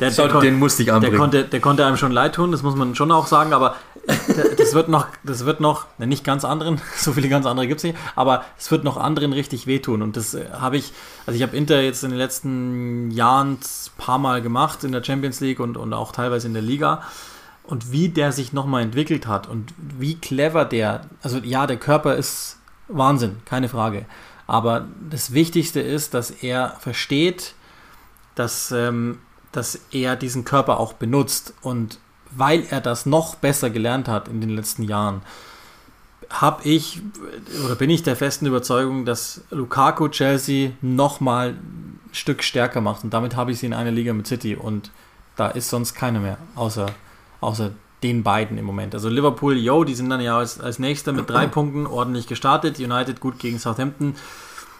Der, 0.00 0.12
der, 0.12 0.28
den 0.40 0.60
musste 0.60 0.84
ich 0.84 0.92
anbringen. 0.92 1.10
Der 1.10 1.18
konnte, 1.18 1.44
der 1.44 1.58
konnte 1.58 1.84
einem 1.84 1.96
schon 1.96 2.12
leid 2.12 2.36
tun, 2.36 2.52
das 2.52 2.62
muss 2.62 2.76
man 2.76 2.94
schon 2.94 3.10
auch 3.10 3.26
sagen, 3.26 3.52
aber 3.52 3.74
das 4.56 4.72
wird 4.72 4.88
noch, 4.88 5.08
das 5.24 5.44
wird 5.44 5.58
noch, 5.58 5.86
nicht 5.98 6.22
ganz 6.22 6.44
anderen, 6.44 6.80
so 6.96 7.14
viele 7.14 7.28
ganz 7.28 7.46
andere 7.46 7.66
gibt 7.66 7.78
es 7.78 7.84
nicht, 7.84 7.98
aber 8.14 8.44
es 8.56 8.70
wird 8.70 8.84
noch 8.84 8.96
anderen 8.96 9.32
richtig 9.32 9.66
wehtun. 9.66 10.02
Und 10.02 10.16
das 10.16 10.34
äh, 10.34 10.44
habe 10.52 10.76
ich, 10.76 10.92
also 11.26 11.36
ich 11.36 11.42
habe 11.42 11.56
Inter 11.56 11.80
jetzt 11.80 12.04
in 12.04 12.10
den 12.10 12.18
letzten 12.18 13.10
Jahren 13.10 13.54
ein 13.54 13.58
paar 13.98 14.18
Mal 14.18 14.40
gemacht 14.40 14.84
in 14.84 14.92
der 14.92 15.02
Champions 15.02 15.40
League 15.40 15.58
und, 15.58 15.76
und 15.76 15.92
auch 15.92 16.12
teilweise 16.12 16.46
in 16.46 16.54
der 16.54 16.62
Liga. 16.62 17.02
Und 17.64 17.90
wie 17.90 18.08
der 18.08 18.30
sich 18.30 18.52
nochmal 18.52 18.82
entwickelt 18.82 19.26
hat 19.26 19.48
und 19.48 19.74
wie 19.76 20.14
clever 20.14 20.64
der, 20.64 21.02
also 21.22 21.38
ja, 21.38 21.66
der 21.66 21.76
Körper 21.76 22.14
ist 22.14 22.57
Wahnsinn, 22.88 23.36
keine 23.44 23.68
Frage. 23.68 24.06
Aber 24.46 24.86
das 25.10 25.32
Wichtigste 25.32 25.80
ist, 25.80 26.14
dass 26.14 26.30
er 26.30 26.76
versteht, 26.80 27.54
dass 28.34 28.72
ähm, 28.72 29.18
dass 29.52 29.80
er 29.90 30.16
diesen 30.16 30.44
Körper 30.44 30.78
auch 30.78 30.92
benutzt. 30.92 31.54
Und 31.62 31.98
weil 32.30 32.64
er 32.70 32.80
das 32.80 33.06
noch 33.06 33.34
besser 33.36 33.70
gelernt 33.70 34.08
hat 34.08 34.28
in 34.28 34.40
den 34.40 34.50
letzten 34.50 34.82
Jahren, 34.82 35.22
habe 36.30 36.62
ich 36.64 37.00
oder 37.64 37.74
bin 37.74 37.88
ich 37.88 38.02
der 38.02 38.16
festen 38.16 38.44
Überzeugung, 38.46 39.06
dass 39.06 39.40
Lukaku 39.50 40.08
Chelsea 40.08 40.72
nochmal 40.82 41.50
ein 41.50 42.00
Stück 42.12 42.42
stärker 42.42 42.82
macht. 42.82 43.02
Und 43.02 43.14
damit 43.14 43.34
habe 43.34 43.52
ich 43.52 43.58
sie 43.58 43.66
in 43.66 43.74
einer 43.74 43.90
Liga 43.90 44.12
mit 44.12 44.26
City. 44.26 44.54
Und 44.54 44.90
da 45.36 45.48
ist 45.48 45.70
sonst 45.70 45.94
keiner 45.94 46.20
mehr, 46.20 46.36
außer, 46.54 46.86
außer 47.40 47.70
den 48.02 48.22
beiden 48.22 48.58
im 48.58 48.64
Moment. 48.64 48.94
Also 48.94 49.08
Liverpool, 49.08 49.56
yo, 49.56 49.84
die 49.84 49.94
sind 49.94 50.08
dann 50.10 50.20
ja 50.20 50.38
als, 50.38 50.60
als 50.60 50.78
nächster 50.78 51.12
mit 51.12 51.28
drei 51.28 51.46
Punkten 51.48 51.86
ordentlich 51.86 52.26
gestartet. 52.26 52.78
United 52.78 53.20
gut 53.20 53.38
gegen 53.38 53.58
Southampton 53.58 54.14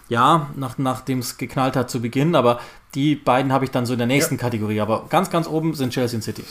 ja, 0.08 0.48
nach, 0.56 0.78
nachdem 0.78 1.18
es 1.18 1.36
geknallt 1.36 1.76
hat 1.76 1.90
zu 1.90 2.00
Beginn, 2.00 2.34
aber 2.34 2.60
die 2.94 3.14
beiden 3.14 3.52
habe 3.52 3.64
ich 3.64 3.70
dann 3.70 3.86
so 3.86 3.92
in 3.92 3.98
der 3.98 4.06
nächsten 4.06 4.36
ja. 4.36 4.40
Kategorie. 4.40 4.80
Aber 4.80 5.06
ganz, 5.08 5.30
ganz 5.30 5.46
oben 5.46 5.74
sind 5.74 5.92
Chelsea 5.92 6.16
und 6.16 6.22
City. 6.22 6.44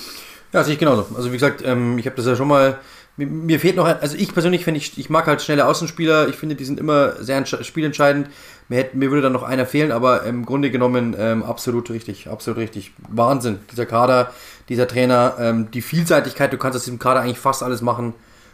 Ja, 0.53 0.63
sehe 0.63 0.73
ich 0.73 0.79
genauso. 0.79 1.07
Also 1.15 1.29
wie 1.29 1.33
gesagt, 1.33 1.61
ähm, 1.65 1.97
ich 1.97 2.05
habe 2.05 2.15
das 2.15 2.25
ja 2.25 2.35
schon 2.35 2.47
mal. 2.47 2.79
Mir, 3.17 3.59
fehlt 3.59 3.75
noch, 3.75 3.85
also 3.85 4.15
ich 4.15 4.31
persönlich 4.31 4.63
finde 4.63 4.77
ich, 4.77 4.95
ich 4.99 5.09
mag 5.09 5.25
halt 5.25 5.41
schnelle 5.41 5.65
Außenspieler. 5.65 6.27
Ich 6.27 6.35
finde, 6.35 6.53
die 6.53 6.65
sind 6.65 6.79
immer 6.79 7.15
sehr 7.23 7.43
spielentscheidend. 7.45 8.29
Mir, 8.69 8.77
hätte, 8.77 8.95
mir 8.95 9.09
würde 9.09 9.23
dann 9.23 9.33
noch 9.33 9.41
einer 9.41 9.65
fehlen, 9.65 9.91
aber 9.91 10.23
im 10.23 10.45
Grunde 10.45 10.69
genommen 10.69 11.15
ähm, 11.17 11.41
absolut 11.41 11.89
richtig, 11.89 12.29
absolut 12.29 12.59
richtig. 12.59 12.93
Wahnsinn. 13.09 13.57
Dieser 13.71 13.87
Kader, 13.87 14.31
dieser 14.69 14.87
Trainer, 14.87 15.35
ähm, 15.39 15.71
die 15.71 15.81
Vielseitigkeit, 15.81 16.53
du 16.53 16.57
kannst 16.57 16.75
aus 16.75 16.83
diesem 16.83 16.99
Kader 16.99 17.21
eigentlich 17.21 17.39
fast 17.39 17.63
alles 17.63 17.81
machen. 17.81 18.13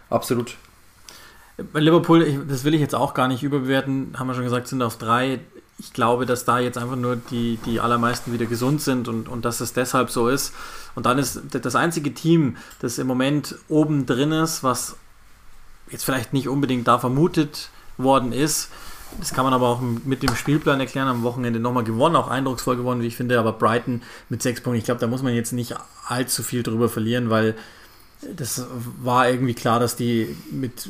Absolut. 0.09 0.55
Bei 1.73 1.81
Liverpool, 1.81 2.23
ich, 2.23 2.37
das 2.47 2.63
will 2.63 2.73
ich 2.73 2.81
jetzt 2.81 2.95
auch 2.95 3.13
gar 3.13 3.27
nicht 3.27 3.43
überbewerten, 3.43 4.13
haben 4.17 4.27
wir 4.27 4.33
schon 4.33 4.45
gesagt, 4.45 4.69
sind 4.69 4.81
auf 4.81 4.97
drei. 4.97 5.39
Ich 5.79 5.91
glaube, 5.93 6.25
dass 6.25 6.45
da 6.45 6.59
jetzt 6.59 6.77
einfach 6.77 6.95
nur 6.95 7.15
die, 7.15 7.57
die 7.65 7.79
allermeisten 7.79 8.31
wieder 8.31 8.45
gesund 8.45 8.81
sind 8.81 9.07
und, 9.07 9.27
und 9.27 9.43
dass 9.43 9.59
es 9.59 9.73
deshalb 9.73 10.09
so 10.09 10.29
ist. 10.29 10.53
Und 10.95 11.05
dann 11.05 11.17
ist 11.17 11.41
das 11.51 11.75
einzige 11.75 12.13
Team, 12.13 12.57
das 12.79 12.99
im 12.99 13.07
Moment 13.07 13.55
oben 13.69 14.05
drin 14.05 14.31
ist, 14.31 14.63
was 14.63 14.95
jetzt 15.89 16.05
vielleicht 16.05 16.33
nicht 16.33 16.47
unbedingt 16.47 16.87
da 16.87 16.99
vermutet 16.99 17.69
worden 17.97 18.31
ist, 18.31 18.69
das 19.19 19.33
kann 19.33 19.43
man 19.43 19.53
aber 19.53 19.67
auch 19.67 19.81
mit 19.81 20.23
dem 20.23 20.35
Spielplan 20.35 20.79
erklären. 20.79 21.07
Am 21.07 21.23
Wochenende 21.23 21.59
nochmal 21.59 21.83
gewonnen, 21.83 22.15
auch 22.15 22.27
eindrucksvoll 22.27 22.77
gewonnen, 22.77 23.01
wie 23.01 23.07
ich 23.07 23.15
finde. 23.15 23.39
Aber 23.39 23.53
Brighton 23.53 24.01
mit 24.29 24.41
sechs 24.41 24.61
Punkten, 24.61 24.79
ich 24.79 24.85
glaube, 24.85 25.01
da 25.01 25.07
muss 25.07 25.21
man 25.21 25.33
jetzt 25.33 25.53
nicht 25.53 25.75
allzu 26.07 26.43
viel 26.43 26.63
drüber 26.63 26.89
verlieren, 26.89 27.29
weil 27.29 27.55
das 28.35 28.65
war 29.01 29.29
irgendwie 29.29 29.53
klar, 29.53 29.79
dass 29.79 29.95
die 29.95 30.35
mit 30.49 30.89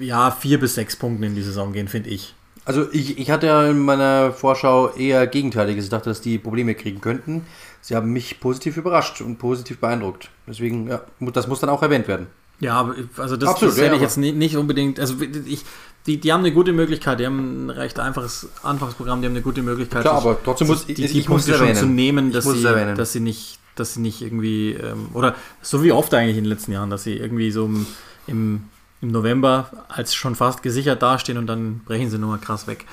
ja, 0.00 0.30
vier 0.30 0.58
bis 0.58 0.74
sechs 0.74 0.96
Punkten 0.96 1.22
in 1.22 1.34
die 1.34 1.42
Saison 1.42 1.72
gehen, 1.72 1.88
finde 1.88 2.10
ich. 2.10 2.34
Also 2.66 2.86
ich, 2.90 3.18
ich 3.18 3.30
hatte 3.30 3.46
ja 3.46 3.70
in 3.70 3.78
meiner 3.78 4.32
Vorschau 4.32 4.90
eher 4.90 5.26
Gegenteiliges. 5.28 5.84
Ich 5.84 5.90
dachte, 5.90 6.10
dass 6.10 6.20
die 6.20 6.36
Probleme 6.36 6.74
kriegen 6.74 7.00
könnten. 7.00 7.46
Sie 7.80 7.94
haben 7.94 8.12
mich 8.12 8.40
positiv 8.40 8.76
überrascht 8.76 9.20
und 9.20 9.38
positiv 9.38 9.78
beeindruckt. 9.78 10.30
Deswegen, 10.48 10.88
ja, 10.88 11.00
das 11.20 11.46
muss 11.46 11.60
dann 11.60 11.70
auch 11.70 11.82
erwähnt 11.82 12.08
werden. 12.08 12.26
Ja, 12.58 12.92
also 13.18 13.36
das, 13.36 13.50
Absolut, 13.50 13.72
das 13.72 13.80
werde 13.80 13.90
ja, 13.90 13.96
ich 13.96 14.02
jetzt 14.02 14.16
nicht, 14.16 14.34
nicht 14.34 14.56
unbedingt. 14.56 14.98
Also 14.98 15.14
ich, 15.20 15.64
die, 16.06 16.18
die 16.18 16.32
haben 16.32 16.40
eine 16.40 16.52
gute 16.52 16.72
Möglichkeit, 16.72 17.20
die 17.20 17.26
haben 17.26 17.66
ein 17.66 17.70
recht 17.70 18.00
einfaches 18.00 18.48
Anfangsprogramm, 18.62 19.20
die 19.20 19.26
haben 19.26 19.34
eine 19.34 19.42
gute 19.42 19.62
Möglichkeit, 19.62 20.02
Klar, 20.02 20.14
aber 20.14 20.38
trotzdem 20.42 20.68
muss 20.68 20.86
die, 20.86 20.94
die, 20.94 21.06
die 21.06 21.20
Punkte 21.22 21.54
schon 21.54 21.74
zu 21.74 21.86
nehmen, 21.86 22.32
dass 22.32 22.44
sie, 22.44 22.62
dass 22.62 23.12
sie 23.12 23.20
nicht, 23.20 23.58
dass 23.74 23.94
sie 23.94 24.00
nicht 24.00 24.22
irgendwie, 24.22 24.72
ähm, 24.72 25.08
oder 25.12 25.34
so 25.62 25.82
wie 25.82 25.92
oft 25.92 26.14
eigentlich 26.14 26.38
in 26.38 26.44
den 26.44 26.50
letzten 26.50 26.72
Jahren, 26.72 26.90
dass 26.90 27.04
sie 27.04 27.14
irgendwie 27.14 27.50
so 27.50 27.66
im, 27.66 27.86
im, 28.26 28.64
im 29.02 29.10
November 29.10 29.70
als 29.88 30.14
schon 30.14 30.34
fast 30.34 30.62
gesichert 30.62 31.02
dastehen 31.02 31.38
und 31.38 31.46
dann 31.46 31.80
brechen 31.80 32.10
sie 32.10 32.18
nur 32.18 32.30
mal 32.30 32.38
krass 32.38 32.66
weg. 32.66 32.86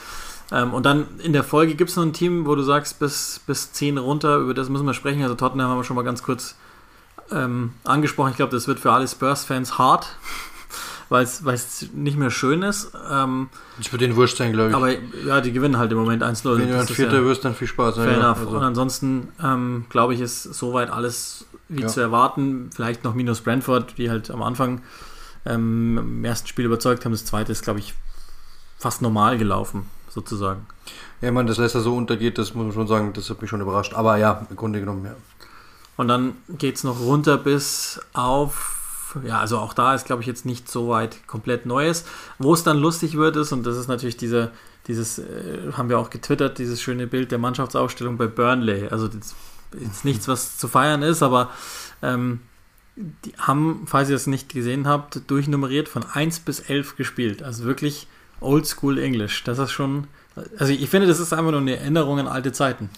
Ähm, 0.52 0.74
und 0.74 0.86
dann 0.86 1.08
in 1.20 1.34
der 1.34 1.44
Folge 1.44 1.76
gibt 1.76 1.89
es 1.89 1.96
noch 1.96 2.04
ein 2.04 2.13
Team, 2.13 2.46
wo 2.46 2.56
du 2.56 2.63
sagst, 2.63 3.00
bis, 3.00 3.42
bis 3.48 3.72
10 3.74 3.98
runter, 3.98 4.38
über 4.38 4.54
das 4.54 4.70
müssen 4.70 4.86
wir 4.86 4.94
sprechen. 4.94 5.24
Also 5.24 5.36
Tottenham 5.36 5.70
haben 5.70 5.78
wir 5.78 5.84
schon 5.84 5.96
mal 5.96 6.04
ganz 6.04 6.24
kurz 6.24 6.56
ähm, 7.32 7.72
angesprochen. 7.84 8.32
Ich 8.32 8.38
glaube, 8.38 8.52
das 8.52 8.68
wird 8.68 8.80
für 8.80 8.92
alle 8.92 9.08
Spurs-Fans 9.08 9.78
hart, 9.78 10.18
weil 11.10 11.24
es 11.24 11.88
nicht 11.94 12.18
mehr 12.18 12.30
schön 12.30 12.62
ist. 12.62 12.92
Ähm, 13.10 13.50
das 13.78 13.92
wird 13.92 14.02
den 14.02 14.16
wurscht 14.16 14.38
sein, 14.38 14.52
glaube 14.52 14.70
ich. 14.70 14.76
Aber 14.76 14.92
ja, 15.26 15.42
die 15.42 15.54
gewinnen 15.54 15.78
halt 15.78 15.92
im 15.92 15.98
Moment 15.98 16.22
1-0. 16.22 16.58
Wenn 16.58 16.70
du 16.70 16.80
ein 16.80 16.88
Vierter 16.88 17.18
ja 17.18 17.24
wirst, 17.24 17.46
dann 17.46 17.56
viel 17.56 17.68
Spaß. 17.68 17.96
Fair 17.96 18.20
ja, 18.20 18.34
also. 18.34 18.50
Und 18.50 18.63
ansonsten, 18.63 19.30
ähm, 19.42 19.86
glaube 19.89 20.13
ich, 20.13 20.20
ist 20.20 20.44
soweit 20.44 20.92
alles 20.92 21.46
wie 21.70 21.82
ja. 21.82 21.88
zu 21.88 22.02
erwarten. 22.02 22.70
Vielleicht 22.76 23.04
noch 23.04 23.16
minus 23.16 23.42
Brentford, 23.42 23.98
die 23.98 24.10
halt 24.10 24.30
am 24.30 24.44
Anfang 24.44 24.82
ähm, 25.45 25.97
im 25.97 26.25
ersten 26.25 26.47
Spiel 26.47 26.65
überzeugt 26.65 27.06
haben. 27.06 27.12
Das 27.12 27.25
zweite 27.25 27.51
ist, 27.51 27.63
glaube 27.63 27.79
ich, 27.79 27.93
fast 28.77 29.01
normal 29.01 29.38
gelaufen, 29.38 29.89
sozusagen. 30.10 30.65
Ja, 31.21 31.29
ich 31.29 31.34
meine, 31.34 31.47
dass 31.47 31.58
Leicester 31.58 31.82
so 31.82 31.95
untergeht, 31.95 32.38
das 32.38 32.53
muss 32.53 32.65
man 32.65 32.73
schon 32.73 32.88
sagen, 32.88 33.13
das 33.13 33.29
hat 33.29 33.41
mich 33.41 33.49
schon 33.49 33.62
überrascht. 33.62 33.93
Aber 33.93 34.17
ja, 34.17 34.45
im 34.49 34.56
Grunde 34.56 34.79
genommen, 34.79 35.06
ja. 35.06 35.15
Und 35.95 36.08
dann 36.08 36.36
geht 36.49 36.75
es 36.75 36.84
noch 36.84 36.99
runter 36.99 37.38
bis 37.38 38.01
auf 38.13 38.79
ja, 39.23 39.39
also 39.39 39.60
auch 39.60 39.73
da 39.73 39.93
ist, 39.93 40.06
glaube 40.06 40.21
ich, 40.21 40.27
jetzt 40.27 40.45
nicht 40.45 40.69
so 40.69 40.89
weit 40.89 41.27
komplett 41.27 41.65
Neues. 41.65 42.06
Wo 42.39 42.53
es 42.53 42.63
dann 42.63 42.79
lustig 42.79 43.15
wird, 43.15 43.36
ist, 43.36 43.51
und 43.51 43.65
das 43.65 43.77
ist 43.77 43.88
natürlich 43.88 44.17
diese, 44.17 44.51
dieses, 44.88 45.19
äh, 45.19 45.71
haben 45.73 45.89
wir 45.89 45.99
auch 45.99 46.10
getwittert, 46.10 46.58
dieses 46.58 46.82
schöne 46.82 47.08
Bild 47.08 47.32
der 47.32 47.38
Mannschaftsausstellung 47.38 48.17
bei 48.17 48.27
Burnley. 48.27 48.88
Also 48.89 49.08
das 49.08 49.36
ist 49.71 50.06
nichts, 50.06 50.27
was 50.27 50.58
zu 50.58 50.67
feiern 50.67 51.03
ist, 51.03 51.21
aber 51.21 51.51
ähm, 52.01 52.39
die 52.95 53.34
haben, 53.38 53.84
falls 53.88 54.10
ihr 54.10 54.15
es 54.15 54.27
nicht 54.27 54.49
gesehen 54.49 54.88
habt, 54.88 55.29
durchnummeriert 55.29 55.89
von 55.89 56.06
1 56.06 56.41
bis 56.41 56.60
11 56.60 56.95
gespielt. 56.95 57.43
Also 57.43 57.63
wirklich 57.63 58.08
Oldschool 58.39 58.99
Englisch. 58.99 59.43
Das 59.43 59.60
ist 59.60 59.71
schon, 59.71 60.08
also 60.58 60.71
ich 60.71 60.89
finde, 60.89 61.08
das 61.08 61.19
ist 61.19 61.34
einfach 61.34 61.51
nur 61.51 61.62
eine 61.62 61.77
Erinnerung 61.77 62.19
an 62.19 62.27
alte 62.27 62.51
Zeiten. 62.51 62.89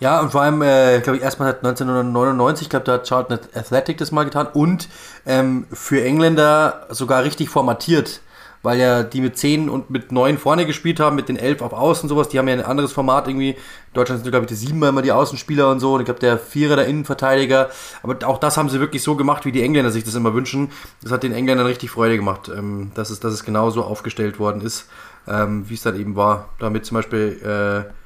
Ja, 0.00 0.20
und 0.20 0.32
vor 0.32 0.42
allem, 0.42 0.62
äh, 0.62 1.00
glaube 1.00 1.18
ich, 1.18 1.22
erstmal 1.22 1.48
hat 1.48 1.58
1999, 1.58 2.66
ich 2.66 2.70
glaube, 2.70 2.84
da 2.84 2.94
hat 2.94 3.06
Charlton 3.06 3.38
Athletic 3.54 3.98
das 3.98 4.10
mal 4.10 4.24
getan 4.24 4.48
und 4.52 4.88
ähm, 5.26 5.66
für 5.72 6.02
Engländer 6.02 6.86
sogar 6.90 7.22
richtig 7.22 7.50
formatiert, 7.50 8.20
weil 8.62 8.78
ja 8.78 9.02
die 9.02 9.20
mit 9.20 9.36
10 9.36 9.68
und 9.68 9.90
mit 9.90 10.12
9 10.12 10.38
vorne 10.38 10.66
gespielt 10.66 11.00
haben, 11.00 11.16
mit 11.16 11.28
den 11.28 11.36
11 11.36 11.62
auf 11.62 11.72
Außen 11.72 12.04
und 12.04 12.08
sowas, 12.08 12.28
die 12.28 12.38
haben 12.38 12.48
ja 12.48 12.54
ein 12.54 12.64
anderes 12.64 12.92
Format 12.92 13.26
irgendwie. 13.26 13.50
In 13.50 13.94
Deutschland 13.94 14.22
sind, 14.22 14.30
glaube 14.30 14.44
ich, 14.44 14.48
die 14.48 14.54
7 14.54 14.82
immer 14.82 15.02
die 15.02 15.12
Außenspieler 15.12 15.70
und 15.70 15.80
so 15.80 15.94
und 15.94 16.00
ich 16.00 16.04
glaube, 16.04 16.20
der 16.20 16.38
Vierer 16.38 16.76
der 16.76 16.86
Innenverteidiger. 16.86 17.70
Aber 18.02 18.16
auch 18.26 18.38
das 18.38 18.56
haben 18.56 18.68
sie 18.68 18.80
wirklich 18.80 19.02
so 19.02 19.16
gemacht, 19.16 19.44
wie 19.44 19.52
die 19.52 19.62
Engländer 19.62 19.90
sich 19.90 20.04
das 20.04 20.14
immer 20.14 20.34
wünschen. 20.34 20.70
Das 21.02 21.12
hat 21.12 21.22
den 21.22 21.32
Engländern 21.32 21.66
richtig 21.66 21.90
Freude 21.90 22.16
gemacht, 22.16 22.50
ähm, 22.54 22.92
dass, 22.94 23.10
es, 23.10 23.20
dass 23.20 23.32
es 23.32 23.44
genauso 23.44 23.82
aufgestellt 23.82 24.38
worden 24.38 24.62
ist, 24.62 24.88
ähm, 25.26 25.68
wie 25.68 25.74
es 25.74 25.82
dann 25.82 25.98
eben 25.98 26.16
war. 26.16 26.50
Damit 26.58 26.86
zum 26.86 26.96
Beispiel... 26.96 27.86
Äh, 27.88 28.01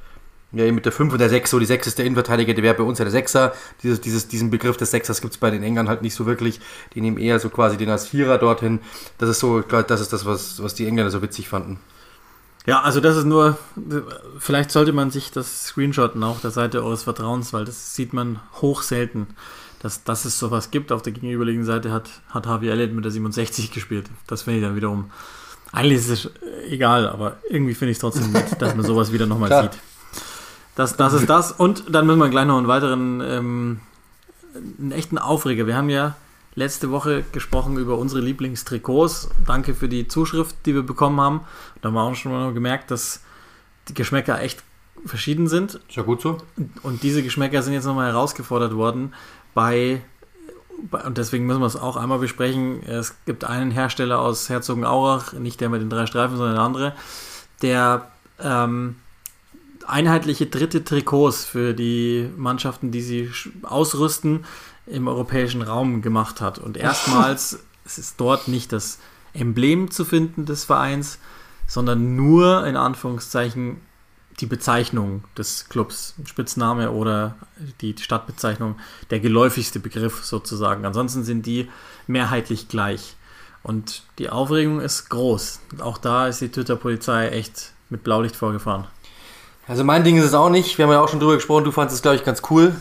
ja, 0.57 0.71
mit 0.73 0.85
der 0.85 0.92
5 0.92 1.12
und 1.12 1.19
der 1.19 1.29
6, 1.29 1.51
so 1.51 1.59
die 1.59 1.66
6 1.66 1.87
ist 1.87 1.99
der 1.99 2.07
Innenverteidiger, 2.07 2.55
der 2.55 2.62
wäre 2.62 2.75
bei 2.75 2.83
uns 2.83 2.99
ja 2.99 3.05
der 3.05 3.14
6er. 3.14 3.53
Dieses, 3.83 4.01
dieses, 4.01 4.29
diesen 4.29 4.51
Begriff 4.51 4.77
des 4.77 4.90
Sechsers 4.90 5.21
gibt 5.21 5.35
es 5.35 5.38
bei 5.38 5.51
den 5.51 5.62
Engländern 5.62 5.88
halt 5.88 6.03
nicht 6.03 6.14
so 6.14 6.27
wirklich. 6.27 6.61
Die 6.95 7.01
nehmen 7.01 7.19
eher 7.19 7.38
so 7.38 7.51
quasi 7.51 7.77
den 7.77 7.90
als 7.90 8.07
Vierer 8.07 8.38
dorthin. 8.38 8.81
Das 9.19 9.29
ist 9.29 9.40
so, 9.40 9.61
das 9.61 10.01
ist 10.01 10.12
das, 10.12 10.25
was, 10.25 10.62
was 10.62 10.75
die 10.75 10.87
Engländer 10.87 11.11
so 11.11 11.23
witzig 11.23 11.49
fanden. 11.49 11.79
Ja, 12.66 12.81
also 12.81 13.01
das 13.01 13.16
ist 13.16 13.27
nur, 13.27 13.59
vielleicht 14.38 14.73
sollte 14.73 14.92
man 14.92 15.11
sich 15.11 15.31
das 15.31 15.66
screenshotten 15.66 16.25
auf 16.25 16.40
der 16.40 16.51
Seite 16.51 16.83
eures 16.83 17.05
Vertrauens, 17.05 17.53
weil 17.53 17.64
das 17.64 17.95
sieht 17.95 18.12
man 18.12 18.40
hoch 18.61 18.83
selten, 18.83 19.29
dass, 19.81 20.03
dass 20.03 20.25
es 20.25 20.38
sowas 20.38 20.73
gibt. 20.73 20.90
Auf 20.90 21.03
der 21.03 21.12
gegenüberliegenden 21.12 21.66
Seite 21.66 21.92
hat, 21.92 22.11
hat 22.31 22.47
Harvey 22.47 22.69
Elliott 22.69 22.92
mit 22.92 23.05
der 23.05 23.12
67 23.12 23.71
gespielt. 23.71 24.07
Das 24.27 24.42
finde 24.42 24.59
ich 24.59 24.64
dann 24.64 24.75
wiederum, 24.75 25.12
eigentlich 25.71 25.99
ist 25.99 26.09
es 26.09 26.31
egal, 26.69 27.09
aber 27.09 27.37
irgendwie 27.49 27.75
finde 27.75 27.92
ich 27.92 27.99
es 27.99 28.01
trotzdem 28.01 28.33
nett, 28.33 28.61
dass 28.61 28.75
man 28.75 28.85
sowas 28.85 29.12
wieder 29.12 29.27
nochmal 29.27 29.62
sieht. 29.62 29.79
Das, 30.77 30.97
das 30.97 31.15
ist 31.15 31.29
das. 31.29 31.53
Und 31.53 31.85
dann 31.93 32.07
müssen 32.07 32.21
wir 32.21 32.29
gleich 32.29 32.47
noch 32.47 32.59
einen 32.59 32.69
weiteren, 32.69 33.21
ähm, 33.23 33.81
einen 34.79 34.93
echten 34.93 35.19
Aufreger. 35.19 35.67
Wir 35.67 35.77
haben 35.77 35.89
ja 35.89 36.15
letzte 36.55 36.91
Woche 36.91 37.25
gesprochen 37.33 37.79
über 37.79 37.99
unsere 37.99 38.21
Lieblingstrikots. 38.21 39.31
Danke 39.47 39.75
für 39.75 39.89
die 39.89 40.07
Zuschrift, 40.07 40.55
die 40.67 40.75
wir 40.75 40.83
bekommen 40.83 41.21
haben. 41.21 41.41
Da 41.81 41.89
haben 41.89 41.95
wir 41.95 42.03
auch 42.03 42.15
schon 42.15 42.33
mal 42.33 42.53
gemerkt, 42.53 42.91
dass 42.91 43.23
die 43.89 43.95
Geschmäcker 43.95 44.41
echt 44.41 44.62
verschieden 45.05 45.49
sind. 45.49 45.81
Ist 45.89 45.97
ja 45.97 46.03
gut 46.03 46.21
so. 46.21 46.39
Und 46.83 47.03
diese 47.03 47.23
Geschmäcker 47.23 47.62
sind 47.62 47.73
jetzt 47.73 47.87
nochmal 47.87 48.12
herausgefordert 48.12 48.75
worden 48.75 49.15
bei, 49.55 50.03
bei, 50.91 51.03
und 51.05 51.17
deswegen 51.17 51.47
müssen 51.47 51.61
wir 51.61 51.67
es 51.67 51.77
auch 51.77 51.97
einmal 51.97 52.19
besprechen. 52.19 52.83
Es 52.83 53.15
gibt 53.25 53.45
einen 53.45 53.71
Hersteller 53.71 54.19
aus 54.19 54.51
Herzogenaurach, 54.51 55.33
nicht 55.33 55.62
der 55.62 55.71
mit 55.71 55.81
den 55.81 55.89
drei 55.89 56.05
Streifen, 56.05 56.37
sondern 56.37 56.57
der 56.57 56.65
andere, 56.65 56.93
der 57.62 58.11
ähm, 58.41 58.97
einheitliche 59.88 60.46
dritte 60.46 60.85
Trikots 60.85 61.44
für 61.44 61.75
die 61.75 62.31
Mannschaften, 62.37 62.90
die 62.90 63.03
sie 63.03 63.31
ausrüsten, 63.62 64.44
im 64.87 65.09
europäischen 65.09 65.62
Raum 65.62 66.03
gemacht 66.03 66.40
hat. 66.40 66.59
Und 66.59 66.77
erstmals 66.77 67.61
es 67.85 67.99
ist 67.99 68.20
dort 68.20 68.49
nicht 68.49 68.72
das 68.72 68.99
Emblem 69.33 69.90
zu 69.90 70.05
finden 70.05 70.44
des 70.44 70.64
Vereins, 70.64 71.18
sondern 71.66 72.16
nur 72.16 72.66
in 72.66 72.77
Anführungszeichen 72.77 73.81
die 74.40 74.46
Bezeichnung 74.46 75.25
des 75.37 75.68
Clubs, 75.68 76.14
Spitzname 76.25 76.90
oder 76.90 77.37
die 77.81 77.94
Stadtbezeichnung, 77.99 78.77
der 79.11 79.20
geläufigste 79.20 79.81
Begriff 79.81 80.25
sozusagen. 80.25 80.85
Ansonsten 80.85 81.25
sind 81.25 81.46
die 81.46 81.68
mehrheitlich 82.07 82.68
gleich. 82.68 83.16
Und 83.62 84.05
die 84.18 84.29
Aufregung 84.29 84.81
ist 84.81 85.09
groß. 85.09 85.61
Auch 85.81 85.99
da 85.99 86.29
ist 86.29 86.40
die 86.40 86.51
Twitter-Polizei 86.51 87.31
echt 87.31 87.72
mit 87.88 88.05
Blaulicht 88.05 88.37
vorgefahren. 88.37 88.85
Also 89.69 89.85
mein 89.85 90.05
Ding 90.05 90.17
ist 90.17 90.25
es 90.25 90.35
auch 90.35 90.51
nicht. 90.51 90.79
Wir 90.79 90.85
haben 90.85 90.93
ja 90.93 91.01
auch 91.01 91.09
schon 91.09 91.21
drüber 91.21 91.35
gesprochen. 91.35 91.65
Du 91.65 91.73
fandest 91.73 91.97
es, 91.97 92.03
glaube 92.03 92.17
ich, 92.17 92.25
ganz 92.25 92.43
cool. 92.51 92.75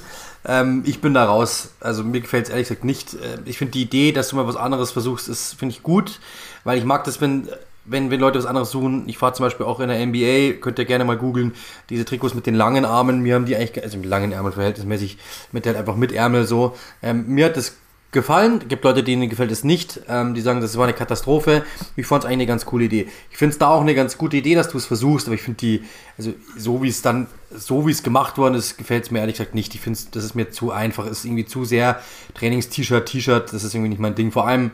Ähm, 0.46 0.84
ich 0.86 1.02
bin 1.02 1.14
da 1.14 1.26
raus. 1.26 1.70
Also 1.80 2.04
mir 2.04 2.22
gefällt 2.22 2.46
es 2.46 2.50
ehrlich 2.52 2.68
gesagt 2.68 2.86
nicht. 2.86 3.16
Äh, 3.16 3.40
ich 3.46 3.58
finde 3.58 3.72
die 3.72 3.82
Idee, 3.82 4.12
dass 4.12 4.30
du 4.30 4.36
mal 4.36 4.48
was 4.48 4.56
anderes 4.56 4.92
versuchst, 4.92 5.28
ist 5.28 5.54
finde 5.54 5.74
ich 5.74 5.84
gut, 5.84 6.20
weil 6.64 6.78
ich 6.78 6.86
mag 6.86 7.04
das, 7.04 7.22
wenn 7.22 7.50
wenn, 7.86 8.10
wenn 8.10 8.20
Leute 8.20 8.40
was 8.40 8.46
anderes 8.46 8.72
suchen, 8.72 9.08
ich 9.08 9.18
fahre 9.18 9.34
zum 9.34 9.46
Beispiel 9.46 9.66
auch 9.66 9.80
in 9.80 9.90
der 9.90 10.04
NBA, 10.04 10.60
könnt 10.60 10.80
ihr 10.80 10.86
gerne 10.86 11.06
mal 11.06 11.18
googeln, 11.18 11.54
diese 11.90 12.04
Trikots 12.04 12.34
mit 12.34 12.48
den 12.48 12.56
langen 12.56 12.84
Armen, 12.84 13.22
mir 13.22 13.36
haben 13.36 13.46
die 13.46 13.56
eigentlich, 13.56 13.84
also 13.84 13.98
mit 13.98 14.08
langen 14.08 14.32
Ärmeln 14.32 14.54
verhältnismäßig, 14.54 15.18
mit 15.52 15.68
halt 15.68 15.78
einfach 15.78 15.96
mit 15.96 16.12
Ärmel 16.12 16.48
so. 16.48 16.76
Ähm, 17.04 17.26
mir 17.28 17.46
hat 17.46 17.58
das 17.58 17.78
gefallen. 18.16 18.60
Es 18.64 18.68
gibt 18.68 18.84
Leute, 18.84 19.04
denen 19.04 19.30
gefällt 19.30 19.52
es 19.52 19.64
nicht. 19.64 20.02
Ähm, 20.10 20.34
die 20.34 20.42
sagen, 20.42 20.62
das 20.62 20.76
war 20.76 20.86
eine 20.86 20.94
Katastrophe. 20.94 21.64
Ich 21.96 22.08
fand 22.08 22.24
es 22.24 22.26
eigentlich 22.26 22.38
eine 22.38 22.48
ganz 22.48 22.66
coole 22.66 22.86
Idee. 22.86 23.08
Ich 23.30 23.38
finde 23.38 23.54
es 23.54 23.60
da 23.60 23.70
auch 23.70 23.82
eine 23.82 23.94
ganz 23.94 24.18
gute 24.18 24.38
Idee, 24.38 24.56
dass 24.56 24.70
du 24.70 24.78
es 24.80 24.88
versuchst, 24.88 25.28
aber 25.28 25.36
ich 25.36 25.44
finde 25.44 25.58
die, 25.58 25.84
also 26.18 26.34
so 26.58 26.82
wie 26.82 26.90
es 26.90 27.04
dann, 27.04 27.28
so 27.56 27.86
wie 27.86 27.92
es 27.92 28.02
gemacht 28.02 28.40
worden 28.40 28.56
ist, 28.56 28.78
gefällt 28.78 29.04
es 29.04 29.12
mir 29.12 29.20
ehrlich 29.20 29.38
gesagt 29.38 29.54
nicht. 29.54 29.76
Ich 29.76 29.82
finde, 29.82 30.00
das 30.12 30.24
ist 30.24 30.34
mir 30.34 30.50
zu 30.50 30.72
einfach. 30.72 31.06
Es 31.06 31.20
ist 31.20 31.26
irgendwie 31.26 31.46
zu 31.46 31.66
sehr 31.66 32.02
Trainings-T-Shirt, 32.34 33.06
T-Shirt. 33.06 33.54
Das 33.54 33.64
ist 33.64 33.76
irgendwie 33.76 33.90
nicht 33.90 34.02
mein 34.02 34.16
Ding. 34.16 34.32
Vor 34.32 34.48
allem, 34.48 34.72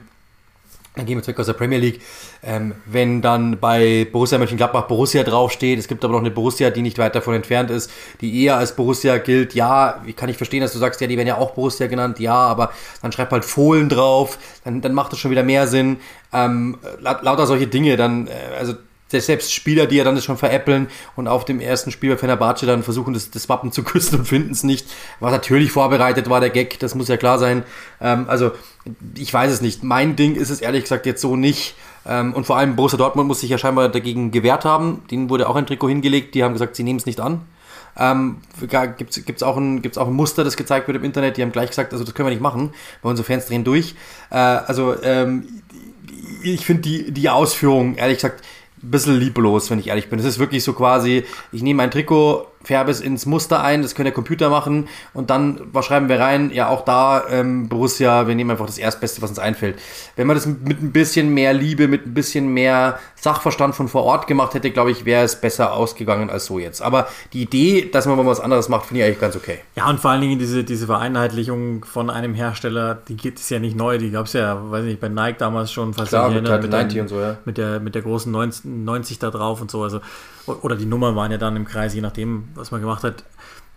dann 0.95 1.05
gehen 1.05 1.17
wir 1.17 1.23
zurück 1.23 1.39
aus 1.39 1.45
der 1.45 1.53
Premier 1.53 1.77
League. 1.77 2.01
Ähm, 2.43 2.75
wenn 2.85 3.21
dann 3.21 3.59
bei 3.59 4.07
Borussia 4.11 4.37
Mönchengladbach 4.37 4.87
Borussia 4.87 5.23
draufsteht, 5.23 5.79
es 5.79 5.87
gibt 5.87 6.03
aber 6.03 6.13
noch 6.13 6.19
eine 6.19 6.31
Borussia, 6.31 6.69
die 6.69 6.81
nicht 6.81 6.97
weit 6.97 7.15
davon 7.15 7.33
entfernt 7.33 7.71
ist, 7.71 7.89
die 8.19 8.43
eher 8.43 8.57
als 8.57 8.75
Borussia 8.75 9.17
gilt, 9.17 9.53
ja, 9.53 10.03
kann 10.17 10.27
ich 10.29 10.37
verstehen, 10.37 10.61
dass 10.61 10.73
du 10.73 10.79
sagst, 10.79 10.99
ja, 10.99 11.07
die 11.07 11.15
werden 11.15 11.29
ja 11.29 11.37
auch 11.37 11.51
Borussia 11.51 11.87
genannt, 11.87 12.19
ja, 12.19 12.35
aber 12.35 12.73
dann 13.01 13.11
schreib 13.13 13.31
halt 13.31 13.45
Fohlen 13.45 13.87
drauf, 13.87 14.37
dann, 14.65 14.81
dann 14.81 14.93
macht 14.93 15.13
das 15.13 15.19
schon 15.19 15.31
wieder 15.31 15.43
mehr 15.43 15.67
Sinn. 15.67 15.97
Ähm, 16.33 16.77
lauter 16.99 17.47
solche 17.47 17.67
Dinge, 17.67 17.95
dann, 17.95 18.27
äh, 18.27 18.31
also 18.59 18.73
selbst 19.19 19.53
Spieler, 19.53 19.87
die 19.87 19.97
ja 19.97 20.03
dann 20.03 20.15
das 20.15 20.23
schon 20.23 20.37
veräppeln 20.37 20.87
und 21.15 21.27
auf 21.27 21.43
dem 21.45 21.59
ersten 21.59 21.91
Spiel 21.91 22.11
bei 22.11 22.17
Fenerbahce 22.17 22.65
dann 22.65 22.83
versuchen, 22.83 23.13
das, 23.13 23.31
das 23.31 23.49
Wappen 23.49 23.71
zu 23.71 23.83
küssen 23.83 24.19
und 24.19 24.25
finden 24.25 24.51
es 24.51 24.63
nicht. 24.63 24.87
Was 25.19 25.31
natürlich 25.31 25.71
vorbereitet 25.71 26.29
war, 26.29 26.39
der 26.39 26.49
Gag, 26.49 26.79
das 26.79 26.95
muss 26.95 27.07
ja 27.07 27.17
klar 27.17 27.39
sein. 27.39 27.63
Ähm, 27.99 28.25
also, 28.27 28.51
ich 29.17 29.33
weiß 29.33 29.51
es 29.51 29.61
nicht. 29.61 29.83
Mein 29.83 30.15
Ding 30.15 30.35
ist 30.35 30.49
es 30.49 30.61
ehrlich 30.61 30.83
gesagt 30.83 31.05
jetzt 31.05 31.21
so 31.21 31.35
nicht. 31.35 31.75
Ähm, 32.05 32.33
und 32.33 32.45
vor 32.45 32.57
allem 32.57 32.75
Borussia 32.75 32.97
Dortmund 32.97 33.27
muss 33.27 33.41
sich 33.41 33.49
ja 33.49 33.57
scheinbar 33.57 33.89
dagegen 33.89 34.31
gewehrt 34.31 34.65
haben. 34.65 35.03
Denen 35.11 35.29
wurde 35.29 35.47
auch 35.49 35.55
ein 35.55 35.67
Trikot 35.67 35.89
hingelegt. 35.89 36.33
Die 36.35 36.43
haben 36.43 36.53
gesagt, 36.53 36.75
sie 36.75 36.83
nehmen 36.83 36.97
es 36.97 37.05
nicht 37.05 37.19
an. 37.19 37.41
Ähm, 37.97 38.37
Gibt 38.97 39.17
es 39.17 39.43
auch, 39.43 39.57
ein, 39.57 39.81
auch 39.97 40.07
ein 40.07 40.13
Muster, 40.13 40.43
das 40.43 40.57
gezeigt 40.57 40.87
wird 40.87 40.97
im 40.97 41.03
Internet. 41.03 41.37
Die 41.37 41.41
haben 41.41 41.51
gleich 41.51 41.69
gesagt, 41.69 41.93
also 41.93 42.03
das 42.03 42.13
können 42.13 42.27
wir 42.27 42.31
nicht 42.31 42.41
machen, 42.41 42.73
weil 43.01 43.11
unsere 43.11 43.25
Fans 43.25 43.45
drehen 43.45 43.63
durch. 43.63 43.95
Äh, 44.29 44.35
also 44.35 44.95
ähm, 45.03 45.61
ich 46.43 46.65
finde 46.65 46.81
die, 46.83 47.11
die 47.11 47.29
Ausführung, 47.29 47.95
ehrlich 47.95 48.17
gesagt, 48.17 48.43
bisschen 48.81 49.19
lieblos, 49.19 49.69
wenn 49.69 49.79
ich 49.79 49.87
ehrlich 49.87 50.09
bin. 50.09 50.19
Es 50.19 50.25
ist 50.25 50.39
wirklich 50.39 50.63
so 50.63 50.73
quasi, 50.73 51.23
ich 51.51 51.61
nehme 51.61 51.83
ein 51.83 51.91
Trikot, 51.91 52.47
färbe 52.63 52.91
es 52.91 53.01
ins 53.01 53.25
Muster 53.25 53.63
ein, 53.63 53.81
das 53.81 53.95
können 53.95 54.05
der 54.05 54.13
Computer 54.13 54.49
machen 54.49 54.87
und 55.13 55.29
dann, 55.29 55.61
was 55.71 55.85
schreiben 55.85 56.09
wir 56.09 56.19
rein? 56.19 56.51
Ja, 56.51 56.69
auch 56.69 56.85
da 56.85 57.23
ähm, 57.29 57.69
Borussia, 57.69 58.27
wir 58.27 58.35
nehmen 58.35 58.51
einfach 58.51 58.65
das 58.65 58.77
Erstbeste, 58.77 59.21
was 59.21 59.29
uns 59.29 59.39
einfällt. 59.39 59.79
Wenn 60.15 60.27
man 60.27 60.35
das 60.35 60.45
mit 60.45 60.81
ein 60.81 60.91
bisschen 60.91 61.33
mehr 61.33 61.53
Liebe, 61.53 61.87
mit 61.87 62.05
ein 62.05 62.13
bisschen 62.13 62.47
mehr 62.53 62.99
Sachverstand 63.15 63.75
von 63.75 63.87
vor 63.87 64.03
Ort 64.03 64.27
gemacht 64.27 64.53
hätte, 64.53 64.71
glaube 64.71 64.91
ich, 64.91 65.05
wäre 65.05 65.23
es 65.23 65.39
besser 65.39 65.73
ausgegangen 65.73 66.29
als 66.29 66.45
so 66.45 66.59
jetzt. 66.59 66.81
Aber 66.81 67.07
die 67.33 67.43
Idee, 67.43 67.89
dass 67.91 68.05
man 68.07 68.17
mal 68.17 68.25
was 68.25 68.39
anderes 68.39 68.67
macht, 68.67 68.87
finde 68.87 69.01
ich 69.01 69.05
eigentlich 69.05 69.21
ganz 69.21 69.35
okay. 69.35 69.59
Ja, 69.75 69.89
und 69.89 69.99
vor 69.99 70.11
allen 70.11 70.21
Dingen 70.21 70.39
diese, 70.39 70.63
diese 70.63 70.87
Vereinheitlichung 70.87 71.85
von 71.85 72.09
einem 72.09 72.33
Hersteller, 72.33 72.95
die 72.95 73.15
gibt 73.15 73.39
es 73.39 73.49
ja 73.49 73.59
nicht 73.59 73.75
neu, 73.75 73.97
die 73.97 74.11
gab 74.11 74.25
es 74.25 74.33
ja, 74.33 74.71
weiß 74.71 74.85
nicht, 74.85 74.99
bei 74.99 75.09
Nike 75.09 75.37
damals 75.37 75.71
schon, 75.71 75.93
fast 75.93 76.09
Klar, 76.09 76.29
mit, 76.29 76.47
erinnert, 76.47 76.63
mit, 76.63 76.93
dem, 76.93 77.01
und 77.01 77.07
so, 77.07 77.19
ja. 77.19 77.37
mit, 77.45 77.57
der, 77.57 77.79
mit 77.79 77.95
der 77.95 78.01
großen 78.01 78.31
90, 78.31 78.65
90 78.65 79.19
da 79.19 79.29
drauf 79.29 79.61
und 79.61 79.69
so. 79.69 79.83
Also, 79.83 80.01
oder 80.47 80.75
die 80.75 80.85
Nummern 80.85 81.15
waren 81.15 81.31
ja 81.31 81.37
dann 81.37 81.55
im 81.55 81.65
Kreis, 81.65 81.93
je 81.93 82.01
nachdem, 82.01 82.49
was 82.55 82.71
man 82.71 82.81
gemacht 82.81 83.03
hat. 83.03 83.23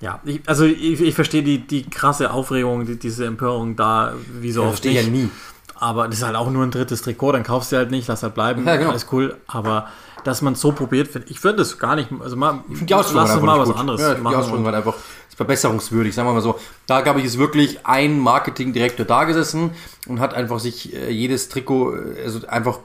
Ja, 0.00 0.20
ich, 0.24 0.40
also 0.46 0.64
ich, 0.64 1.00
ich 1.00 1.14
verstehe 1.14 1.42
die, 1.42 1.66
die 1.66 1.88
krasse 1.88 2.30
Aufregung, 2.32 2.84
die, 2.84 2.98
diese 2.98 3.26
Empörung 3.26 3.76
da, 3.76 4.14
wie 4.40 4.52
so 4.52 4.62
ja, 4.62 4.68
oft. 4.68 4.82
Verstehe 4.82 5.02
ja 5.02 5.08
nie. 5.08 5.30
Aber 5.76 6.06
das 6.06 6.18
ist 6.18 6.24
halt 6.24 6.36
auch 6.36 6.50
nur 6.50 6.62
ein 6.62 6.70
drittes 6.70 7.02
Trikot, 7.02 7.32
dann 7.32 7.42
kaufst 7.42 7.72
du 7.72 7.76
halt 7.76 7.90
nicht, 7.90 8.08
lass 8.08 8.22
halt 8.22 8.34
bleiben, 8.34 8.66
ja, 8.66 8.76
genau. 8.76 8.90
alles 8.90 9.06
cool. 9.12 9.36
Aber 9.46 9.88
dass 10.24 10.42
man 10.42 10.54
es 10.54 10.60
so 10.60 10.72
probiert, 10.72 11.08
ich 11.28 11.40
finde 11.40 11.58
das 11.58 11.78
gar 11.78 11.96
nicht, 11.96 12.08
also 12.20 12.36
mal, 12.36 12.60
ich 12.68 12.78
finde 12.78 12.86
die 12.86 12.94
Ausführung 12.94 13.26
lass 13.26 13.40
mal 13.40 13.58
was 13.58 13.68
gut. 13.68 13.78
anderes 13.78 14.00
ja, 14.00 14.16
machen. 14.16 14.28
Die 14.32 14.36
Ausführung 14.36 14.64
war 14.64 14.74
einfach 14.74 14.94
verbesserungswürdig, 15.36 16.14
sagen 16.14 16.28
wir 16.28 16.32
mal 16.32 16.40
so. 16.40 16.58
Da, 16.86 17.00
glaube 17.00 17.20
ich, 17.20 17.26
ist 17.26 17.38
wirklich 17.38 17.78
ein 17.84 18.18
Marketingdirektor 18.18 19.04
da 19.04 19.24
gesessen 19.24 19.70
und 20.06 20.20
hat 20.20 20.34
einfach 20.34 20.60
sich 20.60 20.94
äh, 20.94 21.10
jedes 21.10 21.48
Trikot, 21.48 21.94
äh, 21.94 22.22
also 22.24 22.46
einfach, 22.46 22.78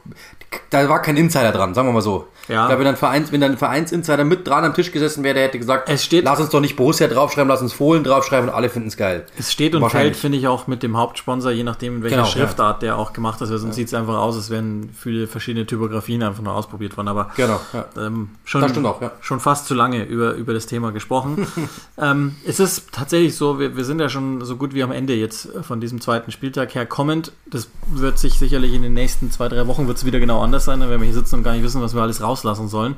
da 0.70 0.88
war 0.90 1.02
kein 1.02 1.18
Insider 1.18 1.52
dran, 1.52 1.74
sagen 1.74 1.88
wir 1.88 1.94
mal 1.94 2.02
so. 2.02 2.28
Ja. 2.50 2.68
Da, 2.68 2.80
wenn 2.80 2.86
dann 2.86 2.96
Vereins, 2.96 3.32
wenn 3.32 3.42
dann 3.42 3.52
ein 3.52 3.58
Vereinsinsider 3.58 4.24
mit 4.24 4.48
dran 4.48 4.66
am 4.66 4.74
Tisch 4.74 4.92
gesessen 4.92 5.24
wäre, 5.24 5.36
der 5.36 5.44
hätte 5.44 5.60
gesagt, 5.60 5.88
es 5.88 6.04
steht, 6.04 6.26
lass 6.26 6.40
uns 6.40 6.50
doch 6.50 6.60
nicht 6.60 6.76
Borussia 6.76 7.08
draufschreiben, 7.08 7.48
lass 7.48 7.62
uns 7.62 7.74
Fohlen 7.74 8.04
draufschreiben 8.04 8.50
und 8.50 8.56
alle 8.56 8.70
finden 8.70 8.88
es 8.88 8.98
geil. 8.98 9.28
Es 9.38 9.52
steht 9.52 9.76
und 9.76 9.88
fällt, 9.92 10.16
finde 10.16 10.40
ich, 10.40 10.48
auch 10.48 10.66
mit 10.66 10.82
dem 10.82 10.98
Hauptsponsor, 10.98 11.52
je 11.52 11.62
nachdem, 11.64 11.98
in 11.98 12.04
welcher 12.04 12.18
genau, 12.18 12.28
Schriftart 12.28 12.82
ja. 12.82 12.90
der 12.90 12.98
auch 12.98 13.14
gemacht 13.14 13.40
ist. 13.42 13.50
Sonst 13.50 13.64
ja. 13.64 13.72
sieht 13.74 13.88
es 13.90 13.94
einfach 13.94 14.18
aus, 14.18 14.36
als 14.36 14.50
wären 14.50 14.90
viele 14.98 15.28
verschiedene 15.28 15.68
Typografien 15.68 16.24
einfach 16.24 16.42
nur 16.42 16.56
ausprobiert 16.56 16.98
worden. 16.98 17.10
Aber 17.10 17.29
genau, 17.36 17.60
ja. 17.74 17.86
ähm, 17.98 18.30
schon, 18.44 18.86
auch, 18.86 19.02
schon 19.22 19.40
fast 19.40 19.68
zu 19.68 19.74
lange 19.74 20.04
über, 20.04 20.34
über 20.34 20.54
das 20.54 20.66
Thema 20.66 20.92
gesprochen. 20.92 21.48
ähm, 21.98 22.36
es 22.46 22.60
ist 22.60 22.92
tatsächlich 22.92 23.36
so, 23.36 23.60
wir, 23.60 23.76
wir 23.76 23.86
sind 23.86 24.00
ja 24.00 24.10
schon 24.10 24.44
so 24.46 24.56
gut 24.56 24.74
wie 24.74 24.84
am 24.84 24.92
Ende 24.92 25.14
jetzt 25.14 25.50
von 25.62 25.82
diesem 25.82 26.02
zweiten 26.02 26.32
Spieltag 26.32 26.76
her 26.76 26.86
kommend. 26.86 27.32
Das 27.46 27.70
wird 27.88 28.20
sich 28.20 28.40
sicherlich 28.40 28.74
in 28.74 28.82
den 28.82 28.94
nächsten 28.94 29.32
zwei, 29.32 29.48
drei 29.50 29.68
Wochen 29.68 29.88
wird 29.88 29.98
es 29.98 30.06
wieder 30.06 30.20
genau 30.20 30.42
anders 30.42 30.66
sein, 30.66 30.80
wenn 30.82 31.00
wir 31.00 31.06
hier 31.06 31.14
sitzen 31.14 31.36
und 31.36 31.44
gar 31.44 31.54
nicht 31.54 31.64
wissen, 31.64 31.82
was 31.82 31.94
wir 31.94 32.02
alles 32.02 32.22
rauslassen 32.22 32.68
sollen. 32.68 32.96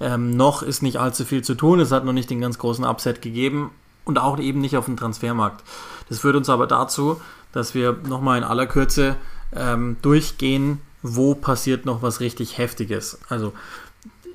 Ähm, 0.00 0.36
noch 0.36 0.62
ist 0.62 0.82
nicht 0.82 0.98
allzu 0.98 1.24
viel 1.24 1.42
zu 1.42 1.54
tun. 1.54 1.80
Es 1.80 1.92
hat 1.92 2.04
noch 2.04 2.12
nicht 2.12 2.30
den 2.30 2.40
ganz 2.40 2.58
großen 2.58 2.84
Upset 2.84 3.22
gegeben 3.22 3.70
und 4.04 4.18
auch 4.18 4.38
eben 4.38 4.60
nicht 4.60 4.76
auf 4.76 4.86
dem 4.86 4.96
Transfermarkt. 4.96 5.62
Das 6.08 6.20
führt 6.20 6.36
uns 6.36 6.48
aber 6.48 6.66
dazu, 6.66 7.20
dass 7.52 7.74
wir 7.74 7.96
nochmal 8.08 8.38
in 8.38 8.44
aller 8.44 8.66
Kürze 8.66 9.16
ähm, 9.54 9.96
durchgehen, 10.02 10.80
wo 11.02 11.34
passiert 11.34 11.86
noch 11.86 12.02
was 12.02 12.20
richtig 12.20 12.58
Heftiges. 12.58 13.18
Also 13.28 13.52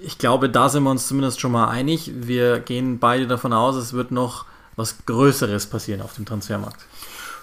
ich 0.01 0.17
glaube, 0.17 0.49
da 0.49 0.69
sind 0.69 0.83
wir 0.83 0.91
uns 0.91 1.07
zumindest 1.07 1.39
schon 1.39 1.51
mal 1.51 1.67
einig. 1.67 2.11
Wir 2.15 2.59
gehen 2.59 2.99
beide 2.99 3.27
davon 3.27 3.53
aus, 3.53 3.75
es 3.75 3.93
wird 3.93 4.11
noch 4.11 4.45
was 4.75 5.05
Größeres 5.05 5.67
passieren 5.67 6.01
auf 6.01 6.13
dem 6.13 6.25
Transfermarkt. 6.25 6.85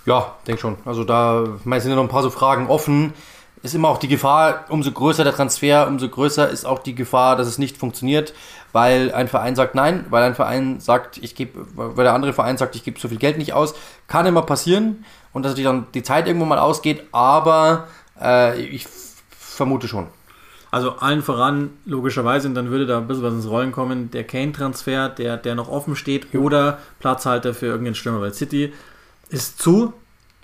Ja, 0.04 0.36
denke 0.46 0.60
schon. 0.60 0.76
Also 0.84 1.04
da 1.04 1.46
sind 1.64 1.88
ja 1.88 1.94
noch 1.94 2.02
ein 2.02 2.08
paar 2.08 2.22
so 2.22 2.30
Fragen 2.30 2.66
offen 2.68 3.14
ist 3.62 3.74
immer 3.74 3.88
auch 3.88 3.98
die 3.98 4.08
Gefahr, 4.08 4.64
umso 4.68 4.90
größer 4.90 5.22
der 5.22 5.34
Transfer, 5.34 5.86
umso 5.86 6.08
größer 6.08 6.48
ist 6.48 6.64
auch 6.64 6.80
die 6.80 6.94
Gefahr, 6.94 7.36
dass 7.36 7.46
es 7.46 7.58
nicht 7.58 7.76
funktioniert, 7.76 8.34
weil 8.72 9.12
ein 9.12 9.28
Verein 9.28 9.54
sagt 9.54 9.74
nein, 9.74 10.04
weil 10.10 10.24
ein 10.24 10.34
Verein 10.34 10.80
sagt, 10.80 11.18
ich 11.18 11.36
gebe, 11.36 11.66
weil 11.74 12.04
der 12.04 12.14
andere 12.14 12.32
Verein 12.32 12.58
sagt, 12.58 12.74
ich 12.74 12.82
gebe 12.82 12.98
so 12.98 13.08
viel 13.08 13.18
Geld 13.18 13.38
nicht 13.38 13.52
aus. 13.52 13.74
Kann 14.08 14.26
immer 14.26 14.42
passieren 14.42 15.04
und 15.32 15.44
dass 15.44 15.54
die 15.54 15.62
dann 15.62 15.86
die 15.94 16.02
Zeit 16.02 16.26
irgendwo 16.26 16.46
mal 16.46 16.58
ausgeht, 16.58 17.04
aber 17.12 17.86
äh, 18.20 18.60
ich 18.60 18.88
vermute 19.52 19.88
schon. 19.88 20.08
Also 20.70 20.96
allen 20.96 21.22
voran, 21.22 21.70
logischerweise, 21.84 22.48
und 22.48 22.54
dann 22.54 22.70
würde 22.70 22.86
da 22.86 22.98
ein 22.98 23.06
bisschen 23.06 23.22
was 23.22 23.34
ins 23.34 23.46
Rollen 23.46 23.72
kommen, 23.72 24.10
der 24.10 24.24
Kane-Transfer, 24.24 25.10
der, 25.10 25.36
der 25.36 25.54
noch 25.54 25.68
offen 25.68 25.96
steht, 25.96 26.34
oder 26.34 26.78
Platzhalter 26.98 27.52
für 27.52 27.66
irgendeinen 27.66 27.94
Stürmer 27.94 28.20
bei 28.20 28.32
City, 28.32 28.72
ist 29.28 29.60
zu, 29.60 29.92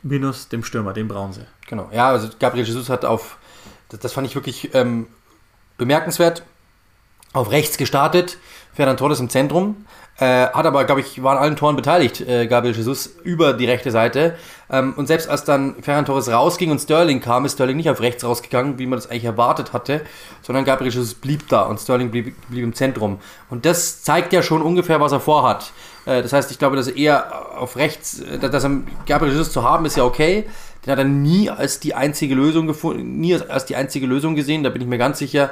minus 0.03 0.49
dem 0.49 0.65
Stürmer, 0.65 0.93
den 0.93 1.09
brauchen 1.09 1.33
sie. 1.33 1.47
Genau, 1.67 1.89
ja, 1.93 2.11
also 2.11 2.29
Gabriel 2.39 2.67
Jesus 2.67 2.91
hat 2.91 3.07
auf, 3.07 3.39
das, 3.89 4.01
das 4.01 4.13
fand 4.13 4.27
ich 4.27 4.35
wirklich 4.35 4.75
ähm, 4.75 5.07
bemerkenswert, 5.79 6.43
auf 7.33 7.51
rechts 7.51 7.79
gestartet, 7.79 8.37
Ferran 8.75 8.99
Torres 8.99 9.21
im 9.21 9.31
Zentrum, 9.31 9.87
äh, 10.19 10.49
hat 10.49 10.67
aber, 10.67 10.85
glaube 10.85 11.01
ich, 11.01 11.23
war 11.23 11.37
an 11.37 11.39
allen 11.39 11.57
Toren 11.57 11.77
beteiligt, 11.77 12.21
äh, 12.21 12.47
Gabriel 12.47 12.75
Jesus, 12.75 13.11
über 13.23 13.53
die 13.53 13.67
rechte 13.67 13.91
Seite. 13.91 14.35
Ähm, 14.71 14.95
und 14.97 15.07
selbst 15.07 15.29
als 15.29 15.45
dann 15.45 15.77
Ferran 15.81 16.05
Torres 16.05 16.29
rausging 16.29 16.71
und 16.71 16.81
Sterling 16.81 17.21
kam, 17.21 17.45
ist 17.45 17.53
Sterling 17.53 17.77
nicht 17.77 17.89
auf 17.89 18.01
rechts 18.01 18.25
rausgegangen, 18.25 18.79
wie 18.79 18.87
man 18.87 18.99
das 18.99 19.09
eigentlich 19.09 19.25
erwartet 19.25 19.73
hatte, 19.73 20.03
sondern 20.43 20.65
Gabriel 20.65 20.93
Jesus 20.93 21.15
blieb 21.15 21.49
da 21.49 21.63
und 21.63 21.79
Sterling 21.79 22.11
blieb, 22.11 22.35
blieb 22.49 22.65
im 22.65 22.75
Zentrum. 22.75 23.19
Und 23.49 23.65
das 23.65 24.03
zeigt 24.03 24.33
ja 24.33 24.43
schon 24.43 24.61
ungefähr, 24.61 25.01
was 25.01 25.13
er 25.13 25.21
vorhat. 25.21 25.73
Äh, 26.05 26.23
das 26.23 26.33
heißt, 26.33 26.51
ich 26.51 26.59
glaube, 26.59 26.77
dass 26.77 26.89
er 26.89 26.97
eher 26.97 27.57
auf 27.59 27.77
rechts, 27.77 28.21
äh, 28.21 28.39
dass 28.39 28.65
er 28.65 28.71
Gabriel 29.07 29.33
Jesus 29.33 29.53
zu 29.53 29.63
haben, 29.63 29.85
ist 29.85 29.97
ja 29.97 30.05
okay. 30.05 30.47
Den 30.85 30.93
hat 30.93 30.99
er 30.99 31.05
nie 31.05 31.51
als 31.51 31.81
die 31.81 31.95
einzige 31.95 32.35
Lösung 32.35 32.67
gefunden, 32.67 33.21
nie 33.21 33.35
als 33.35 33.67
die 33.67 33.77
einzige 33.77 34.07
Lösung 34.07 34.37
gesehen, 34.37 34.63
da 34.63 34.71
bin 34.71 34.81
ich 34.81 34.89
mir 34.89 34.99
ganz 34.99 35.19
sicher. 35.19 35.51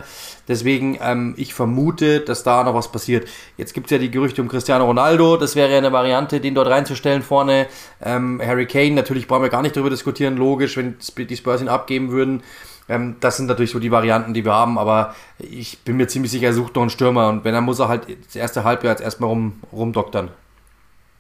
Deswegen, 0.49 0.99
ähm, 1.03 1.35
ich 1.37 1.53
vermute, 1.53 2.21
dass 2.21 2.43
da 2.43 2.63
noch 2.63 2.75
was 2.75 2.93
passiert. 2.93 3.29
Jetzt 3.57 3.75
gibt 3.75 3.87
es 3.87 3.91
ja 3.91 3.99
die 3.99 4.11
Gerüchte 4.11 4.41
um 4.41 4.49
Cristiano 4.49 4.85
Ronaldo, 4.85 5.37
das 5.37 5.57
wäre 5.57 5.71
ja 5.71 5.79
eine 5.79 5.93
Variante, 5.93 6.41
den 6.41 6.55
dort 6.55 6.69
reinzustellen 6.69 7.23
vorne. 7.23 7.67
Ähm, 8.01 8.41
Harry 8.45 8.67
Kane, 8.67 8.93
natürlich 8.93 9.27
brauchen 9.27 9.43
wir 9.43 9.51
gar 9.51 9.63
nicht 9.63 9.77
darüber 9.77 9.91
diskutieren, 9.91 10.37
logisch, 10.37 10.77
wenn 10.77 10.97
die 11.17 11.37
Spurs 11.37 11.61
ihn 11.61 11.69
abgeben 11.69 12.11
würden. 12.11 12.43
Ähm, 12.89 13.17
das 13.21 13.37
sind 13.37 13.47
natürlich 13.47 13.73
so 13.73 13.81
die 13.81 13.91
Varianten, 13.91 14.33
die 14.33 14.45
wir 14.45 14.55
haben, 14.55 14.79
aber 14.79 15.15
ich 15.39 15.81
bin 15.81 15.97
mir 15.97 16.07
ziemlich 16.07 16.31
sicher, 16.31 16.47
er 16.47 16.55
sucht 16.55 16.77
noch 16.77 16.83
einen 16.83 16.91
Stürmer 16.91 17.29
und 17.29 17.45
wenn 17.45 17.55
er 17.55 17.61
muss 17.61 17.81
er 17.81 17.89
halt 17.89 18.07
das 18.27 18.37
erste 18.37 18.65
Halbjahr 18.65 18.93
jetzt 18.93 19.03
erstmal 19.03 19.31
rum, 19.31 19.61
rumdoktern. 19.73 20.31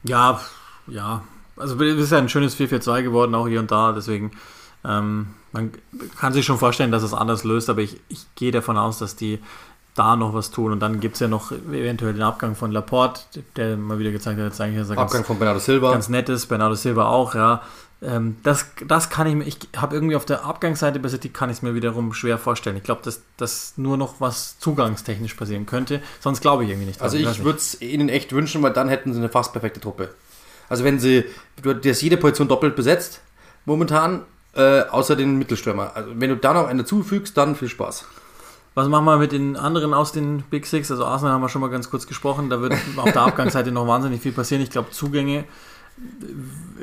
Ja, 0.04 0.40
ja. 0.86 1.22
Also 1.56 1.80
es 1.82 1.98
ist 1.98 2.12
ja 2.12 2.18
ein 2.18 2.28
schönes 2.28 2.58
4-4-2 2.58 3.02
geworden, 3.02 3.34
auch 3.34 3.48
hier 3.48 3.60
und 3.60 3.70
da, 3.70 3.92
deswegen 3.92 4.32
ähm, 4.84 5.28
man 5.52 5.72
kann 6.18 6.32
sich 6.32 6.44
schon 6.44 6.58
vorstellen, 6.58 6.92
dass 6.92 7.02
es 7.02 7.14
anders 7.14 7.44
löst, 7.44 7.70
aber 7.70 7.80
ich, 7.80 8.00
ich 8.08 8.26
gehe 8.34 8.52
davon 8.52 8.76
aus, 8.76 8.98
dass 8.98 9.16
die 9.16 9.40
da 9.94 10.14
noch 10.14 10.34
was 10.34 10.50
tun. 10.50 10.72
Und 10.72 10.80
dann 10.80 11.00
gibt 11.00 11.14
es 11.14 11.20
ja 11.20 11.28
noch 11.28 11.50
eventuell 11.50 12.12
den 12.12 12.22
Abgang 12.22 12.54
von 12.54 12.70
Laporte, 12.70 13.22
der 13.56 13.76
mal 13.76 13.98
wieder 13.98 14.12
gezeigt 14.12 14.38
hat, 14.38 14.50
dass 14.50 14.60
eigentlich 14.60 14.80
dass 14.80 14.90
Abgang 14.90 15.08
ganz, 15.08 15.26
von 15.26 15.38
Bernardo 15.38 15.60
Silva. 15.60 15.92
Ganz 15.92 16.08
nett 16.08 16.28
ist, 16.28 16.46
Bernardo 16.46 16.74
Silva 16.74 17.06
auch, 17.08 17.34
ja. 17.34 17.62
Ähm, 18.02 18.36
das, 18.42 18.66
das 18.86 19.08
kann 19.08 19.26
ich 19.26 19.34
mir, 19.34 19.44
ich 19.44 19.56
habe 19.74 19.94
irgendwie 19.94 20.16
auf 20.16 20.26
der 20.26 20.44
Abgangsseite 20.44 21.00
bei 21.00 21.08
City 21.08 21.30
kann 21.30 21.48
ich 21.48 21.56
es 21.56 21.62
mir 21.62 21.74
wiederum 21.74 22.12
schwer 22.12 22.36
vorstellen. 22.36 22.76
Ich 22.76 22.82
glaube, 22.82 23.00
dass, 23.02 23.22
dass 23.38 23.72
nur 23.78 23.96
noch 23.96 24.20
was 24.20 24.58
zugangstechnisch 24.58 25.32
passieren 25.32 25.64
könnte, 25.64 26.02
sonst 26.20 26.42
glaube 26.42 26.64
ich 26.64 26.70
irgendwie 26.70 26.88
nicht. 26.88 27.00
Also 27.00 27.16
ich 27.16 27.42
würde 27.42 27.58
es 27.58 27.80
ihnen 27.80 28.10
echt 28.10 28.32
wünschen, 28.32 28.62
weil 28.62 28.74
dann 28.74 28.90
hätten 28.90 29.14
sie 29.14 29.18
eine 29.18 29.30
fast 29.30 29.52
perfekte 29.52 29.80
Truppe. 29.80 30.10
Also 30.68 30.84
wenn 30.84 30.98
sie, 30.98 31.24
du 31.62 31.74
hast 31.84 32.02
jede 32.02 32.16
Position 32.16 32.48
doppelt 32.48 32.76
besetzt, 32.76 33.20
momentan, 33.64 34.22
äh, 34.54 34.82
außer 34.82 35.16
den 35.16 35.36
Mittelstürmer. 35.36 35.92
Also 35.94 36.10
wenn 36.14 36.30
du 36.30 36.36
da 36.36 36.54
noch 36.54 36.66
eine 36.66 36.84
zufügst, 36.84 37.36
dann 37.36 37.56
viel 37.56 37.68
Spaß. 37.68 38.06
Was 38.74 38.88
machen 38.88 39.06
wir 39.06 39.16
mit 39.16 39.32
den 39.32 39.56
anderen 39.56 39.94
aus 39.94 40.12
den 40.12 40.42
Big 40.50 40.66
Six? 40.66 40.90
Also 40.90 41.06
Arsenal 41.06 41.32
haben 41.32 41.40
wir 41.40 41.48
schon 41.48 41.62
mal 41.62 41.70
ganz 41.70 41.90
kurz 41.90 42.06
gesprochen. 42.06 42.50
Da 42.50 42.60
wird 42.60 42.74
auf 42.96 43.10
der 43.10 43.22
Abgangsseite 43.22 43.72
noch 43.72 43.86
wahnsinnig 43.86 44.20
viel 44.20 44.32
passieren. 44.32 44.62
Ich 44.62 44.68
glaube, 44.70 44.90
Zugänge, 44.90 45.44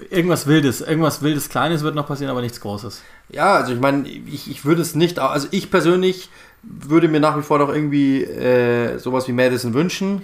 irgendwas 0.09 0.47
Wildes, 0.47 0.81
irgendwas 0.81 1.21
Wildes 1.21 1.49
Kleines 1.49 1.83
wird 1.83 1.93
noch 1.93 2.07
passieren, 2.07 2.31
aber 2.31 2.41
nichts 2.41 2.59
Großes. 2.61 3.01
Ja, 3.29 3.55
also 3.55 3.73
ich 3.73 3.79
meine, 3.79 4.07
ich, 4.07 4.49
ich 4.49 4.65
würde 4.65 4.81
es 4.81 4.95
nicht, 4.95 5.19
also 5.19 5.47
ich 5.51 5.69
persönlich 5.69 6.29
würde 6.63 7.07
mir 7.07 7.19
nach 7.19 7.37
wie 7.37 7.43
vor 7.43 7.59
noch 7.59 7.69
irgendwie 7.69 8.23
äh, 8.23 8.97
sowas 8.97 9.27
wie 9.27 9.33
Madison 9.33 9.73
wünschen. 9.73 10.23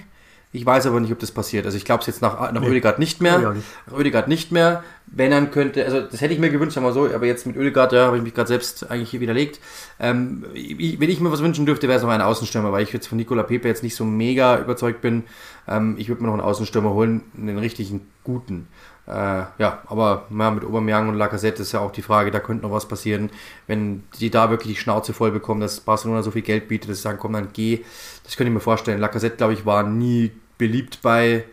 Ich 0.52 0.66
weiß 0.66 0.88
aber 0.88 1.00
nicht, 1.00 1.12
ob 1.12 1.20
das 1.20 1.32
passiert. 1.32 1.66
Also 1.66 1.78
ich 1.78 1.86
glaube 1.86 2.02
es 2.02 2.08
jetzt 2.08 2.24
nach, 2.24 2.52
nach 2.52 2.62
nee. 2.62 2.68
Ödegaard 2.68 2.98
nicht 2.98 3.22
mehr. 3.22 3.40
Ja, 3.40 3.54
nicht. 3.54 3.68
Ödegaard 3.96 4.28
nicht 4.28 4.52
mehr. 4.52 4.84
Wenn 5.06 5.30
dann 5.30 5.52
könnte, 5.52 5.86
also 5.86 6.02
das 6.02 6.22
hätte 6.22 6.34
ich 6.34 6.40
mir 6.40 6.50
gewünscht, 6.50 6.74
sagen 6.74 6.88
wir 6.88 6.94
so, 6.94 7.06
aber 7.06 7.28
jetzt 7.28 7.46
mit 7.46 7.56
Ödegaard, 7.56 7.94
ja, 7.94 8.08
habe 8.08 8.18
ich 8.18 8.24
mich 8.24 8.34
gerade 8.34 8.48
selbst 8.48 8.90
eigentlich 8.90 9.12
hier 9.12 9.20
widerlegt. 9.20 9.60
Ähm, 10.00 10.46
ich, 10.56 11.00
wenn 11.00 11.10
ich 11.10 11.20
mir 11.20 11.32
was 11.32 11.44
wünschen 11.44 11.68
dürfte, 11.68 11.88
wäre 11.88 11.98
es 11.98 12.04
noch 12.04 12.10
ein 12.10 12.22
Außenstürmer, 12.22 12.72
weil 12.72 12.82
ich 12.82 12.92
jetzt 12.92 13.08
von 13.08 13.18
Nicola 13.18 13.44
Pepe 13.44 13.68
jetzt 13.68 13.84
nicht 13.84 13.96
so 13.96 14.06
mega 14.06 14.60
überzeugt 14.60 15.02
bin. 15.02 15.24
Ähm, 15.68 15.96
ich 16.00 16.10
würde 16.10 16.24
mir 16.24 16.28
noch 16.28 16.34
einen 16.34 16.44
Außenstürmer 16.44 16.94
holen, 16.94 17.22
einen 17.38 17.60
richtigen 17.60 18.08
guten. 18.24 18.68
Äh, 19.10 19.46
ja, 19.58 19.82
aber 19.88 20.28
ja, 20.30 20.52
mit 20.52 20.64
Aubameyang 20.64 21.10
und 21.10 21.16
Lacazette 21.16 21.64
ist 21.64 21.72
ja 21.72 21.80
auch 21.80 21.92
die 21.92 22.04
Frage, 22.04 22.30
da 22.30 22.40
könnte 22.40 22.64
noch 22.64 22.72
was 22.72 22.88
passieren, 22.88 23.32
wenn 23.66 24.04
die 24.20 24.30
da 24.30 24.52
wirklich 24.52 24.76
die 24.76 24.82
Schnauze 24.82 25.14
voll 25.14 25.32
bekommen, 25.32 25.62
dass 25.62 25.80
Barcelona 25.80 26.22
so 26.22 26.30
viel 26.30 26.44
Geld 26.44 26.68
bietet, 26.68 26.92
dass 26.92 26.98
sie 26.98 27.04
sagen, 27.04 27.18
komm, 27.20 27.34
dann 27.34 27.50
geh. 27.52 27.84
Das 28.30 28.38
könnte 28.38 28.50
ich 28.50 28.54
mir 28.54 28.60
vorstellen. 28.60 29.00
Lacazette, 29.00 29.38
glaube 29.38 29.54
ich, 29.54 29.66
war 29.66 29.82
nie 29.82 30.32
beliebt 30.60 31.02
bei, 31.02 31.46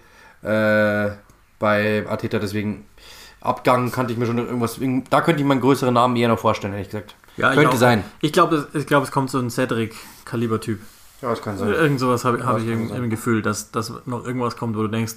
äh, 0.43 1.09
bei 1.59 2.07
Arteta. 2.07 2.39
Deswegen 2.39 2.85
Abgang 3.41 3.91
kannte 3.91 4.13
ich 4.13 4.19
mir 4.19 4.27
schon 4.27 4.37
irgendwas. 4.37 4.79
Da 5.09 5.23
könnte 5.23 5.41
ich 5.41 5.47
mir 5.47 5.53
einen 5.53 5.63
größeren 5.63 5.95
Namen 5.95 6.17
eher 6.17 6.29
noch 6.29 6.39
vorstellen, 6.39 6.75
ehrlich 6.75 6.91
gesagt. 6.91 7.15
Ja, 7.39 7.55
könnte 7.55 7.73
ich 7.73 7.79
sein. 7.79 8.05
Ich 8.21 8.31
glaube, 8.35 8.69
ich 8.75 8.87
glaub, 8.87 9.03
es 9.05 9.11
kommt 9.11 9.31
so 9.31 9.39
ein 9.39 9.49
Cedric-Kaliber-Typ. 9.49 10.81
Ja, 11.23 11.31
das 11.31 11.41
kann 11.41 11.57
sein. 11.57 11.71
Irgend 11.71 11.99
sowas 11.99 12.27
habe 12.27 12.45
hab 12.45 12.59
ich 12.59 12.67
im, 12.67 12.95
im 12.95 13.09
Gefühl, 13.09 13.41
dass, 13.41 13.71
dass 13.71 13.91
noch 14.05 14.27
irgendwas 14.27 14.59
kommt, 14.59 14.77
wo 14.77 14.83
du 14.83 14.89
denkst, 14.89 15.15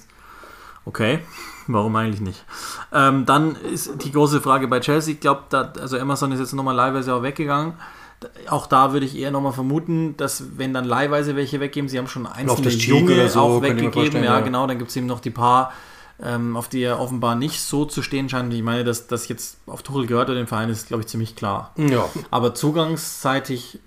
okay, 0.86 1.18
warum 1.66 1.94
eigentlich 1.94 2.22
nicht? 2.22 2.42
Ähm, 2.90 3.26
dann 3.26 3.54
ist 3.56 4.02
die 4.02 4.12
große 4.12 4.40
Frage 4.40 4.66
bei 4.66 4.80
Chelsea, 4.80 5.12
ich 5.12 5.20
glaube, 5.20 5.74
also 5.78 5.98
Emerson 5.98 6.32
ist 6.32 6.40
jetzt 6.40 6.54
nochmal 6.54 6.74
leihweise 6.74 7.12
auch 7.12 7.22
weggegangen. 7.22 7.74
Auch 8.48 8.66
da 8.66 8.92
würde 8.92 9.06
ich 9.06 9.16
eher 9.16 9.30
nochmal 9.30 9.52
vermuten, 9.52 10.16
dass 10.16 10.58
wenn 10.58 10.74
dann 10.74 10.84
leihweise 10.84 11.36
welche 11.36 11.60
weggeben, 11.60 11.88
sie 11.88 11.98
haben 11.98 12.06
schon 12.06 12.26
einzelne 12.26 12.68
Junge 12.68 13.28
so, 13.28 13.40
auch 13.40 13.62
weggegeben, 13.62 14.22
ja, 14.22 14.38
ja. 14.38 14.40
genau, 14.40 14.66
dann 14.66 14.78
gibt 14.78 14.90
es 14.90 14.96
eben 14.96 15.06
noch 15.06 15.20
die 15.20 15.30
paar, 15.30 15.72
ähm, 16.22 16.56
auf 16.56 16.68
die 16.68 16.82
er 16.82 17.00
offenbar 17.00 17.34
nicht 17.34 17.60
so 17.60 17.86
zu 17.86 18.02
stehen 18.02 18.28
scheint. 18.28 18.52
Ich 18.52 18.62
meine, 18.62 18.84
dass 18.84 19.06
das 19.06 19.28
jetzt 19.28 19.58
auf 19.66 19.82
Tuchel 19.82 20.06
gehört 20.06 20.28
oder 20.28 20.38
den 20.38 20.46
Verein 20.46 20.68
ist, 20.68 20.88
glaube 20.88 21.02
ich, 21.02 21.06
ziemlich 21.06 21.34
klar. 21.34 21.72
Ja. 21.76 22.08
Aber 22.30 22.54
zugangsseitig 22.54 23.78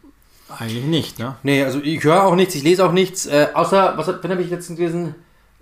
eigentlich 0.50 0.86
nicht, 0.86 1.20
ne? 1.20 1.36
Nee, 1.44 1.64
also 1.64 1.80
ich 1.82 2.04
höre 2.04 2.24
auch 2.24 2.36
nichts, 2.36 2.56
ich 2.56 2.64
lese 2.64 2.86
auch 2.86 2.92
nichts. 2.92 3.26
Äh, 3.26 3.50
außer, 3.54 3.94
was 3.98 4.08
hat, 4.08 4.24
wen 4.24 4.32
habe 4.32 4.42
ich 4.42 4.50
letztens 4.50 4.78
gelesen? 4.78 5.16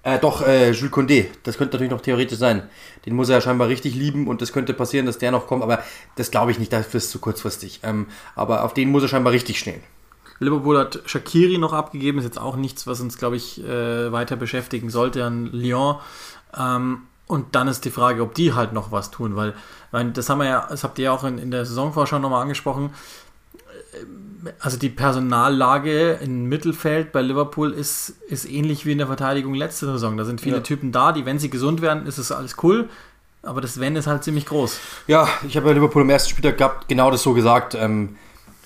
Äh, 0.04 0.20
doch, 0.20 0.42
äh, 0.42 0.72
Jules 0.72 0.92
Condé. 0.92 1.28
Das 1.44 1.58
könnte 1.58 1.76
natürlich 1.76 1.92
noch 1.92 2.02
theoretisch 2.02 2.40
sein. 2.40 2.64
Den 3.06 3.16
muss 3.16 3.30
er 3.30 3.36
ja 3.36 3.42
scheinbar 3.42 3.68
richtig 3.68 3.94
lieben 3.96 4.28
und 4.28 4.42
das 4.42 4.52
könnte 4.52 4.74
passieren, 4.74 5.06
dass 5.06 5.20
der 5.20 5.32
noch 5.32 5.48
kommt, 5.48 5.64
aber 5.64 5.84
das 6.16 6.32
glaube 6.32 6.52
ich 6.52 6.60
nicht, 6.60 6.74
dafür 6.74 6.98
ist 6.98 7.06
es 7.06 7.12
zu 7.12 7.20
kurzfristig. 7.20 7.82
Ähm, 7.84 8.08
aber 8.36 8.64
auf 8.64 8.74
den 8.74 8.90
muss 8.90 9.04
er 9.04 9.10
scheinbar 9.10 9.34
richtig 9.34 9.60
stehen. 9.60 9.82
Liverpool 10.40 10.80
hat 10.80 11.02
Shakiri 11.06 11.60
noch 11.60 11.72
abgegeben, 11.72 12.18
ist 12.18 12.26
jetzt 12.26 12.42
auch 12.42 12.56
nichts, 12.56 12.88
was 12.88 13.00
uns, 13.00 13.20
glaube 13.20 13.36
ich, 13.36 13.64
äh, 13.64 14.12
weiter 14.12 14.36
beschäftigen 14.36 14.90
sollte 14.90 15.24
an 15.24 15.46
Lyon. 15.46 15.98
Ähm, 16.58 17.04
und 17.28 17.56
dann 17.56 17.68
ist 17.68 17.86
die 17.86 17.92
Frage, 17.92 18.24
ob 18.24 18.34
die 18.34 18.54
halt 18.54 18.74
noch 18.74 18.92
was 18.92 19.12
tun, 19.12 19.36
weil, 19.36 19.54
weil 19.92 20.12
das 20.12 20.30
haben 20.30 20.40
wir 20.40 20.48
ja, 20.48 20.68
das 20.68 20.84
habt 20.84 20.98
ihr 20.98 21.06
ja 21.06 21.12
auch 21.12 21.24
in, 21.24 21.38
in 21.38 21.52
der 21.52 21.66
Saisonvorschau 21.66 22.18
nochmal 22.18 22.42
angesprochen. 22.42 22.90
Also 24.60 24.78
die 24.78 24.90
Personallage 24.90 26.14
im 26.24 26.46
Mittelfeld 26.46 27.12
bei 27.12 27.22
Liverpool 27.22 27.72
ist, 27.74 28.16
ist 28.28 28.50
ähnlich 28.50 28.86
wie 28.86 28.94
in 28.94 28.98
der 28.98 29.08
Verteidigung 29.08 29.54
letzte 29.54 29.86
Saison. 29.86 30.18
Da 30.18 30.26
sind 30.26 30.42
viele 30.42 30.58
Ja. 30.58 30.62
Typen 30.64 30.92
da, 30.92 31.12
die, 31.12 31.26
wenn 31.26 31.38
sie 31.40 31.50
gesund 31.50 31.82
werden, 31.82 32.06
ist 32.08 32.18
es 32.18 32.32
alles 32.32 32.56
cool. 32.64 32.90
Aber 33.44 33.60
das 33.62 33.80
Wenn 33.80 33.96
ist 33.96 34.08
halt 34.08 34.24
ziemlich 34.24 34.46
groß. 34.46 34.80
Ja, 35.08 35.28
ich 35.48 35.58
habe 35.58 35.68
ja 35.70 35.74
Liverpool 35.74 36.04
im 36.04 36.10
ersten 36.10 36.30
Spieltag 36.30 36.58
gehabt, 36.58 36.88
genau 36.88 37.10
das 37.12 37.24
so 37.24 37.34
gesagt. 37.34 37.76
Ähm, 37.76 38.16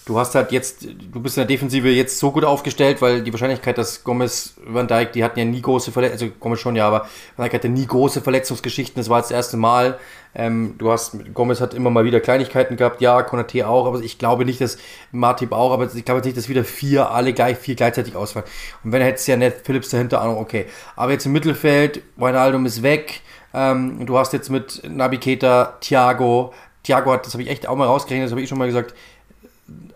du 0.06 0.20
hast 0.20 0.36
halt 0.36 0.51
jetzt, 0.51 0.84
du 0.84 1.20
bist 1.20 1.38
in 1.38 1.41
der 1.41 1.47
Defensive 1.47 1.89
jetzt 1.89 2.20
so 2.20 2.32
gut 2.32 2.45
aufgestellt, 2.45 3.01
weil 3.01 3.24
die 3.24 3.34
Wahrscheinlichkeit, 3.34 3.78
dass 3.78 4.03
Gomez, 4.03 4.53
Van 4.66 4.88
Dijk, 4.88 5.14
die 5.14 5.24
hatten 5.24 5.39
ja 5.39 5.45
nie 5.45 5.62
große 5.62 5.91
Verletzungen, 5.91 6.32
also 6.32 6.39
Gomez 6.39 6.60
schon 6.60 6.76
ja, 6.76 6.88
aber 6.88 7.08
Van 7.36 7.45
Dijk 7.45 7.53
hatte 7.56 7.70
nie 7.70 7.88
große 7.88 8.22
Verletzungsgeschichten, 8.22 8.99
das 8.99 9.10
war 9.10 9.22
das 9.22 9.32
erste 9.32 9.58
Mal. 9.58 9.97
Ähm, 10.36 10.76
du 10.78 10.91
hast, 10.91 11.18
Gomez 11.34 11.62
hat 11.62 11.74
immer 11.74 11.89
mal 11.89 12.03
wieder 12.03 12.20
Kleinigkeiten 12.20 12.76
gehabt, 12.76 13.01
ja, 13.01 13.24
Konate 13.24 13.68
auch, 13.68 13.88
aber 13.88 14.01
ich 14.01 14.18
glaube 14.18 14.45
nicht, 14.45 14.62
dass 14.62 14.78
Martip 15.12 15.53
auch, 15.53 15.72
aber 15.72 15.86
ich 15.86 16.06
glaube 16.06 16.20
jetzt 16.20 16.26
nicht, 16.26 16.38
dass 16.38 16.49
wieder 16.49 16.66
vier, 16.66 17.10
alle 17.10 17.34
gleich, 17.34 17.58
vier 17.58 17.76
gleichzeitig 17.76 18.16
ausfallen. 18.16 18.47
Und 18.84 18.91
wenn 18.91 19.01
er 19.01 19.08
hätte 19.08 19.32
ja 19.32 19.38
nicht 19.38 19.66
Phillips 19.66 19.89
dahinter, 19.89 20.22
Ahnung, 20.22 20.38
okay. 20.38 20.66
Aber 20.95 21.14
jetzt 21.14 21.26
im 21.26 21.32
Mittelfeld, 21.32 22.01
Wijnaldum 22.18 22.66
ist 22.66 22.84
weg, 22.84 23.22
ähm, 23.53 24.06
du 24.06 24.18
hast 24.18 24.34
jetzt 24.34 24.49
mit 24.49 24.82
Nabi 24.88 25.18
Thiago, 25.20 26.53
Thiago 26.84 27.12
hat, 27.14 27.26
das 27.26 27.34
habe 27.34 27.43
ich 27.43 27.49
echt 27.49 27.68
auch 27.68 27.76
mal 27.76 27.88
rausgerechnet, 27.88 28.28
das 28.28 28.32
habe 28.32 28.41
ich 28.41 28.49
schon 28.49 28.58
mal 28.58 28.68
gesagt, 28.68 28.93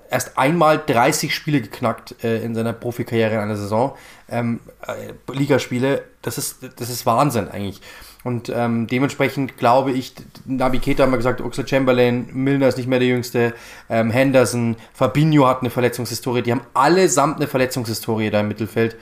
erst 0.09 0.37
einmal 0.37 0.81
30 0.85 1.33
Spiele 1.33 1.61
geknackt 1.61 2.23
äh, 2.23 2.43
in 2.43 2.55
seiner 2.55 2.73
Profikarriere 2.73 3.33
in 3.33 3.39
einer 3.39 3.55
Saison. 3.55 3.95
Ähm, 4.29 4.59
äh, 4.85 5.33
Ligaspiele, 5.33 6.03
das 6.21 6.37
ist, 6.37 6.57
das 6.77 6.89
ist 6.89 7.05
Wahnsinn 7.05 7.47
eigentlich. 7.49 7.81
Und 8.23 8.49
ähm, 8.49 8.87
dementsprechend 8.87 9.57
glaube 9.57 9.91
ich, 9.91 10.13
Nabi 10.45 10.79
Keita 10.79 11.03
haben 11.03 11.11
wir 11.11 11.17
gesagt, 11.17 11.39
Oxlade 11.39 11.69
Chamberlain, 11.69 12.27
Milner 12.33 12.67
ist 12.67 12.77
nicht 12.77 12.87
mehr 12.87 12.99
der 12.99 13.07
Jüngste, 13.07 13.53
ähm, 13.89 14.11
Henderson, 14.11 14.75
Fabinho 14.93 15.47
hat 15.47 15.61
eine 15.61 15.69
Verletzungshistorie, 15.69 16.41
die 16.41 16.51
haben 16.51 16.61
allesamt 16.73 17.37
eine 17.37 17.47
Verletzungshistorie 17.47 18.29
da 18.29 18.41
im 18.41 18.49
Mittelfeld. 18.49 18.97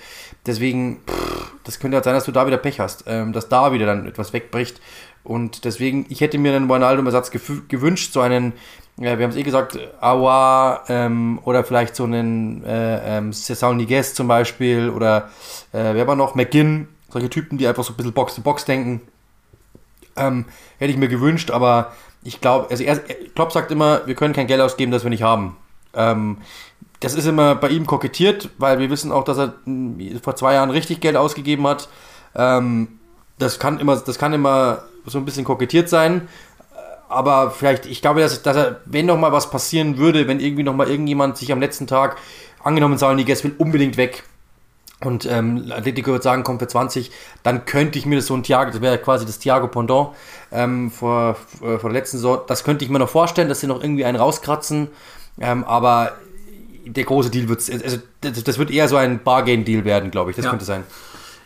Deswegen, 0.46 1.02
pff, 1.08 1.52
das 1.64 1.80
könnte 1.80 1.96
halt 1.98 2.06
sein, 2.06 2.14
dass 2.14 2.26
du 2.26 2.32
da 2.32 2.46
wieder 2.46 2.58
Pech 2.58 2.80
hast, 2.80 3.06
ähm, 3.08 3.34
dass 3.34 3.50
da 3.50 3.74
wieder 3.74 3.88
dann 3.88 4.08
etwas 4.08 4.34
wegbricht. 4.34 4.80
Und 5.28 5.66
deswegen, 5.66 6.06
ich 6.08 6.22
hätte 6.22 6.38
mir 6.38 6.56
einen 6.56 6.70
Wijnaldum-Ersatz 6.70 7.32
gewünscht, 7.32 8.14
so 8.14 8.22
einen, 8.22 8.54
ja, 8.96 9.18
wir 9.18 9.26
haben 9.26 9.32
es 9.32 9.36
eh 9.36 9.44
gesagt, 9.44 9.78
Awa 10.00 10.84
ähm, 10.88 11.40
oder 11.44 11.66
vielleicht 11.66 11.98
so 11.98 12.06
einen 12.06 12.64
äh, 12.64 13.18
ähm, 13.18 13.34
Cesar 13.34 13.74
Niguez 13.74 14.14
zum 14.14 14.30
Beispiel 14.30 14.90
oder 14.90 15.30
äh, 15.74 15.94
wer 15.94 16.08
war 16.08 16.16
noch, 16.16 16.36
McGinn, 16.36 16.88
solche 17.10 17.30
Typen, 17.30 17.58
die 17.58 17.68
einfach 17.68 17.84
so 17.84 17.92
ein 17.92 17.98
bisschen 17.98 18.14
Box-to-Box 18.14 18.64
denken. 18.64 19.02
Ähm, 20.16 20.46
hätte 20.78 20.94
ich 20.94 20.98
mir 20.98 21.10
gewünscht, 21.10 21.52
aber 21.52 21.92
ich 22.24 22.40
glaube, 22.40 22.68
also 22.70 22.86
er, 22.86 22.96
Klopp 23.36 23.52
sagt 23.52 23.70
immer, 23.70 24.08
wir 24.08 24.16
können 24.16 24.34
kein 24.34 24.48
Geld 24.48 24.62
ausgeben, 24.62 24.94
das 24.94 25.04
wir 25.04 25.10
nicht 25.10 25.24
haben. 25.24 25.58
Ähm, 25.94 26.38
das 27.02 27.16
ist 27.16 27.26
immer 27.26 27.56
bei 27.56 27.68
ihm 27.68 27.86
kokettiert, 27.86 28.50
weil 28.60 28.80
wir 28.80 28.90
wissen 28.90 29.12
auch, 29.12 29.26
dass 29.26 29.38
er 29.38 29.56
mh, 29.66 30.20
vor 30.24 30.38
zwei 30.38 30.54
Jahren 30.54 30.70
richtig 30.70 31.02
Geld 31.02 31.18
ausgegeben 31.18 31.68
hat. 31.68 31.90
Ähm, 32.34 33.00
das 33.40 33.60
kann 33.60 33.80
immer, 33.82 33.98
das 33.98 34.18
kann 34.18 34.32
immer 34.32 34.84
so 35.08 35.18
ein 35.18 35.26
bisschen 35.26 35.46
kokettiert 35.46 35.90
sein. 35.90 36.28
Aber 37.10 37.52
vielleicht, 37.52 37.86
ich 37.86 38.02
glaube, 38.02 38.20
dass, 38.20 38.42
dass 38.44 38.58
er, 38.58 38.82
wenn 38.86 39.06
noch 39.06 39.18
mal 39.18 39.32
was 39.32 39.50
passieren 39.50 39.98
würde, 39.98 40.28
wenn 40.28 40.40
irgendwie 40.42 40.64
noch 40.64 40.76
mal 40.76 40.90
irgendjemand 40.90 41.38
sich 41.38 41.52
am 41.52 41.60
letzten 41.62 41.88
Tag 41.88 42.18
angenommen 42.64 42.98
Saul 42.98 43.16
Niguez 43.16 43.44
will 43.46 43.56
unbedingt 43.58 43.96
weg 43.96 44.24
und 45.06 45.26
ähm, 45.26 45.72
Atletico 45.72 46.12
würde 46.12 46.24
sagen, 46.24 46.44
kommt 46.44 46.60
für 46.60 46.68
20, 46.68 47.12
dann 47.44 47.66
könnte 47.66 47.98
ich 47.98 48.06
mir 48.06 48.18
das 48.18 48.26
so 48.26 48.34
ein 48.36 48.44
Thiago, 48.44 48.72
das 48.72 48.82
wäre 48.82 48.98
quasi 48.98 49.26
das 49.26 49.40
Thiago 49.40 49.68
Pendant 49.68 50.10
ähm, 50.52 50.92
vor, 50.92 51.36
vor 51.60 51.78
der 51.80 51.92
letzten 51.92 52.18
Saison, 52.18 52.40
das 52.48 52.64
könnte 52.66 52.84
ich 52.84 52.92
mir 52.92 53.00
noch 53.00 53.08
vorstellen, 53.08 53.48
dass 53.48 53.62
sie 53.62 53.68
noch 53.68 53.82
irgendwie 53.82 54.04
einen 54.04 54.18
rauskratzen, 54.18 54.90
ähm, 55.40 55.64
aber 55.64 56.14
der 56.86 57.04
große 57.06 57.30
Deal 57.30 57.48
wird, 57.48 57.60
also 57.70 58.00
das, 58.22 58.44
das 58.44 58.58
wird 58.58 58.72
eher 58.72 58.88
so 58.90 58.98
ein 58.98 59.24
Bargain-Deal 59.24 59.86
werden, 59.86 60.12
glaube 60.12 60.32
ich, 60.32 60.36
das 60.36 60.46
Ja. 60.46 60.50
könnte 60.52 60.66
sein. 60.66 60.84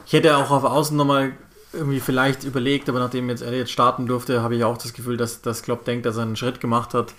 Ich 0.07 0.13
hätte 0.13 0.35
auch 0.37 0.49
auf 0.49 0.63
Außen 0.63 0.95
nochmal 0.95 1.33
irgendwie 1.73 1.99
vielleicht 1.99 2.43
überlegt, 2.43 2.89
aber 2.89 2.99
nachdem 2.99 3.29
jetzt 3.29 3.41
er 3.41 3.53
jetzt 3.53 3.71
starten 3.71 4.05
durfte, 4.05 4.41
habe 4.41 4.55
ich 4.55 4.63
auch 4.63 4.77
das 4.77 4.93
Gefühl, 4.93 5.17
dass, 5.17 5.41
dass 5.41 5.63
Klopp 5.63 5.85
denkt, 5.85 6.05
dass 6.05 6.17
er 6.17 6.23
einen 6.23 6.35
Schritt 6.35 6.59
gemacht 6.59 6.93
hat. 6.93 7.13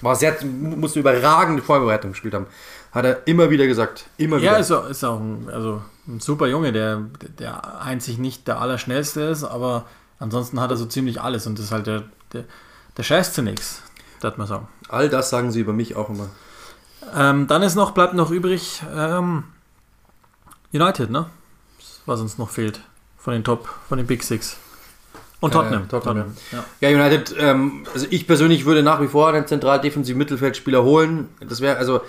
War 0.00 0.16
sehr, 0.16 0.36
musste 0.44 1.00
überragende 1.00 1.62
Vorbereitung 1.62 2.12
gespielt 2.12 2.34
haben. 2.34 2.46
Hat 2.92 3.04
er 3.04 3.26
immer 3.26 3.50
wieder 3.50 3.66
gesagt. 3.66 4.06
Immer 4.16 4.38
wieder. 4.38 4.52
Ja, 4.52 4.58
ist 4.58 4.70
auch, 4.70 4.88
ist 4.88 5.04
auch 5.04 5.18
ein, 5.18 5.48
also 5.52 5.82
ein 6.06 6.20
super 6.20 6.46
Junge, 6.46 6.72
der, 6.72 7.02
der 7.38 7.80
einzig 7.80 8.18
nicht 8.18 8.46
der 8.48 8.60
Allerschnellste 8.60 9.22
ist, 9.22 9.44
aber 9.44 9.86
ansonsten 10.18 10.60
hat 10.60 10.70
er 10.70 10.76
so 10.76 10.86
ziemlich 10.86 11.20
alles 11.20 11.46
und 11.46 11.58
das 11.58 11.66
ist 11.66 11.72
halt 11.72 11.86
der, 11.86 12.04
der, 12.32 12.44
der 12.96 13.02
scheiße 13.02 13.42
nix, 13.42 13.82
darf 14.20 14.36
man 14.36 14.46
sagen. 14.46 14.68
All 14.88 15.08
das 15.08 15.30
sagen 15.30 15.50
sie 15.50 15.60
über 15.60 15.72
mich 15.72 15.96
auch 15.96 16.08
immer. 16.08 16.28
Ähm, 17.14 17.46
dann 17.46 17.62
ist 17.62 17.74
noch, 17.74 17.92
bleibt 17.92 18.14
noch 18.14 18.30
übrig 18.30 18.82
ähm, 18.94 19.44
United, 20.72 21.10
ne? 21.10 21.26
Was 22.06 22.20
uns 22.20 22.38
noch 22.38 22.50
fehlt 22.50 22.80
von 23.22 23.32
den 23.32 23.44
Top, 23.44 23.68
von 23.88 23.98
den 23.98 24.06
Big 24.06 24.22
Six. 24.22 24.56
Und 25.40 25.50
Äh, 25.50 25.54
Tottenham. 25.54 25.88
Tottenham, 25.88 26.36
Ja. 26.52 26.64
Ja, 26.80 27.04
United, 27.04 27.34
ähm, 27.38 27.84
also 27.92 28.06
ich 28.10 28.26
persönlich 28.26 28.64
würde 28.64 28.82
nach 28.82 29.00
wie 29.00 29.08
vor 29.08 29.28
einen 29.28 29.46
zentral 29.46 29.80
defensiven 29.80 30.18
Mittelfeldspieler 30.18 30.82
holen. 30.82 31.28
Das 31.40 31.60
wäre 31.60 31.76
also 31.76 32.00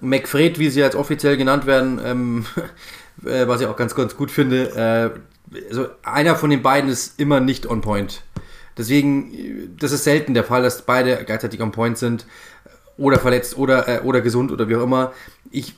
McFred, 0.00 0.58
wie 0.58 0.70
sie 0.70 0.80
jetzt 0.80 0.96
offiziell 0.96 1.36
genannt 1.36 1.66
werden, 1.66 2.00
ähm, 2.04 2.46
äh, 3.24 3.46
was 3.46 3.60
ich 3.60 3.66
auch 3.66 3.76
ganz, 3.76 3.94
ganz 3.94 4.16
gut 4.16 4.30
finde. 4.30 5.14
Äh, 5.52 5.60
also 5.70 5.88
einer 6.02 6.36
von 6.36 6.50
den 6.50 6.62
beiden 6.62 6.90
ist 6.90 7.18
immer 7.20 7.40
nicht 7.40 7.66
on 7.66 7.80
point. 7.80 8.22
Deswegen, 8.76 9.32
äh, 9.34 9.68
das 9.78 9.92
ist 9.92 10.04
selten 10.04 10.34
der 10.34 10.44
Fall, 10.44 10.62
dass 10.62 10.82
beide 10.82 11.24
gleichzeitig 11.24 11.60
on 11.60 11.72
point 11.72 11.98
sind 11.98 12.26
oder 12.96 13.18
verletzt 13.18 13.56
oder, 13.56 13.88
äh, 13.88 14.00
oder 14.00 14.20
gesund 14.20 14.50
oder 14.52 14.68
wie 14.68 14.76
auch 14.76 14.82
immer. 14.82 15.12
Ich, 15.50 15.74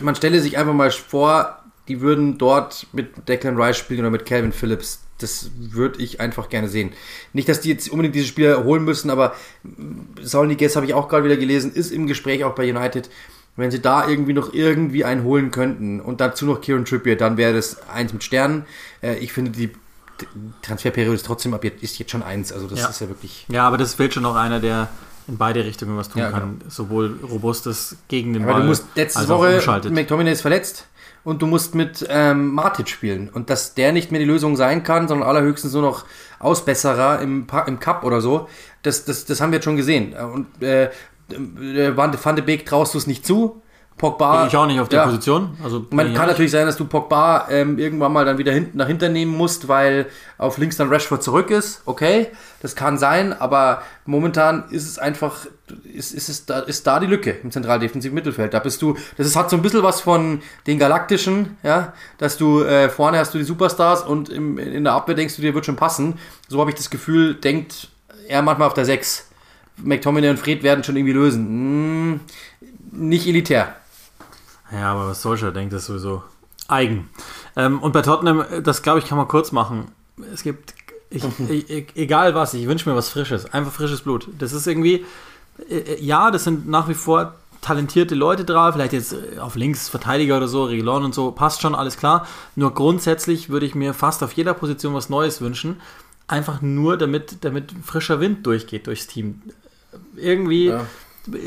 man 0.00 0.14
stelle 0.14 0.40
sich 0.40 0.58
einfach 0.58 0.74
mal 0.74 0.90
vor, 0.90 1.62
die 1.88 2.00
würden 2.00 2.38
dort 2.38 2.86
mit 2.92 3.28
Declan 3.28 3.60
Rice 3.60 3.76
spielen 3.76 4.00
oder 4.00 4.10
mit 4.10 4.26
Calvin 4.26 4.52
Phillips. 4.52 5.00
Das 5.18 5.50
würde 5.56 6.02
ich 6.02 6.20
einfach 6.20 6.48
gerne 6.50 6.68
sehen. 6.68 6.92
Nicht, 7.32 7.48
dass 7.48 7.60
die 7.60 7.70
jetzt 7.70 7.88
unbedingt 7.88 8.14
diese 8.14 8.26
Spieler 8.26 8.64
holen 8.64 8.84
müssen, 8.84 9.08
aber 9.10 9.34
Saul 10.22 10.46
Niguez 10.48 10.76
habe 10.76 10.84
ich 10.86 10.94
auch 10.94 11.08
gerade 11.08 11.24
wieder 11.24 11.36
gelesen, 11.36 11.72
ist 11.72 11.90
im 11.90 12.06
Gespräch 12.06 12.44
auch 12.44 12.54
bei 12.54 12.68
United. 12.68 13.08
Wenn 13.58 13.70
sie 13.70 13.80
da 13.80 14.06
irgendwie 14.06 14.34
noch 14.34 14.52
irgendwie 14.52 15.04
einen 15.06 15.24
holen 15.24 15.50
könnten 15.50 16.00
und 16.00 16.20
dazu 16.20 16.44
noch 16.44 16.60
Kieran 16.60 16.84
Trippier, 16.84 17.16
dann 17.16 17.38
wäre 17.38 17.54
das 17.54 17.88
eins 17.88 18.12
mit 18.12 18.22
Sternen. 18.22 18.66
Äh, 19.02 19.16
ich 19.16 19.32
finde, 19.32 19.52
die 19.52 19.70
Transferperiode 20.62 21.14
ist 21.16 21.24
trotzdem 21.26 21.54
ab 21.54 21.64
jetzt, 21.64 21.82
ist 21.82 21.98
jetzt 21.98 22.10
schon 22.10 22.22
eins. 22.22 22.52
Also 22.52 22.66
das 22.66 22.80
Ja. 22.80 22.88
ist 22.88 23.00
ja 23.00 23.08
wirklich. 23.08 23.46
ja, 23.48 23.66
aber 23.66 23.78
das 23.78 23.94
fehlt 23.94 24.12
schon 24.12 24.22
noch 24.24 24.36
einer, 24.36 24.60
der 24.60 24.88
in 25.28 25.38
beide 25.38 25.64
Richtungen 25.64 25.96
was 25.96 26.08
tun 26.10 26.20
Ja, 26.22 26.30
kann. 26.30 26.60
Sowohl 26.68 27.18
robustes 27.22 27.96
gegen 28.08 28.32
den 28.34 28.42
Aber 28.42 28.52
Ball 28.52 28.60
du 28.62 28.68
musst 28.68 28.84
letzte 28.94 29.26
Woche. 29.28 29.60
McTominay 29.90 30.32
ist 30.32 30.42
verletzt 30.42 30.86
und 31.26 31.42
du 31.42 31.48
musst 31.48 31.74
mit 31.74 32.06
ähm, 32.08 32.54
Matic 32.54 32.88
spielen. 32.88 33.28
Und 33.28 33.50
dass 33.50 33.74
der 33.74 33.90
nicht 33.90 34.12
mehr 34.12 34.20
die 34.20 34.26
Lösung 34.26 34.54
sein 34.54 34.84
kann, 34.84 35.08
sondern 35.08 35.28
allerhöchstens 35.28 35.72
nur 35.72 35.82
noch 35.82 36.04
Ausbesserer 36.38 37.20
im, 37.20 37.48
im 37.66 37.80
Cup 37.80 38.04
oder 38.04 38.20
so, 38.20 38.48
das, 38.82 39.04
das, 39.04 39.24
das 39.24 39.40
haben 39.40 39.50
wir 39.50 39.56
jetzt 39.56 39.64
schon 39.64 39.76
gesehen. 39.76 40.14
Und 40.14 40.62
äh, 40.62 40.84
äh, 40.84 41.96
Van 41.96 42.36
de 42.36 42.44
Beek 42.44 42.64
traust 42.64 42.94
du 42.94 42.98
es 42.98 43.08
nicht 43.08 43.26
zu. 43.26 43.60
Pogba. 43.98 44.46
Ich 44.46 44.54
auch 44.54 44.66
nicht 44.66 44.78
auf 44.78 44.90
der 44.90 45.00
ja. 45.00 45.04
Position. 45.06 45.56
Also 45.64 45.86
Man 45.90 46.08
bin 46.08 46.14
kann 46.14 46.26
natürlich 46.26 46.50
sein, 46.50 46.66
dass 46.66 46.76
du 46.76 46.84
Pogba 46.84 47.48
ähm, 47.50 47.78
irgendwann 47.78 48.12
mal 48.12 48.26
dann 48.26 48.36
wieder 48.36 48.52
hinten 48.52 48.76
nach 48.76 48.88
hinten 48.88 49.12
nehmen 49.12 49.34
musst, 49.34 49.68
weil 49.68 50.06
auf 50.36 50.58
links 50.58 50.76
dann 50.76 50.90
Rashford 50.90 51.22
zurück 51.22 51.50
ist. 51.50 51.80
Okay, 51.86 52.28
das 52.60 52.76
kann 52.76 52.98
sein, 52.98 53.32
aber 53.32 53.82
momentan 54.04 54.64
ist 54.70 54.86
es 54.86 54.98
einfach, 54.98 55.46
ist, 55.84 56.12
ist, 56.12 56.28
es 56.28 56.44
da, 56.44 56.58
ist 56.58 56.86
da 56.86 57.00
die 57.00 57.06
Lücke 57.06 57.36
im 57.42 57.50
zentraldefensiven 57.50 58.14
Mittelfeld. 58.14 58.52
Da 58.52 58.58
bist 58.58 58.82
du, 58.82 58.98
das 59.16 59.26
ist, 59.26 59.34
hat 59.34 59.48
so 59.48 59.56
ein 59.56 59.62
bisschen 59.62 59.82
was 59.82 60.02
von 60.02 60.42
den 60.66 60.78
Galaktischen, 60.78 61.56
ja, 61.62 61.94
dass 62.18 62.36
du 62.36 62.64
äh, 62.64 62.90
vorne 62.90 63.18
hast 63.18 63.32
du 63.32 63.38
die 63.38 63.44
Superstars 63.44 64.02
und 64.02 64.28
im, 64.28 64.58
in 64.58 64.84
der 64.84 64.92
Abwehr 64.92 65.14
denkst 65.14 65.36
du 65.36 65.42
dir, 65.42 65.54
wird 65.54 65.64
schon 65.64 65.76
passen. 65.76 66.18
So 66.48 66.60
habe 66.60 66.70
ich 66.70 66.76
das 66.76 66.90
Gefühl, 66.90 67.34
denkt 67.34 67.88
er 68.28 68.42
manchmal 68.42 68.68
auf 68.68 68.74
der 68.74 68.84
6. 68.84 69.30
McTominay 69.78 70.28
und 70.28 70.38
Fred 70.38 70.62
werden 70.62 70.84
schon 70.84 70.96
irgendwie 70.96 71.14
lösen. 71.14 71.46
Hm, 71.46 72.20
nicht 72.92 73.26
elitär. 73.26 73.74
Ja, 74.72 74.92
aber 74.92 75.08
was 75.08 75.22
Solskjaer 75.22 75.52
denkt, 75.52 75.72
ist 75.74 75.86
sowieso 75.86 76.22
eigen. 76.68 77.08
Ähm, 77.54 77.80
und 77.80 77.92
bei 77.92 78.02
Tottenham, 78.02 78.44
das 78.62 78.82
glaube 78.82 78.98
ich, 78.98 79.06
kann 79.06 79.18
man 79.18 79.28
kurz 79.28 79.52
machen. 79.52 79.88
Es 80.32 80.42
gibt, 80.42 80.74
ich, 81.10 81.22
e- 81.50 81.86
egal 81.94 82.34
was, 82.34 82.54
ich 82.54 82.66
wünsche 82.66 82.88
mir 82.88 82.96
was 82.96 83.08
Frisches, 83.08 83.52
einfach 83.52 83.72
frisches 83.72 84.00
Blut. 84.02 84.28
Das 84.38 84.52
ist 84.52 84.66
irgendwie, 84.66 85.04
äh, 85.70 86.02
ja, 86.02 86.30
das 86.30 86.44
sind 86.44 86.68
nach 86.68 86.88
wie 86.88 86.94
vor 86.94 87.34
talentierte 87.60 88.14
Leute 88.14 88.44
drauf, 88.44 88.74
vielleicht 88.74 88.92
jetzt 88.92 89.12
äh, 89.12 89.38
auf 89.38 89.54
links 89.56 89.88
Verteidiger 89.88 90.36
oder 90.36 90.48
so, 90.48 90.64
Regelon 90.64 91.04
und 91.04 91.14
so, 91.14 91.30
passt 91.30 91.62
schon, 91.62 91.74
alles 91.74 91.96
klar. 91.96 92.26
Nur 92.56 92.74
grundsätzlich 92.74 93.48
würde 93.48 93.66
ich 93.66 93.74
mir 93.74 93.94
fast 93.94 94.22
auf 94.22 94.32
jeder 94.32 94.54
Position 94.54 94.94
was 94.94 95.08
Neues 95.08 95.40
wünschen. 95.40 95.80
Einfach 96.28 96.60
nur, 96.60 96.96
damit, 96.96 97.44
damit 97.44 97.72
frischer 97.84 98.18
Wind 98.20 98.44
durchgeht 98.46 98.88
durchs 98.88 99.06
Team. 99.06 99.42
Irgendwie 100.16 100.66
Ja. 100.66 100.84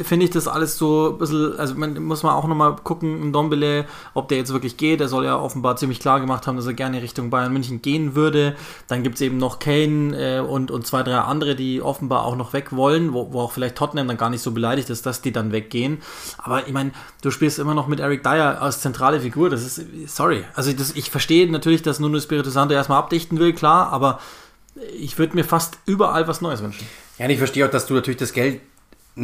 Finde 0.03 0.25
ich 0.25 0.31
das 0.31 0.47
alles 0.47 0.77
so 0.77 1.11
ein 1.11 1.17
bisschen, 1.17 1.57
also 1.57 1.75
man 1.75 2.01
muss 2.03 2.23
man 2.23 2.33
auch 2.33 2.47
nochmal 2.47 2.75
gucken, 2.75 3.31
Dombele, 3.31 3.85
ob 4.13 4.27
der 4.27 4.37
jetzt 4.37 4.51
wirklich 4.51 4.77
geht. 4.77 5.01
Er 5.01 5.07
soll 5.07 5.25
ja 5.25 5.39
offenbar 5.39 5.75
ziemlich 5.75 5.99
klar 5.99 6.19
gemacht 6.19 6.47
haben, 6.47 6.57
dass 6.57 6.65
er 6.65 6.73
gerne 6.73 7.01
Richtung 7.01 7.29
Bayern 7.29 7.53
München 7.53 7.81
gehen 7.81 8.15
würde. 8.15 8.55
Dann 8.87 9.03
gibt 9.03 9.15
es 9.15 9.21
eben 9.21 9.37
noch 9.37 9.59
Kane 9.59 10.15
äh, 10.17 10.39
und, 10.39 10.71
und 10.71 10.85
zwei, 10.85 11.03
drei 11.03 11.17
andere, 11.19 11.55
die 11.55 11.81
offenbar 11.81 12.25
auch 12.25 12.35
noch 12.35 12.53
weg 12.53 12.75
wollen, 12.75 13.13
wo, 13.13 13.31
wo 13.33 13.41
auch 13.41 13.51
vielleicht 13.51 13.75
Tottenham 13.75 14.07
dann 14.07 14.17
gar 14.17 14.29
nicht 14.29 14.41
so 14.41 14.51
beleidigt 14.51 14.89
ist, 14.89 15.05
dass 15.05 15.21
die 15.21 15.31
dann 15.31 15.51
weggehen. 15.51 16.01
Aber 16.37 16.67
ich 16.67 16.73
meine, 16.73 16.91
du 17.21 17.31
spielst 17.31 17.59
immer 17.59 17.73
noch 17.73 17.87
mit 17.87 17.99
Eric 17.99 18.23
Dyer 18.23 18.61
als 18.61 18.81
zentrale 18.81 19.19
Figur. 19.21 19.49
Das 19.49 19.63
ist, 19.65 20.15
sorry. 20.15 20.43
Also 20.55 20.71
das, 20.73 20.95
ich 20.95 21.09
verstehe 21.09 21.49
natürlich, 21.51 21.81
dass 21.81 21.99
Nuno 21.99 22.19
Spirito 22.19 22.49
Santo 22.49 22.73
erstmal 22.73 22.99
abdichten 22.99 23.39
will, 23.39 23.53
klar, 23.53 23.91
aber 23.91 24.19
ich 24.97 25.17
würde 25.17 25.35
mir 25.35 25.43
fast 25.43 25.77
überall 25.85 26.27
was 26.27 26.41
Neues 26.41 26.61
wünschen. 26.61 26.87
Ja, 27.17 27.25
und 27.25 27.31
ich 27.31 27.37
verstehe 27.37 27.65
auch, 27.65 27.71
dass 27.71 27.85
du 27.85 27.93
natürlich 27.93 28.17
das 28.17 28.33
Geld 28.33 28.61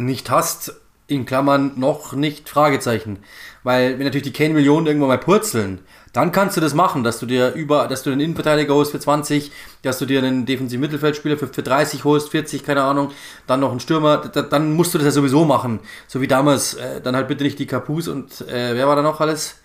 nicht 0.04 0.30
hast, 0.30 0.74
in 1.08 1.24
Klammern 1.24 1.72
noch 1.76 2.12
nicht 2.12 2.48
Fragezeichen. 2.48 3.18
Weil 3.62 3.98
wenn 3.98 4.04
natürlich 4.04 4.24
die 4.24 4.32
Kane-Millionen 4.32 4.86
irgendwann 4.86 5.08
mal 5.08 5.18
purzeln, 5.18 5.80
dann 6.12 6.32
kannst 6.32 6.56
du 6.56 6.60
das 6.60 6.74
machen, 6.74 7.04
dass 7.04 7.18
du 7.18 7.26
dir 7.26 7.52
über, 7.52 7.88
dass 7.88 8.02
du 8.02 8.10
einen 8.10 8.20
Innenverteidiger 8.20 8.74
holst 8.74 8.92
für 8.92 8.98
20, 8.98 9.52
dass 9.82 9.98
du 9.98 10.06
dir 10.06 10.18
einen 10.18 10.46
defensiven 10.46 10.80
Mittelfeldspieler 10.80 11.36
für, 11.36 11.48
für 11.48 11.62
30 11.62 12.04
holst, 12.04 12.30
40, 12.30 12.64
keine 12.64 12.82
Ahnung, 12.82 13.10
dann 13.46 13.60
noch 13.60 13.70
einen 13.70 13.80
Stürmer, 13.80 14.18
da, 14.18 14.42
dann 14.42 14.72
musst 14.72 14.94
du 14.94 14.98
das 14.98 15.04
ja 15.04 15.10
sowieso 15.10 15.44
machen. 15.44 15.80
So 16.08 16.20
wie 16.20 16.26
damals, 16.26 16.74
äh, 16.74 17.00
dann 17.00 17.14
halt 17.14 17.28
bitte 17.28 17.44
nicht 17.44 17.58
die 17.58 17.66
Capus 17.66 18.08
und 18.08 18.40
äh, 18.48 18.74
wer 18.74 18.88
war 18.88 18.96
da 18.96 19.02
noch 19.02 19.20
alles? 19.20 19.56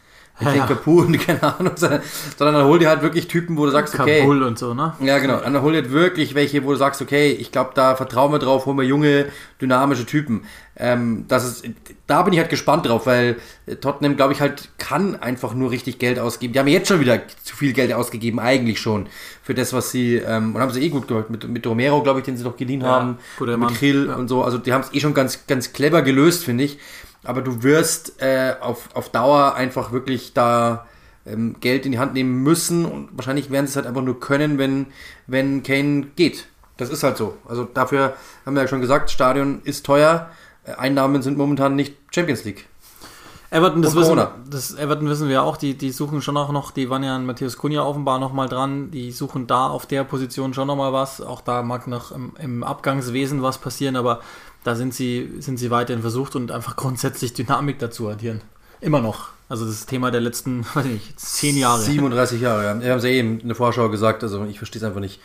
Ich 0.41 0.47
Ja, 0.47 0.53
denke 0.53 0.69
ja. 0.73 0.75
Capu 0.75 1.01
und 1.01 1.19
keine 1.19 1.41
Ahnung, 1.43 1.73
sondern, 1.75 2.01
sondern 2.37 2.55
dann 2.55 2.65
hol 2.65 2.79
dir 2.79 2.89
halt 2.89 3.01
wirklich 3.03 3.27
Typen, 3.27 3.57
wo 3.57 3.65
du 3.65 3.71
sagst, 3.71 3.97
okay, 3.99 4.21
Kabul 4.21 4.41
und 4.43 4.57
so, 4.57 4.73
ne? 4.73 4.93
ja, 4.99 5.19
genau. 5.19 5.37
Dann 5.39 5.61
hol 5.61 5.75
jetzt 5.75 5.91
wirklich 5.91 6.33
welche, 6.35 6.63
wo 6.63 6.71
du 6.71 6.77
sagst, 6.77 7.01
okay, 7.01 7.31
ich 7.31 7.51
glaube, 7.51 7.71
da 7.75 7.95
vertrauen 7.95 8.31
wir 8.31 8.39
drauf, 8.39 8.65
holen 8.65 8.77
wir 8.77 8.83
junge, 8.85 9.27
dynamische 9.61 10.05
Typen. 10.05 10.45
Ähm, 10.77 11.25
das 11.27 11.45
ist, 11.45 11.65
da 12.07 12.23
bin 12.23 12.33
ich 12.33 12.39
halt 12.39 12.49
gespannt 12.49 12.87
drauf, 12.87 13.05
weil 13.05 13.35
Tottenham, 13.81 14.15
glaube 14.15 14.33
ich, 14.33 14.41
halt 14.41 14.69
kann 14.79 15.15
einfach 15.15 15.53
nur 15.53 15.69
richtig 15.69 15.99
Geld 15.99 16.17
ausgeben. 16.17 16.53
Die 16.53 16.59
haben 16.59 16.67
jetzt 16.67 16.87
schon 16.87 16.99
wieder 16.99 17.21
zu 17.43 17.55
viel 17.55 17.73
Geld 17.73 17.93
ausgegeben, 17.93 18.39
eigentlich 18.39 18.79
schon, 18.79 19.07
für 19.43 19.53
das, 19.53 19.73
was 19.73 19.91
sie, 19.91 20.15
ähm, 20.15 20.55
und 20.55 20.61
haben 20.61 20.71
sie 20.71 20.81
eh 20.83 20.89
gut 20.89 21.07
gemacht. 21.07 21.29
Mit, 21.29 21.47
mit 21.47 21.67
Romero, 21.67 22.01
glaube 22.01 22.19
ich, 22.19 22.25
den 22.25 22.37
sie 22.37 22.43
noch 22.43 22.57
geliehen 22.57 22.81
Ja, 22.81 22.87
haben, 22.87 23.17
mit 23.39 23.57
Mann. 23.57 23.75
Hill 23.75 24.07
Ja. 24.07 24.15
und 24.15 24.27
so. 24.27 24.43
Also 24.43 24.57
die 24.57 24.73
haben 24.73 24.81
es 24.81 24.93
eh 24.93 24.99
schon 24.99 25.13
ganz, 25.13 25.45
ganz 25.45 25.73
clever 25.73 26.01
gelöst, 26.01 26.43
finde 26.45 26.63
ich. 26.63 26.79
Aber 27.23 27.41
du 27.41 27.63
wirst 27.63 28.21
äh, 28.21 28.55
auf, 28.59 28.89
auf 28.95 29.09
Dauer 29.09 29.55
einfach 29.55 29.91
wirklich 29.91 30.33
da 30.33 30.87
ähm, 31.25 31.55
Geld 31.59 31.85
in 31.85 31.91
die 31.91 31.99
Hand 31.99 32.13
nehmen 32.13 32.41
müssen 32.43 32.85
und 32.85 33.09
wahrscheinlich 33.13 33.51
werden 33.51 33.67
sie 33.67 33.71
es 33.71 33.75
halt 33.75 33.85
einfach 33.85 34.01
nur 34.01 34.19
können, 34.19 34.57
wenn, 34.57 34.87
wenn 35.27 35.63
Kane 35.63 36.07
geht. 36.15 36.47
Das 36.77 36.89
ist 36.89 37.03
halt 37.03 37.17
so. 37.17 37.37
Also 37.47 37.63
dafür 37.63 38.15
haben 38.45 38.55
wir 38.55 38.63
ja 38.63 38.67
schon 38.67 38.81
gesagt, 38.81 39.11
Stadion 39.11 39.61
ist 39.63 39.85
teuer, 39.85 40.29
äh, 40.63 40.73
Einnahmen 40.73 41.21
sind 41.21 41.37
momentan 41.37 41.75
nicht 41.75 41.95
Champions 42.11 42.43
League. 42.43 42.67
Everton, 43.53 43.81
das 43.81 43.95
wissen, 43.95 44.17
das 44.49 44.73
Everton 44.75 45.09
wissen 45.09 45.27
wir 45.27 45.43
auch, 45.43 45.57
die, 45.57 45.77
die 45.77 45.91
suchen 45.91 46.21
schon 46.21 46.37
auch 46.37 46.53
noch, 46.53 46.71
die 46.71 46.89
waren 46.89 47.03
ja 47.03 47.17
an 47.17 47.25
Matthias 47.25 47.57
Kunja 47.57 47.83
offenbar 47.83 48.17
nochmal 48.17 48.47
dran, 48.47 48.91
die 48.91 49.11
suchen 49.11 49.45
da 49.45 49.67
auf 49.67 49.85
der 49.85 50.05
Position 50.05 50.53
schon 50.53 50.67
nochmal 50.67 50.93
was. 50.93 51.19
Auch 51.19 51.41
da 51.41 51.61
mag 51.61 51.85
noch 51.85 52.13
im, 52.13 52.31
im 52.39 52.63
Abgangswesen 52.63 53.41
was 53.41 53.57
passieren, 53.57 53.97
aber 53.97 54.21
da 54.63 54.75
sind 54.75 54.93
sie, 54.93 55.29
sind 55.39 55.57
sie 55.57 55.71
weiterhin 55.71 56.01
versucht 56.01 56.35
und 56.35 56.51
einfach 56.51 56.75
grundsätzlich 56.77 57.33
Dynamik 57.33 57.79
dazu 57.79 58.09
addieren. 58.09 58.41
Immer 58.79 59.01
noch. 59.01 59.29
Also 59.47 59.65
das 59.65 59.85
Thema 59.85 60.11
der 60.11 60.21
letzten, 60.21 60.65
weiß 60.73 60.85
ich 60.85 60.91
nicht, 60.91 61.19
zehn 61.19 61.57
Jahre. 61.57 61.81
37 61.81 62.41
Jahre, 62.41 62.63
ja. 62.63 62.81
Wir 62.81 62.91
haben 62.91 62.99
es 62.99 63.03
ja 63.03 63.09
eben 63.09 63.39
in 63.39 63.47
der 63.47 63.55
Vorschau 63.55 63.89
gesagt, 63.89 64.23
also 64.23 64.43
ich 64.45 64.57
verstehe 64.57 64.79
es 64.79 64.83
einfach 64.83 65.01
nicht. 65.01 65.19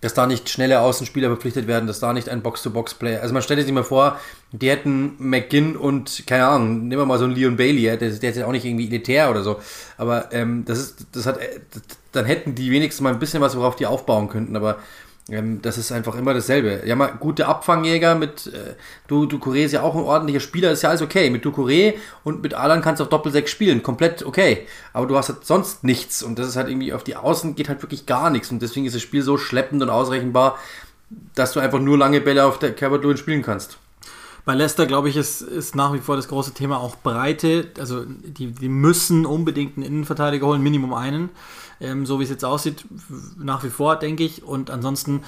Dass 0.00 0.12
da 0.12 0.26
nicht 0.26 0.50
schnelle 0.50 0.80
Außenspieler 0.80 1.28
verpflichtet 1.28 1.66
werden, 1.66 1.86
dass 1.86 1.98
da 1.98 2.12
nicht 2.12 2.28
ein 2.28 2.42
Box-to-Box-Player. 2.42 3.22
Also 3.22 3.32
man 3.32 3.42
stellt 3.42 3.62
sich 3.62 3.72
mal 3.72 3.84
vor, 3.84 4.20
die 4.52 4.68
hätten 4.68 5.14
McGinn 5.18 5.76
und, 5.76 6.24
keine 6.26 6.46
Ahnung, 6.46 6.88
nehmen 6.88 7.00
wir 7.00 7.06
mal 7.06 7.18
so 7.18 7.24
einen 7.24 7.34
Leon 7.34 7.56
Bailey, 7.56 7.84
der, 7.84 7.96
der 7.96 8.10
ist 8.10 8.36
ja 8.36 8.46
auch 8.46 8.52
nicht 8.52 8.66
irgendwie 8.66 8.86
elitär 8.86 9.30
oder 9.30 9.42
so. 9.42 9.60
Aber 9.96 10.30
ähm, 10.32 10.66
das 10.66 10.78
ist, 10.78 11.06
das 11.12 11.24
hat, 11.24 11.38
äh, 11.38 11.60
dann 12.12 12.26
hätten 12.26 12.54
die 12.54 12.70
wenigstens 12.70 13.00
mal 13.00 13.14
ein 13.14 13.18
bisschen 13.18 13.40
was, 13.40 13.56
worauf 13.56 13.76
die 13.76 13.86
aufbauen 13.86 14.28
könnten. 14.28 14.56
Aber 14.56 14.76
das 15.26 15.78
ist 15.78 15.90
einfach 15.90 16.16
immer 16.16 16.34
dasselbe. 16.34 16.82
Ja, 16.84 16.96
mal 16.96 17.12
gute 17.18 17.46
Abfangjäger 17.46 18.14
mit 18.14 18.46
äh, 18.48 18.74
du, 19.06 19.24
Ducouré 19.24 19.64
ist 19.64 19.72
ja 19.72 19.80
auch 19.80 19.94
ein 19.94 20.02
ordentlicher 20.02 20.40
Spieler, 20.40 20.70
ist 20.70 20.82
ja 20.82 20.90
alles 20.90 21.00
okay. 21.00 21.30
Mit 21.30 21.44
Ducouré 21.46 21.94
und 22.24 22.42
mit 22.42 22.52
Alan 22.52 22.82
kannst 22.82 23.00
du 23.00 23.04
auf 23.04 23.08
Doppelsechs 23.08 23.50
spielen, 23.50 23.82
komplett 23.82 24.22
okay. 24.22 24.66
Aber 24.92 25.06
du 25.06 25.16
hast 25.16 25.30
halt 25.30 25.46
sonst 25.46 25.82
nichts 25.82 26.22
und 26.22 26.38
das 26.38 26.48
ist 26.48 26.56
halt 26.56 26.68
irgendwie 26.68 26.92
auf 26.92 27.04
die 27.04 27.16
Außen 27.16 27.54
geht 27.54 27.70
halt 27.70 27.80
wirklich 27.80 28.04
gar 28.04 28.28
nichts 28.28 28.50
und 28.50 28.60
deswegen 28.60 28.84
ist 28.84 28.94
das 28.94 29.00
Spiel 29.00 29.22
so 29.22 29.38
schleppend 29.38 29.82
und 29.82 29.88
ausrechenbar, 29.88 30.58
dass 31.34 31.52
du 31.52 31.60
einfach 31.60 31.80
nur 31.80 31.96
lange 31.96 32.20
Bälle 32.20 32.44
auf 32.44 32.58
der 32.58 32.74
Calvert-Lewin 32.74 33.16
spielen 33.16 33.42
kannst. 33.42 33.78
Bei 34.44 34.52
Leicester, 34.52 34.84
glaube 34.84 35.08
ich, 35.08 35.16
ist, 35.16 35.40
ist 35.40 35.74
nach 35.74 35.94
wie 35.94 36.00
vor 36.00 36.16
das 36.16 36.28
große 36.28 36.52
Thema 36.52 36.78
auch 36.78 36.96
Breite. 36.96 37.68
Also 37.78 38.04
die, 38.04 38.48
die 38.48 38.68
müssen 38.68 39.24
unbedingt 39.24 39.78
einen 39.78 39.86
Innenverteidiger 39.86 40.46
holen, 40.46 40.62
Minimum 40.62 40.92
einen. 40.92 41.30
Ähm, 41.80 42.06
so 42.06 42.18
wie 42.20 42.24
es 42.24 42.30
jetzt 42.30 42.44
aussieht, 42.44 42.84
nach 43.38 43.62
wie 43.64 43.70
vor, 43.70 43.96
denke 43.96 44.22
ich. 44.24 44.42
Und 44.44 44.70
ansonsten 44.70 45.22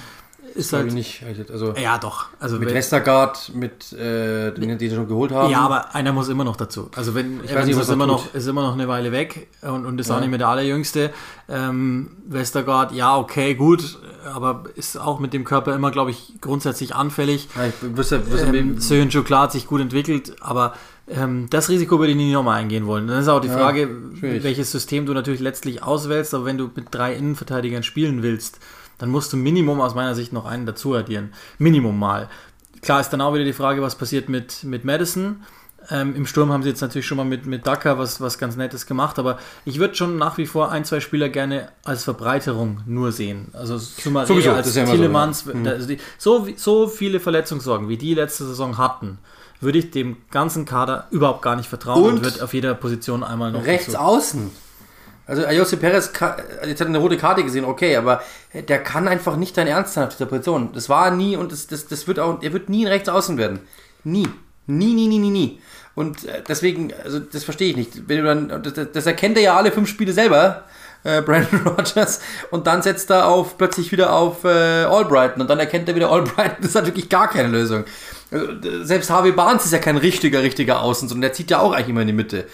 ist 0.55 0.71
halt. 0.73 0.87
ich 0.87 0.93
nicht. 0.93 1.23
Also 1.51 1.73
Ja, 1.75 1.97
doch. 1.97 2.27
Also 2.39 2.57
mit 2.57 2.69
wenn- 2.69 2.75
Westergaard, 2.75 3.51
mit 3.53 3.91
äh, 3.93 4.51
den, 4.53 4.77
die 4.77 4.89
sie 4.89 4.95
schon 4.95 5.07
geholt 5.07 5.31
haben. 5.31 5.51
Ja, 5.51 5.59
aber 5.59 5.93
einer 5.93 6.13
muss 6.13 6.29
immer 6.29 6.45
noch 6.45 6.55
dazu. 6.55 6.89
Also 6.95 7.13
wenn 7.13 7.43
Ich 7.43 7.51
Evans 7.51 7.67
nicht, 7.67 7.77
ist 7.77 7.87
er 7.89 7.93
immer 7.93 8.05
tut. 8.07 8.13
noch 8.13 8.33
ist 8.33 8.47
immer 8.47 8.61
noch 8.61 8.73
eine 8.73 8.87
Weile 8.87 9.11
weg 9.11 9.47
und, 9.61 9.85
und 9.85 9.99
ist 9.99 10.07
Ja. 10.09 10.15
auch 10.15 10.19
nicht 10.21 10.29
mehr 10.29 10.37
der 10.39 10.47
allerjüngste. 10.47 11.11
Ähm, 11.49 12.11
Westergaard, 12.27 12.93
ja 12.93 13.17
okay, 13.17 13.55
gut, 13.55 13.99
aber 14.33 14.63
ist 14.75 14.97
auch 14.97 15.19
mit 15.19 15.33
dem 15.33 15.43
Körper 15.43 15.75
immer, 15.75 15.91
glaube 15.91 16.11
ich, 16.11 16.35
grundsätzlich 16.41 16.95
anfällig. 16.95 17.49
Ja, 17.55 17.65
ich 17.67 17.97
wüsste, 17.97 18.25
wüsste, 18.31 18.95
Ähm, 18.97 19.23
klar 19.25 19.43
hat 19.43 19.51
sich 19.51 19.67
gut 19.67 19.81
entwickelt, 19.81 20.35
aber 20.41 20.73
ähm, 21.09 21.47
das 21.49 21.69
Risiko 21.69 21.99
würde 21.99 22.11
ich 22.11 22.17
nie 22.17 22.31
nochmal 22.31 22.59
eingehen 22.61 22.85
wollen. 22.85 23.07
Dann 23.07 23.19
ist 23.19 23.27
auch 23.27 23.39
die 23.39 23.47
Ja, 23.47 23.53
Frage, 23.57 23.89
schwierig. 24.19 24.43
welches 24.43 24.71
System 24.71 25.05
du 25.05 25.13
natürlich 25.13 25.39
letztlich 25.41 25.83
auswählst, 25.83 26.33
aber 26.33 26.45
wenn 26.45 26.57
du 26.57 26.69
mit 26.75 26.87
drei 26.91 27.13
Innenverteidigern 27.15 27.83
spielen 27.83 28.23
willst, 28.23 28.59
dann 28.97 29.09
musst 29.09 29.31
du 29.31 29.37
Minimum 29.37 29.79
aus 29.79 29.95
meiner 29.95 30.15
Sicht 30.15 30.33
noch 30.33 30.45
einen 30.45 30.65
dazu 30.65 30.95
addieren. 30.95 31.33
Minimum 31.59 31.97
mal. 31.97 32.29
Klar 32.81 32.99
ist 32.99 33.09
dann 33.09 33.21
auch 33.21 33.33
wieder 33.33 33.45
die 33.45 33.53
Frage, 33.53 33.81
was 33.81 33.95
passiert 33.95 34.29
mit, 34.29 34.63
mit 34.63 34.85
Madison. 34.85 35.43
Ähm, 35.89 36.15
Im 36.15 36.25
Sturm 36.25 36.51
haben 36.51 36.63
sie 36.63 36.69
jetzt 36.69 36.81
natürlich 36.81 37.05
schon 37.05 37.17
mal 37.17 37.23
mit, 37.23 37.45
mit 37.45 37.65
Daka 37.65 37.97
was, 37.97 38.19
was 38.19 38.37
ganz 38.37 38.57
Nettes 38.57 38.85
gemacht, 38.85 39.19
aber 39.19 39.37
ich 39.63 39.79
würde 39.79 39.95
schon 39.95 40.17
nach 40.17 40.37
wie 40.37 40.45
vor 40.45 40.71
ein, 40.71 40.83
zwei 40.83 40.99
Spieler 40.99 41.29
gerne 41.29 41.69
als 41.85 42.03
Verbreiterung 42.03 42.81
nur 42.85 43.11
sehen. 43.13 43.49
Also 43.53 43.77
Sowieso, 43.77 44.51
als 44.51 44.75
immer 44.75 45.33
so, 45.33 45.51
ja. 45.51 45.53
Mhm. 45.53 45.97
so, 46.17 46.47
so 46.57 46.87
viele 46.87 47.19
Verletzungssorgen, 47.21 47.87
wie 47.87 47.97
die 47.97 48.15
letzte 48.15 48.45
Saison 48.45 48.77
hatten, 48.77 49.19
würde 49.59 49.79
ich 49.79 49.91
dem 49.91 50.17
ganzen 50.31 50.65
Kader 50.65 51.07
überhaupt 51.11 51.41
gar 51.41 51.55
nicht 51.55 51.69
vertrauen 51.69 52.03
und, 52.03 52.09
Und 52.17 52.25
wird 52.25 52.41
auf 52.41 52.53
jeder 52.53 52.73
Position 52.75 53.23
einmal 53.23 53.51
noch 53.51 53.65
Rechts 53.65 53.87
dazu. 53.87 53.97
außen. 53.99 54.51
Also 55.25 55.45
Jose 55.45 55.75
Perez, 55.75 56.11
jetzt 56.13 56.19
hat 56.21 56.79
er 56.79 56.85
eine 56.85 56.99
rote 56.99 57.17
Karte 57.17 57.43
gesehen, 57.43 57.65
okay, 57.65 57.97
aber 57.97 58.21
der 58.53 58.81
kann 58.81 59.09
einfach 59.09 59.35
nicht 59.35 59.57
dein 59.57 59.67
Ernst 59.67 59.93
sein 59.93 60.05
auf 60.05 60.13
dieser 60.15 60.25
Position. 60.25 60.69
Das 60.73 60.87
war 60.87 61.11
nie 61.11 61.35
und 61.35 61.51
das, 61.51 61.67
das, 61.67 61.87
das 61.87 62.07
wird 62.07 62.19
auch, 62.19 62.41
er 62.41 62.53
wird 62.53 62.69
nie 62.69 62.85
ein 62.85 62.87
rechts 62.91 63.09
außen 63.09 63.37
werden. 63.37 63.59
Nie. 64.05 64.27
Nie, 64.67 64.93
nie, 64.93 65.07
nie, 65.07 65.19
nie, 65.19 65.29
nie. 65.29 65.61
Und 65.95 66.25
äh, 66.25 66.43
deswegen, 66.47 66.93
also 67.03 67.19
das 67.19 67.43
verstehe 67.43 67.71
ich 67.71 67.75
nicht. 67.75 68.07
Wenn 68.07 68.17
du 68.17 68.23
dann, 68.23 68.63
das, 68.63 68.73
das 68.93 69.05
erkennt 69.05 69.37
er 69.37 69.43
ja 69.43 69.57
alle 69.57 69.71
fünf 69.71 69.89
Spiele 69.89 70.13
selber, 70.13 70.63
äh, 71.03 71.21
Brandon 71.25 71.65
Rogers, 71.67 72.21
und 72.51 72.67
dann 72.67 72.81
setzt 72.81 73.09
er 73.09 73.27
auf 73.27 73.57
plötzlich 73.57 73.91
wieder 73.91 74.13
auf 74.13 74.43
äh, 74.43 74.83
Albrighton 74.83 75.41
und 75.41 75.49
dann 75.49 75.59
erkennt 75.59 75.89
er 75.89 75.95
wieder 75.95 76.11
Albrighton. 76.11 76.57
Das 76.61 76.69
ist 76.69 76.75
halt 76.75 76.85
wirklich 76.85 77.09
gar 77.09 77.29
keine 77.29 77.49
Lösung. 77.49 77.85
Also, 78.31 78.47
selbst 78.83 79.09
Harvey 79.09 79.31
Barnes 79.31 79.65
ist 79.65 79.71
ja 79.71 79.79
kein 79.79 79.97
richtiger, 79.97 80.43
richtiger 80.43 80.81
Außen, 80.81 81.07
sondern 81.07 81.21
der 81.21 81.33
zieht 81.33 81.49
ja 81.49 81.59
auch 81.59 81.71
eigentlich 81.71 81.89
immer 81.89 82.01
in 82.01 82.07
die 82.07 82.13
Mitte. 82.13 82.45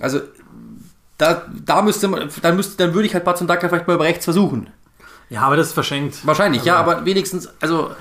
Also 0.00 0.20
da, 1.18 1.46
da 1.64 1.82
müsste 1.82 2.08
man, 2.08 2.28
dann 2.42 2.56
müsste, 2.56 2.76
dann 2.76 2.94
würde 2.94 3.06
ich 3.06 3.14
halt 3.14 3.24
Batson 3.24 3.46
Daka 3.46 3.68
vielleicht 3.68 3.86
mal 3.86 3.94
über 3.94 4.04
rechts 4.04 4.24
versuchen. 4.24 4.68
Ja, 5.30 5.42
aber 5.42 5.56
das 5.56 5.68
ist 5.68 5.72
verschenkt. 5.72 6.26
Wahrscheinlich, 6.26 6.60
also, 6.62 6.68
ja, 6.68 6.76
aber 6.76 7.04
wenigstens, 7.04 7.48
also 7.60 7.92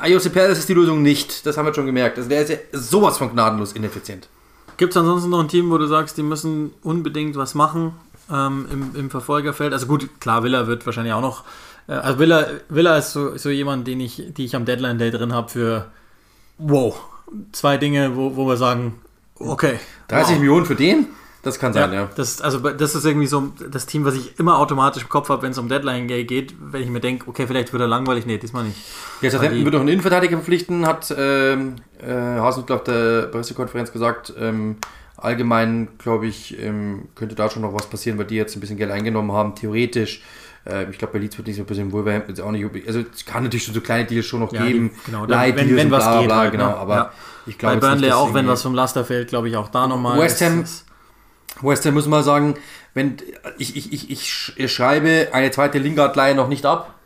Ayose 0.00 0.30
Perez 0.30 0.58
ist 0.58 0.68
die 0.68 0.74
Lösung 0.74 1.02
nicht. 1.02 1.46
Das 1.46 1.56
haben 1.56 1.66
wir 1.66 1.74
schon 1.74 1.86
gemerkt. 1.86 2.18
Also 2.18 2.28
der 2.28 2.42
ist 2.42 2.50
ja 2.50 2.56
sowas 2.72 3.18
von 3.18 3.30
gnadenlos 3.30 3.72
ineffizient. 3.72 4.28
Gibt 4.76 4.92
es 4.92 4.96
ansonsten 4.96 5.30
noch 5.30 5.40
ein 5.40 5.48
Team, 5.48 5.70
wo 5.70 5.78
du 5.78 5.86
sagst, 5.86 6.16
die 6.16 6.22
müssen 6.22 6.72
unbedingt 6.82 7.36
was 7.36 7.54
machen 7.54 7.92
ähm, 8.30 8.66
im, 8.72 8.90
im 8.94 9.10
Verfolgerfeld? 9.10 9.72
Also 9.72 9.86
gut, 9.86 10.20
klar, 10.20 10.44
Villa 10.44 10.66
wird 10.66 10.86
wahrscheinlich 10.86 11.12
auch 11.12 11.20
noch. 11.20 11.44
Äh, 11.88 11.94
also 11.94 12.18
Villa, 12.18 12.46
Villa 12.68 12.96
ist 12.96 13.12
so, 13.12 13.36
so 13.36 13.50
jemand, 13.50 13.86
den 13.88 14.00
ich, 14.00 14.22
die 14.28 14.44
ich 14.44 14.54
am 14.54 14.64
Deadline 14.64 14.98
Day 14.98 15.10
drin 15.10 15.32
habe 15.32 15.48
für 15.48 15.86
wow, 16.58 16.98
zwei 17.52 17.76
Dinge, 17.76 18.16
wo, 18.16 18.36
wo 18.36 18.46
wir 18.46 18.56
sagen, 18.56 19.00
okay. 19.38 19.78
30 20.08 20.34
wow. 20.34 20.38
Millionen 20.38 20.66
für 20.66 20.74
den? 20.74 21.06
Das 21.42 21.58
kann 21.58 21.72
sein, 21.72 21.92
ja. 21.92 22.02
ja. 22.02 22.10
Das, 22.16 22.40
also, 22.40 22.58
das 22.58 22.94
ist 22.94 23.04
irgendwie 23.04 23.26
so 23.28 23.52
das 23.70 23.86
Team, 23.86 24.04
was 24.04 24.14
ich 24.16 24.38
immer 24.38 24.58
automatisch 24.58 25.04
im 25.04 25.08
Kopf 25.08 25.28
habe, 25.28 25.42
wenn 25.42 25.52
es 25.52 25.58
um 25.58 25.68
Deadline 25.68 26.08
geht, 26.08 26.54
wenn 26.60 26.82
ich 26.82 26.90
mir 26.90 27.00
denke, 27.00 27.28
okay, 27.28 27.46
vielleicht 27.46 27.72
wird 27.72 27.80
er 27.80 27.86
langweilig. 27.86 28.26
Nee, 28.26 28.38
diesmal 28.38 28.64
nicht. 28.64 28.76
Jetzt 29.22 29.38
hat 29.38 29.42
wird 29.42 29.72
noch 29.72 29.80
einen 29.80 29.88
Innenverteidiger 29.88 30.36
verpflichten, 30.36 30.86
hat 30.86 31.14
ähm, 31.16 31.76
äh, 32.00 32.12
Hasenhüttl 32.12 32.72
auf 32.72 32.84
der 32.84 33.22
Pressekonferenz 33.28 33.92
gesagt. 33.92 34.34
Ähm, 34.38 34.76
allgemein, 35.16 35.88
glaube 35.98 36.26
ich, 36.26 36.58
ähm, 36.60 37.08
könnte 37.14 37.36
da 37.36 37.48
schon 37.48 37.62
noch 37.62 37.72
was 37.72 37.86
passieren, 37.86 38.18
weil 38.18 38.26
die 38.26 38.36
jetzt 38.36 38.56
ein 38.56 38.60
bisschen 38.60 38.76
Geld 38.76 38.90
eingenommen 38.90 39.32
haben, 39.32 39.54
theoretisch. 39.54 40.22
Äh, 40.66 40.90
ich 40.90 40.98
glaube, 40.98 41.14
bei 41.14 41.18
Leeds 41.18 41.36
wird 41.36 41.48
nicht 41.48 41.56
so 41.56 41.62
ein 41.62 41.66
bisschen 41.66 41.92
Wolverhampton 41.92 42.34
jetzt 42.34 42.40
auch 42.40 42.50
nicht. 42.50 42.86
Also, 42.86 43.04
es 43.12 43.24
kann 43.24 43.44
natürlich 43.44 43.64
schon 43.64 43.74
so 43.74 43.80
kleine 43.80 44.04
Deals 44.06 44.26
schon 44.26 44.40
noch 44.40 44.52
ja, 44.52 44.64
geben. 44.64 44.90
Die, 44.94 45.10
genau, 45.10 45.24
Light 45.26 45.56
wenn, 45.56 45.76
wenn 45.76 45.90
was 45.90 46.04
bla, 46.04 46.18
geht. 46.18 46.28
Bla, 46.28 46.36
halt, 46.36 46.52
genau, 46.52 46.68
ne? 46.68 46.76
aber 46.76 46.94
ja. 46.94 47.12
ich 47.46 47.58
glaube. 47.58 47.76
Bei 47.76 47.88
Burnley 47.88 48.12
auch, 48.12 48.34
wenn 48.34 48.46
was 48.46 48.62
vom 48.62 48.74
Laster 48.74 49.04
fällt, 49.04 49.28
glaube 49.28 49.48
ich 49.48 49.56
auch 49.56 49.68
da 49.68 49.86
nochmal. 49.86 50.18
West 50.18 50.40
Ham. 50.40 50.62
Ist, 50.62 50.84
West 51.60 51.84
Ham 51.86 51.94
muss 51.94 52.06
man 52.06 52.22
sagen, 52.22 52.54
wenn 52.94 53.16
ich, 53.58 53.76
ich, 53.76 54.10
ich, 54.10 54.56
ich 54.56 54.72
schreibe 54.72 55.28
eine 55.32 55.50
zweite 55.50 55.78
Lingard-Leihe 55.78 56.34
noch 56.34 56.48
nicht 56.48 56.66
ab, 56.66 56.97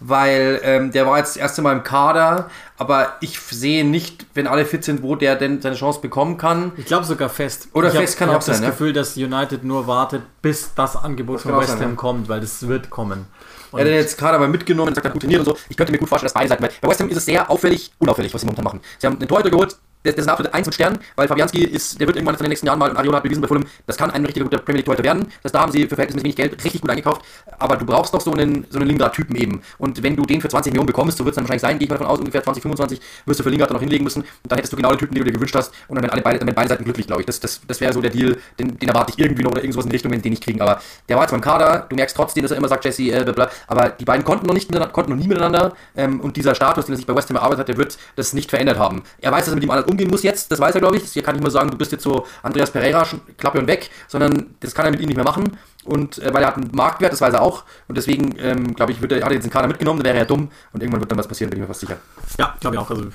weil 0.00 0.60
ähm, 0.62 0.92
der 0.92 1.06
war 1.06 1.18
jetzt 1.18 1.30
das 1.30 1.36
erste 1.36 1.62
Mal 1.62 1.72
im 1.72 1.84
Kader, 1.84 2.50
aber 2.76 3.16
ich 3.20 3.38
sehe 3.38 3.84
nicht, 3.84 4.26
wenn 4.34 4.46
alle 4.46 4.64
fit 4.64 4.84
sind, 4.84 5.02
wo 5.02 5.16
der 5.16 5.36
denn 5.36 5.60
seine 5.60 5.76
Chance 5.76 6.00
bekommen 6.00 6.36
kann. 6.36 6.72
Ich 6.76 6.86
glaube 6.86 7.04
sogar 7.04 7.28
fest. 7.28 7.68
Oder 7.72 7.88
ich 7.88 7.94
fest 7.94 8.14
hab, 8.14 8.18
kann 8.18 8.30
ich 8.30 8.36
auch 8.36 8.42
sein. 8.42 8.54
Ich 8.54 8.60
habe 8.60 8.66
das 8.68 8.78
Gefühl, 8.78 8.92
dass 8.92 9.16
United 9.16 9.64
nur 9.64 9.86
wartet, 9.86 10.22
bis 10.42 10.74
das 10.74 10.96
Angebot 10.96 11.36
das 11.36 11.42
von 11.42 11.58
West 11.58 11.70
Ham 11.72 11.78
sein, 11.78 11.96
kommt, 11.96 12.28
weil 12.28 12.40
das 12.40 12.66
wird 12.66 12.90
kommen. 12.90 13.26
Und 13.70 13.80
er 13.80 13.86
hat 13.86 13.92
jetzt 13.92 14.16
gerade 14.18 14.38
mal 14.38 14.48
mitgenommen 14.48 14.88
und 14.88 14.94
sagt, 14.94 15.12
gut 15.12 15.22
trainiert 15.22 15.40
und 15.40 15.46
so. 15.46 15.56
Ich 15.68 15.76
könnte 15.76 15.92
mir 15.92 15.98
gut 15.98 16.08
vorstellen, 16.08 16.28
dass 16.28 16.34
beide 16.34 16.48
Seiten, 16.48 16.62
weil 16.62 16.72
bei 16.80 16.88
West 16.88 17.00
Ham 17.00 17.08
ist 17.08 17.16
es 17.18 17.24
sehr 17.26 17.50
auffällig, 17.50 17.92
unauffällig, 17.98 18.32
was 18.32 18.40
sie 18.40 18.46
momentan 18.46 18.64
machen. 18.64 18.80
Sie 18.98 19.06
haben 19.06 19.18
einen 19.18 19.28
Torhüter 19.28 19.50
geholt, 19.50 19.76
der, 20.04 20.12
der 20.12 20.22
ist 20.22 20.28
absolut 20.28 20.54
1 20.54 20.66
mit 20.66 20.74
Stern, 20.74 20.98
weil 21.16 21.28
Fabianski 21.28 21.64
ist, 21.64 22.00
der 22.00 22.06
wird 22.06 22.16
irgendwann 22.16 22.36
in 22.36 22.42
den 22.42 22.48
nächsten 22.48 22.66
Jahren 22.66 22.78
mal, 22.78 22.96
Ariola 22.96 23.16
hat 23.16 23.24
bewiesen 23.24 23.40
bei 23.40 23.48
Fulham, 23.48 23.64
das 23.86 23.96
kann 23.96 24.10
ein 24.10 24.24
richtiger 24.24 24.44
guter 24.44 24.58
Premier 24.58 24.78
League 24.78 24.86
Torhüter 24.86 25.04
werden. 25.04 25.26
Das 25.42 25.52
da 25.52 25.60
haben 25.60 25.72
sie 25.72 25.82
für 25.82 25.96
verhältnismäßig 25.96 26.24
wenig 26.24 26.36
Geld 26.36 26.64
richtig 26.64 26.80
gut 26.80 26.90
eingekauft, 26.90 27.22
aber 27.58 27.76
du 27.76 27.84
brauchst 27.84 28.14
doch 28.14 28.20
so 28.20 28.32
einen, 28.32 28.66
so 28.70 28.78
einen 28.78 28.88
Lingard-Typen 28.88 29.36
eben. 29.36 29.62
Und 29.78 30.02
wenn 30.02 30.16
du 30.16 30.24
den 30.24 30.40
für 30.40 30.48
20 30.48 30.72
Millionen 30.72 30.86
bekommst, 30.86 31.18
so 31.18 31.24
wird 31.24 31.32
es 31.32 31.36
dann 31.36 31.44
wahrscheinlich 31.44 31.62
sein, 31.62 31.78
gehe 31.78 31.86
ich 31.86 31.90
mal 31.90 31.96
davon 31.96 32.10
aus, 32.10 32.18
ungefähr 32.18 32.42
20, 32.42 32.62
25 32.62 33.00
wirst 33.26 33.40
du 33.40 33.44
für 33.44 33.50
Lingard 33.50 33.70
dann 33.70 33.76
noch 33.76 33.82
hinlegen 33.82 34.04
müssen 34.04 34.22
und 34.22 34.28
dann 34.44 34.56
hättest 34.56 34.72
du 34.72 34.76
genau 34.76 34.90
den 34.90 34.98
Typen, 34.98 35.14
den 35.14 35.24
du 35.24 35.30
dir 35.30 35.34
gewünscht 35.34 35.54
hast 35.54 35.72
und 35.88 35.96
dann 35.96 36.04
wären 36.04 36.22
beide, 36.22 36.44
beide 36.44 36.68
Seiten 36.68 36.84
glücklich, 36.84 37.06
glaube 37.06 37.22
ich. 37.22 37.26
Das, 37.26 37.40
das, 37.40 37.60
das 37.66 37.80
wäre 37.80 37.92
so 37.92 38.00
der 38.00 38.10
Deal, 38.10 38.36
den, 38.58 38.78
den 38.78 38.88
erwarte 38.88 39.12
ich 39.14 39.18
irgendwie 39.18 39.42
noch 39.42 39.50
oder 39.50 39.62
irgendwas 39.62 39.84
in 39.84 39.90
die 39.90 39.96
Richtung, 39.96 40.12
wenn 40.12 40.22
die 40.22 40.30
nicht 40.30 40.42
kriegen. 40.42 40.60
Aber 40.60 40.80
der 41.08 41.16
war 41.16 41.24
jetzt 41.24 41.32
beim 41.32 41.40
Kader, 41.40 41.86
du 41.88 41.96
merkst 41.96 42.16
trotzdem, 42.16 42.42
dass 42.42 42.52
er 42.52 42.58
immer 42.58 42.68
sagt, 42.68 42.84
Jesse, 42.84 43.10
äh, 43.10 43.24
bla, 43.24 43.32
bla, 43.32 43.50
aber 43.66 43.90
die 43.90 44.04
beiden 44.04 44.24
konnten 44.24 44.46
noch 44.46 44.54
nicht 44.54 44.68
konnten 44.92 45.10
noch 45.10 45.18
nie 45.18 45.28
miteinander 45.28 45.74
ähm, 45.96 46.20
und 46.20 46.36
dieser 46.36 46.54
Status, 46.54 46.86
den 46.86 46.94
er 46.94 46.96
sich 46.96 47.06
bei 47.06 47.14
West 47.14 47.28
Ham 47.30 47.36
erarbeitet 47.36 47.60
hat, 47.60 47.68
der 47.68 47.76
wird 47.76 47.98
das 48.16 48.32
nicht 48.32 48.50
verändert 48.50 48.78
haben. 48.78 49.02
Er 49.20 49.32
weiß, 49.32 49.44
dass 49.44 49.52
er 49.52 49.54
mit 49.54 49.64
ihm 49.64 49.70
umgehen 49.88 50.10
muss 50.10 50.22
jetzt, 50.22 50.50
das 50.52 50.58
weiß 50.58 50.74
er, 50.74 50.80
glaube 50.80 50.96
ich. 50.96 51.04
Hier 51.04 51.22
kann 51.22 51.36
ich 51.36 51.42
nur 51.42 51.50
sagen, 51.50 51.70
du 51.70 51.76
bist 51.76 51.92
jetzt 51.92 52.04
so 52.04 52.26
Andreas 52.42 52.70
Pereira, 52.70 53.06
Klappe 53.36 53.58
und 53.58 53.66
weg, 53.66 53.90
sondern 54.06 54.54
das 54.60 54.74
kann 54.74 54.84
er 54.84 54.90
mit 54.90 55.00
ihm 55.00 55.08
nicht 55.08 55.16
mehr 55.16 55.24
machen. 55.24 55.56
Und 55.84 56.18
äh, 56.18 56.32
weil 56.34 56.42
er 56.42 56.48
hat 56.48 56.56
einen 56.56 56.70
Marktwert, 56.72 57.12
das 57.12 57.20
weiß 57.20 57.34
er 57.34 57.42
auch. 57.42 57.64
Und 57.88 57.96
deswegen, 57.96 58.36
ähm, 58.38 58.74
glaube 58.74 58.92
ich, 58.92 59.00
wird 59.00 59.12
er, 59.12 59.22
hat 59.22 59.30
er 59.30 59.34
jetzt 59.34 59.44
den 59.44 59.50
Kader 59.50 59.68
mitgenommen, 59.68 60.00
dann 60.00 60.06
wäre 60.06 60.18
er 60.18 60.26
dumm 60.26 60.50
und 60.72 60.82
irgendwann 60.82 61.00
wird 61.00 61.10
dann 61.10 61.18
was 61.18 61.28
passieren, 61.28 61.50
bin 61.50 61.58
ich 61.58 61.62
mir 61.62 61.68
fast 61.68 61.80
sicher. 61.80 61.96
Ja, 62.38 62.56
glaube 62.60 62.76
ich 62.76 62.80
auch. 62.80 62.90
Also, 62.90 63.06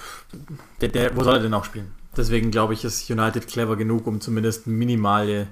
der, 0.81 0.89
der, 0.89 1.15
wo 1.15 1.23
soll 1.23 1.35
er 1.35 1.41
denn 1.41 1.53
auch 1.53 1.65
spielen? 1.65 1.91
Deswegen 2.15 2.51
glaube 2.51 2.73
ich, 2.73 2.83
ist 2.83 3.09
United 3.09 3.47
clever 3.47 3.75
genug, 3.75 4.05
um 4.05 4.21
zumindest 4.21 4.67
minimale 4.67 5.47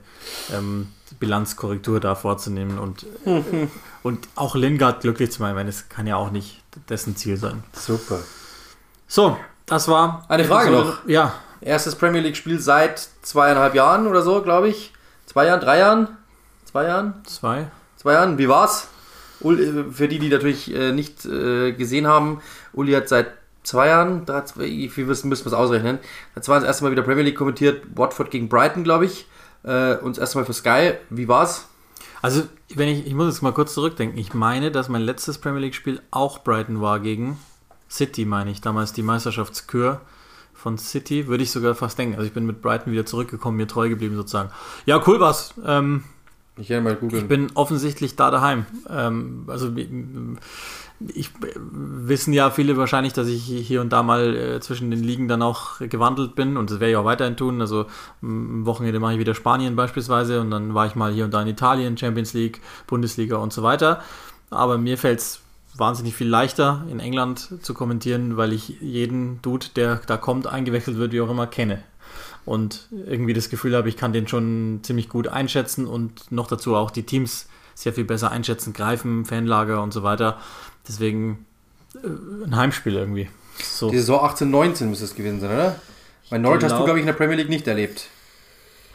ähm, 0.53 0.89
Bilanzkorrektur 1.19 1.99
da 1.99 2.15
vorzunehmen 2.15 2.77
und, 2.77 3.05
mhm. 3.25 3.71
und 4.03 4.27
auch 4.35 4.55
Lingard 4.55 5.01
glücklich 5.01 5.31
zu 5.31 5.41
machen, 5.41 5.55
weil 5.55 5.67
es 5.67 5.89
kann 5.89 6.07
ja 6.07 6.15
auch 6.15 6.31
nicht 6.31 6.61
dessen 6.89 7.15
Ziel 7.15 7.37
sein. 7.37 7.63
Super. 7.73 8.19
So, 9.07 9.37
das 9.71 9.87
war. 9.87 10.25
Eine 10.27 10.43
Frage 10.43 10.69
noch. 10.69 11.07
Ja. 11.07 11.33
Erstes 11.61 11.95
Premier 11.95 12.19
League-Spiel 12.19 12.59
seit 12.59 13.07
zweieinhalb 13.21 13.73
Jahren 13.73 14.05
oder 14.05 14.21
so, 14.21 14.41
glaube 14.41 14.67
ich. 14.67 14.91
Zwei 15.25 15.45
Jahren, 15.45 15.61
drei 15.61 15.79
Jahren? 15.79 16.17
Zwei 16.65 16.83
Jahren? 16.83 17.13
Zwei. 17.25 17.67
Zwei 17.95 18.13
Jahren. 18.13 18.37
Wie 18.37 18.49
war's? 18.49 18.89
Für 19.39 20.07
die, 20.09 20.19
die 20.19 20.27
natürlich 20.27 20.75
äh, 20.75 20.91
nicht 20.91 21.25
äh, 21.25 21.71
gesehen 21.71 22.05
haben, 22.05 22.41
Uli 22.73 22.91
hat 22.91 23.07
seit 23.07 23.27
zwei 23.63 23.87
Jahren, 23.87 24.27
wie 24.57 25.03
müssen 25.03 25.29
wir 25.31 25.33
es 25.33 25.53
ausrechnen, 25.53 25.99
hat 26.35 26.43
zwar 26.43 26.59
das 26.59 26.67
erste 26.67 26.83
Mal 26.83 26.91
wieder 26.91 27.01
Premier 27.01 27.23
League 27.23 27.37
kommentiert, 27.37 27.83
Watford 27.95 28.29
gegen 28.29 28.49
Brighton, 28.49 28.83
glaube 28.83 29.05
ich. 29.05 29.25
Äh, 29.63 29.95
und 29.95 30.17
das 30.17 30.19
erste 30.19 30.37
Mal 30.37 30.45
für 30.45 30.53
Sky. 30.53 30.95
Wie 31.09 31.29
war's? 31.29 31.65
Also, 32.21 32.43
wenn 32.75 32.89
ich, 32.89 33.07
ich 33.07 33.13
muss 33.13 33.33
jetzt 33.33 33.41
mal 33.41 33.53
kurz 33.53 33.73
zurückdenken. 33.73 34.19
Ich 34.19 34.33
meine, 34.33 34.69
dass 34.69 34.89
mein 34.89 35.01
letztes 35.01 35.37
Premier 35.37 35.61
League-Spiel 35.61 36.01
auch 36.11 36.39
Brighton 36.39 36.81
war 36.81 36.99
gegen 36.99 37.39
City, 37.91 38.25
meine 38.25 38.51
ich, 38.51 38.61
damals 38.61 38.93
die 38.93 39.03
Meisterschaftskür 39.03 40.01
von 40.53 40.77
City, 40.77 41.27
würde 41.27 41.43
ich 41.43 41.51
sogar 41.51 41.75
fast 41.75 41.97
denken. 41.97 42.15
Also 42.15 42.25
ich 42.25 42.33
bin 42.33 42.45
mit 42.45 42.61
Brighton 42.61 42.93
wieder 42.93 43.05
zurückgekommen, 43.05 43.57
mir 43.57 43.67
treu 43.67 43.89
geblieben 43.89 44.15
sozusagen. 44.15 44.49
Ja, 44.85 45.01
cool 45.07 45.19
war's. 45.19 45.53
Ähm, 45.65 46.03
ich, 46.57 46.69
mal 46.69 46.97
ich 47.11 47.27
bin 47.27 47.49
offensichtlich 47.55 48.15
da 48.15 48.31
daheim. 48.31 48.65
Ähm, 48.89 49.45
also 49.47 49.71
ich 51.13 51.31
wissen 51.55 52.33
ja 52.33 52.49
viele 52.49 52.77
wahrscheinlich, 52.77 53.13
dass 53.13 53.27
ich 53.27 53.43
hier 53.43 53.81
und 53.81 53.91
da 53.91 54.03
mal 54.03 54.35
äh, 54.35 54.59
zwischen 54.61 54.91
den 54.91 55.03
Ligen 55.03 55.27
dann 55.27 55.41
auch 55.41 55.79
gewandelt 55.79 56.35
bin 56.35 56.57
und 56.57 56.69
das 56.69 56.79
werde 56.79 56.91
ich 56.91 56.97
auch 56.97 57.05
weiterhin 57.05 57.35
tun. 57.35 57.59
Also 57.59 57.87
am 58.21 58.65
Wochenende 58.65 58.99
mache 58.99 59.13
ich 59.13 59.19
wieder 59.19 59.35
Spanien 59.35 59.75
beispielsweise 59.75 60.39
und 60.39 60.51
dann 60.51 60.73
war 60.73 60.85
ich 60.85 60.95
mal 60.95 61.11
hier 61.11 61.25
und 61.25 61.33
da 61.33 61.41
in 61.41 61.47
Italien, 61.47 61.97
Champions 61.97 62.33
League, 62.33 62.61
Bundesliga 62.87 63.37
und 63.37 63.51
so 63.51 63.63
weiter. 63.63 64.01
Aber 64.49 64.77
mir 64.77 64.97
fällt 64.97 65.19
es 65.19 65.40
wahnsinnig 65.75 66.15
viel 66.15 66.27
leichter 66.27 66.85
in 66.89 66.99
England 66.99 67.49
zu 67.61 67.73
kommentieren, 67.73 68.37
weil 68.37 68.53
ich 68.53 68.79
jeden 68.81 69.41
Dude, 69.41 69.67
der 69.75 70.01
da 70.07 70.17
kommt, 70.17 70.47
eingewechselt 70.47 70.97
wird, 70.97 71.11
wie 71.13 71.21
auch 71.21 71.29
immer, 71.29 71.47
kenne. 71.47 71.83
Und 72.45 72.87
irgendwie 72.91 73.33
das 73.33 73.49
Gefühl 73.49 73.75
habe, 73.75 73.87
ich 73.87 73.97
kann 73.97 74.13
den 74.13 74.27
schon 74.27 74.79
ziemlich 74.83 75.09
gut 75.09 75.27
einschätzen 75.27 75.85
und 75.85 76.31
noch 76.31 76.47
dazu 76.47 76.75
auch 76.75 76.91
die 76.91 77.03
Teams 77.03 77.47
sehr 77.75 77.93
viel 77.93 78.03
besser 78.03 78.31
einschätzen, 78.31 78.73
greifen, 78.73 79.25
Fanlager 79.25 79.81
und 79.81 79.93
so 79.93 80.03
weiter. 80.03 80.37
Deswegen 80.87 81.45
äh, 81.95 82.45
ein 82.45 82.55
Heimspiel 82.55 82.95
irgendwie. 82.95 83.29
So. 83.63 83.91
Die 83.91 83.97
Saison 83.97 84.23
18, 84.23 84.49
19 84.49 84.89
müsste 84.89 85.05
es 85.05 85.15
gewesen 85.15 85.39
sein, 85.39 85.51
oder? 85.51 85.75
Bei 86.29 86.37
Norwich 86.37 86.63
hast 86.63 86.77
du, 86.77 86.83
glaube 86.85 86.99
ich, 86.99 87.03
in 87.03 87.07
der 87.07 87.13
Premier 87.13 87.35
League 87.35 87.49
nicht 87.49 87.67
erlebt. 87.67 88.07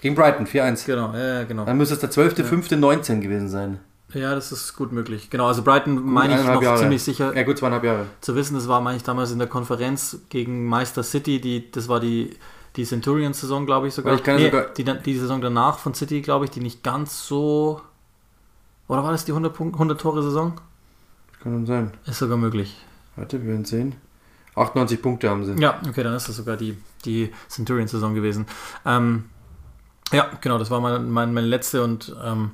Gegen 0.01 0.15
Brighton, 0.15 0.47
4-1. 0.47 0.87
Genau, 0.87 1.15
ja, 1.15 1.45
genau. 1.45 1.65
Dann 1.65 1.77
müsste 1.77 1.95
es 1.95 2.01
der 2.01 2.11
12., 2.11 2.39
ja. 2.39 2.45
5., 2.45 2.71
19 2.73 3.21
gewesen 3.21 3.49
sein. 3.49 3.79
Ja, 4.15 4.35
das 4.35 4.53
ist 4.53 4.77
gut 4.77 4.93
möglich. 4.93 5.31
Genau, 5.31 5.47
also 5.47 5.63
Brighton 5.63 5.97
gut 5.97 6.07
meine 6.07 6.41
ich 6.41 6.47
noch 6.47 6.63
Jahre. 6.63 6.79
ziemlich 6.79 7.03
sicher. 7.03 7.35
Ja, 7.35 7.43
gut 7.43 7.59
zweieinhalb 7.59 7.85
Jahre. 7.85 8.07
Zu 8.21 8.37
wissen, 8.37 8.55
das 8.55 8.69
war, 8.69 8.81
meine 8.81 8.97
ich, 8.97 9.03
damals 9.03 9.33
in 9.33 9.39
der 9.39 9.49
Konferenz 9.49 10.21
gegen 10.29 10.67
Meister 10.67 11.03
City, 11.03 11.41
die, 11.41 11.71
das 11.71 11.89
war 11.89 11.99
die, 11.99 12.37
die 12.77 12.85
Centurion-Saison, 12.85 13.67
glaube 13.67 13.89
ich 13.89 13.95
sogar. 13.95 14.15
Ich 14.15 14.25
nee, 14.25 14.45
sogar 14.45 14.67
die, 14.67 14.85
die 14.85 15.19
Saison 15.19 15.41
danach 15.41 15.79
von 15.79 15.95
City, 15.95 16.21
glaube 16.23 16.45
ich, 16.45 16.51
die 16.53 16.61
nicht 16.61 16.85
ganz 16.85 17.27
so. 17.27 17.81
Oder 18.87 19.03
war 19.03 19.11
das 19.11 19.25
die 19.25 19.33
100, 19.33 19.59
100 19.61 20.01
Tore 20.01 20.23
Saison? 20.23 20.61
Kann 21.43 21.67
sein. 21.67 21.93
Ist 22.07 22.19
sogar 22.19 22.37
möglich. 22.37 22.77
Warte, 23.17 23.43
wir 23.43 23.49
werden 23.51 23.65
sehen. 23.65 23.97
98 24.55 25.03
Punkte 25.03 25.29
haben 25.29 25.45
sie. 25.45 25.61
Ja, 25.61 25.81
okay, 25.89 26.03
dann 26.03 26.15
ist 26.15 26.29
das 26.29 26.37
sogar 26.37 26.57
die, 26.57 26.79
die 27.05 27.33
Centurion-Saison 27.49 28.15
gewesen. 28.15 28.47
Ähm, 28.85 29.25
ja, 30.13 30.31
genau, 30.41 30.59
das 30.59 30.71
war 30.71 30.81
mein, 30.81 31.11
mein, 31.11 31.35
meine 31.35 31.47
letzte 31.47 31.83
und 31.83 32.15
ähm, 32.25 32.53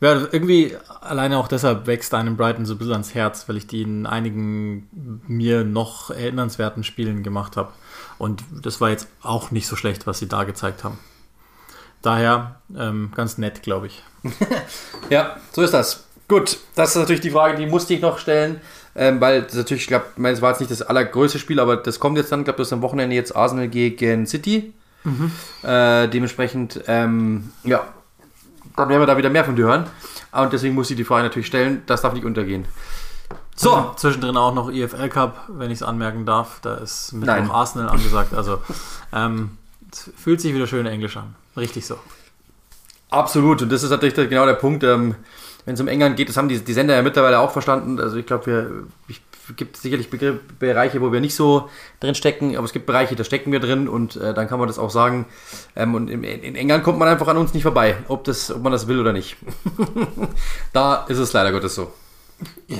ja, 0.00 0.14
irgendwie 0.30 0.76
alleine 1.00 1.38
auch 1.38 1.48
deshalb 1.48 1.86
wächst 1.86 2.14
einem 2.14 2.36
Brighton 2.36 2.66
so 2.66 2.74
ein 2.74 2.78
bisschen 2.78 2.92
ans 2.92 3.14
Herz, 3.14 3.48
weil 3.48 3.56
ich 3.56 3.66
die 3.66 3.82
in 3.82 4.06
einigen 4.06 5.20
mir 5.26 5.64
noch 5.64 6.10
erinnernswerten 6.10 6.84
Spielen 6.84 7.22
gemacht 7.22 7.56
habe. 7.56 7.72
Und 8.16 8.44
das 8.62 8.80
war 8.80 8.90
jetzt 8.90 9.08
auch 9.22 9.50
nicht 9.50 9.66
so 9.66 9.74
schlecht, 9.74 10.06
was 10.06 10.18
sie 10.18 10.28
da 10.28 10.44
gezeigt 10.44 10.84
haben. 10.84 10.98
Daher 12.00 12.60
ähm, 12.76 13.10
ganz 13.14 13.38
nett, 13.38 13.62
glaube 13.62 13.88
ich. 13.88 14.02
ja, 15.10 15.36
so 15.52 15.62
ist 15.62 15.74
das. 15.74 16.04
Gut, 16.28 16.58
das 16.76 16.90
ist 16.90 16.96
natürlich 16.96 17.22
die 17.22 17.30
Frage, 17.30 17.56
die 17.56 17.66
musste 17.66 17.94
ich 17.94 18.00
noch 18.00 18.18
stellen, 18.18 18.60
ähm, 18.94 19.20
weil 19.20 19.42
das 19.42 19.54
natürlich, 19.54 19.84
ich 19.84 19.88
glaube, 19.88 20.06
es 20.28 20.42
war 20.42 20.50
jetzt 20.50 20.60
nicht 20.60 20.70
das 20.70 20.82
allergrößte 20.82 21.38
Spiel, 21.38 21.58
aber 21.58 21.76
das 21.76 21.98
kommt 21.98 22.18
jetzt 22.18 22.30
dann, 22.30 22.40
ich 22.40 22.44
glaube, 22.44 22.58
das 22.58 22.68
ist 22.68 22.72
am 22.72 22.82
Wochenende 22.82 23.16
jetzt 23.16 23.34
Arsenal 23.34 23.68
gegen 23.68 24.26
City. 24.26 24.74
Mhm. 25.04 25.32
Äh, 25.62 26.08
dementsprechend, 26.08 26.82
ähm, 26.86 27.50
ja, 27.64 27.86
dann 28.78 28.88
werden 28.88 29.02
wir 29.02 29.06
da 29.06 29.16
wieder 29.16 29.30
mehr 29.30 29.44
von 29.44 29.56
dir 29.56 29.66
hören. 29.66 29.86
Und 30.32 30.52
deswegen 30.52 30.74
muss 30.74 30.90
ich 30.90 30.96
die 30.96 31.04
Frage 31.04 31.24
natürlich 31.24 31.46
stellen, 31.46 31.82
das 31.86 32.02
darf 32.02 32.12
nicht 32.12 32.24
untergehen. 32.24 32.66
So. 33.56 33.92
Zwischendrin 33.96 34.36
auch 34.36 34.54
noch 34.54 34.70
EFL 34.70 35.08
Cup, 35.08 35.48
wenn 35.48 35.70
ich 35.70 35.78
es 35.78 35.82
anmerken 35.82 36.24
darf. 36.24 36.60
Da 36.62 36.74
ist 36.76 37.12
mit 37.12 37.26
Nein. 37.26 37.50
Arsenal 37.50 37.88
angesagt. 37.88 38.32
Also 38.34 38.60
ähm, 39.12 39.58
fühlt 40.16 40.40
sich 40.40 40.54
wieder 40.54 40.66
schön 40.66 40.86
englisch 40.86 41.16
an. 41.16 41.34
Richtig 41.56 41.86
so. 41.86 41.98
Absolut. 43.10 43.62
Und 43.62 43.72
das 43.72 43.82
ist 43.82 43.90
natürlich 43.90 44.14
genau 44.14 44.46
der 44.46 44.54
Punkt. 44.54 44.84
Ähm, 44.84 45.16
wenn 45.64 45.74
es 45.74 45.80
um 45.80 45.88
England 45.88 46.16
geht, 46.16 46.28
das 46.28 46.36
haben 46.36 46.48
die, 46.48 46.64
die 46.64 46.72
Sender 46.72 46.94
ja 46.94 47.02
mittlerweile 47.02 47.40
auch 47.40 47.50
verstanden. 47.50 48.00
Also 48.00 48.16
ich 48.16 48.26
glaube, 48.26 48.46
wir, 48.46 48.70
ich 49.08 49.20
gibt 49.56 49.76
sicherlich 49.76 50.10
Begriff, 50.10 50.38
Bereiche, 50.58 51.00
wo 51.00 51.12
wir 51.12 51.20
nicht 51.20 51.34
so 51.34 51.68
drin 52.00 52.14
stecken, 52.14 52.56
aber 52.56 52.64
es 52.64 52.72
gibt 52.72 52.86
Bereiche, 52.86 53.16
da 53.16 53.24
stecken 53.24 53.52
wir 53.52 53.60
drin 53.60 53.88
und 53.88 54.16
äh, 54.16 54.34
dann 54.34 54.48
kann 54.48 54.58
man 54.58 54.68
das 54.68 54.78
auch 54.78 54.90
sagen. 54.90 55.26
Ähm, 55.76 55.94
und 55.94 56.08
in, 56.08 56.22
in, 56.24 56.54
England 56.54 56.84
kommt 56.84 56.98
man 56.98 57.08
einfach 57.08 57.28
an 57.28 57.36
uns 57.36 57.54
nicht 57.54 57.62
vorbei, 57.62 57.96
ob, 58.08 58.24
das, 58.24 58.50
ob 58.50 58.62
man 58.62 58.72
das 58.72 58.88
will 58.88 59.00
oder 59.00 59.12
nicht. 59.12 59.36
da 60.72 61.06
ist 61.08 61.18
es 61.18 61.32
leider 61.32 61.52
Gottes 61.52 61.74
so. 61.74 61.92
Ja, 62.68 62.78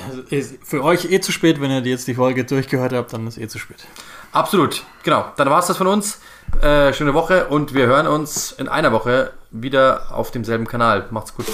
für 0.63 0.83
euch 0.83 1.11
eh 1.11 1.19
zu 1.19 1.31
spät, 1.31 1.59
wenn 1.59 1.71
ihr 1.71 1.81
jetzt 1.81 2.07
die 2.07 2.13
Folge 2.13 2.45
durchgehört 2.45 2.93
habt, 2.93 3.11
dann 3.11 3.27
ist 3.27 3.37
eh 3.37 3.47
zu 3.47 3.59
spät. 3.59 3.85
Absolut, 4.31 4.83
genau. 5.03 5.25
Dann 5.37 5.49
war 5.49 5.59
es 5.59 5.67
das 5.67 5.77
von 5.77 5.87
uns. 5.87 6.19
Äh, 6.61 6.93
schöne 6.93 7.13
Woche 7.13 7.47
und 7.47 7.73
wir 7.73 7.87
hören 7.87 8.07
uns 8.07 8.51
in 8.51 8.67
einer 8.67 8.91
Woche 8.91 9.33
wieder 9.51 10.13
auf 10.13 10.31
demselben 10.31 10.67
Kanal. 10.67 11.07
Macht's 11.11 11.35
gut. 11.35 11.45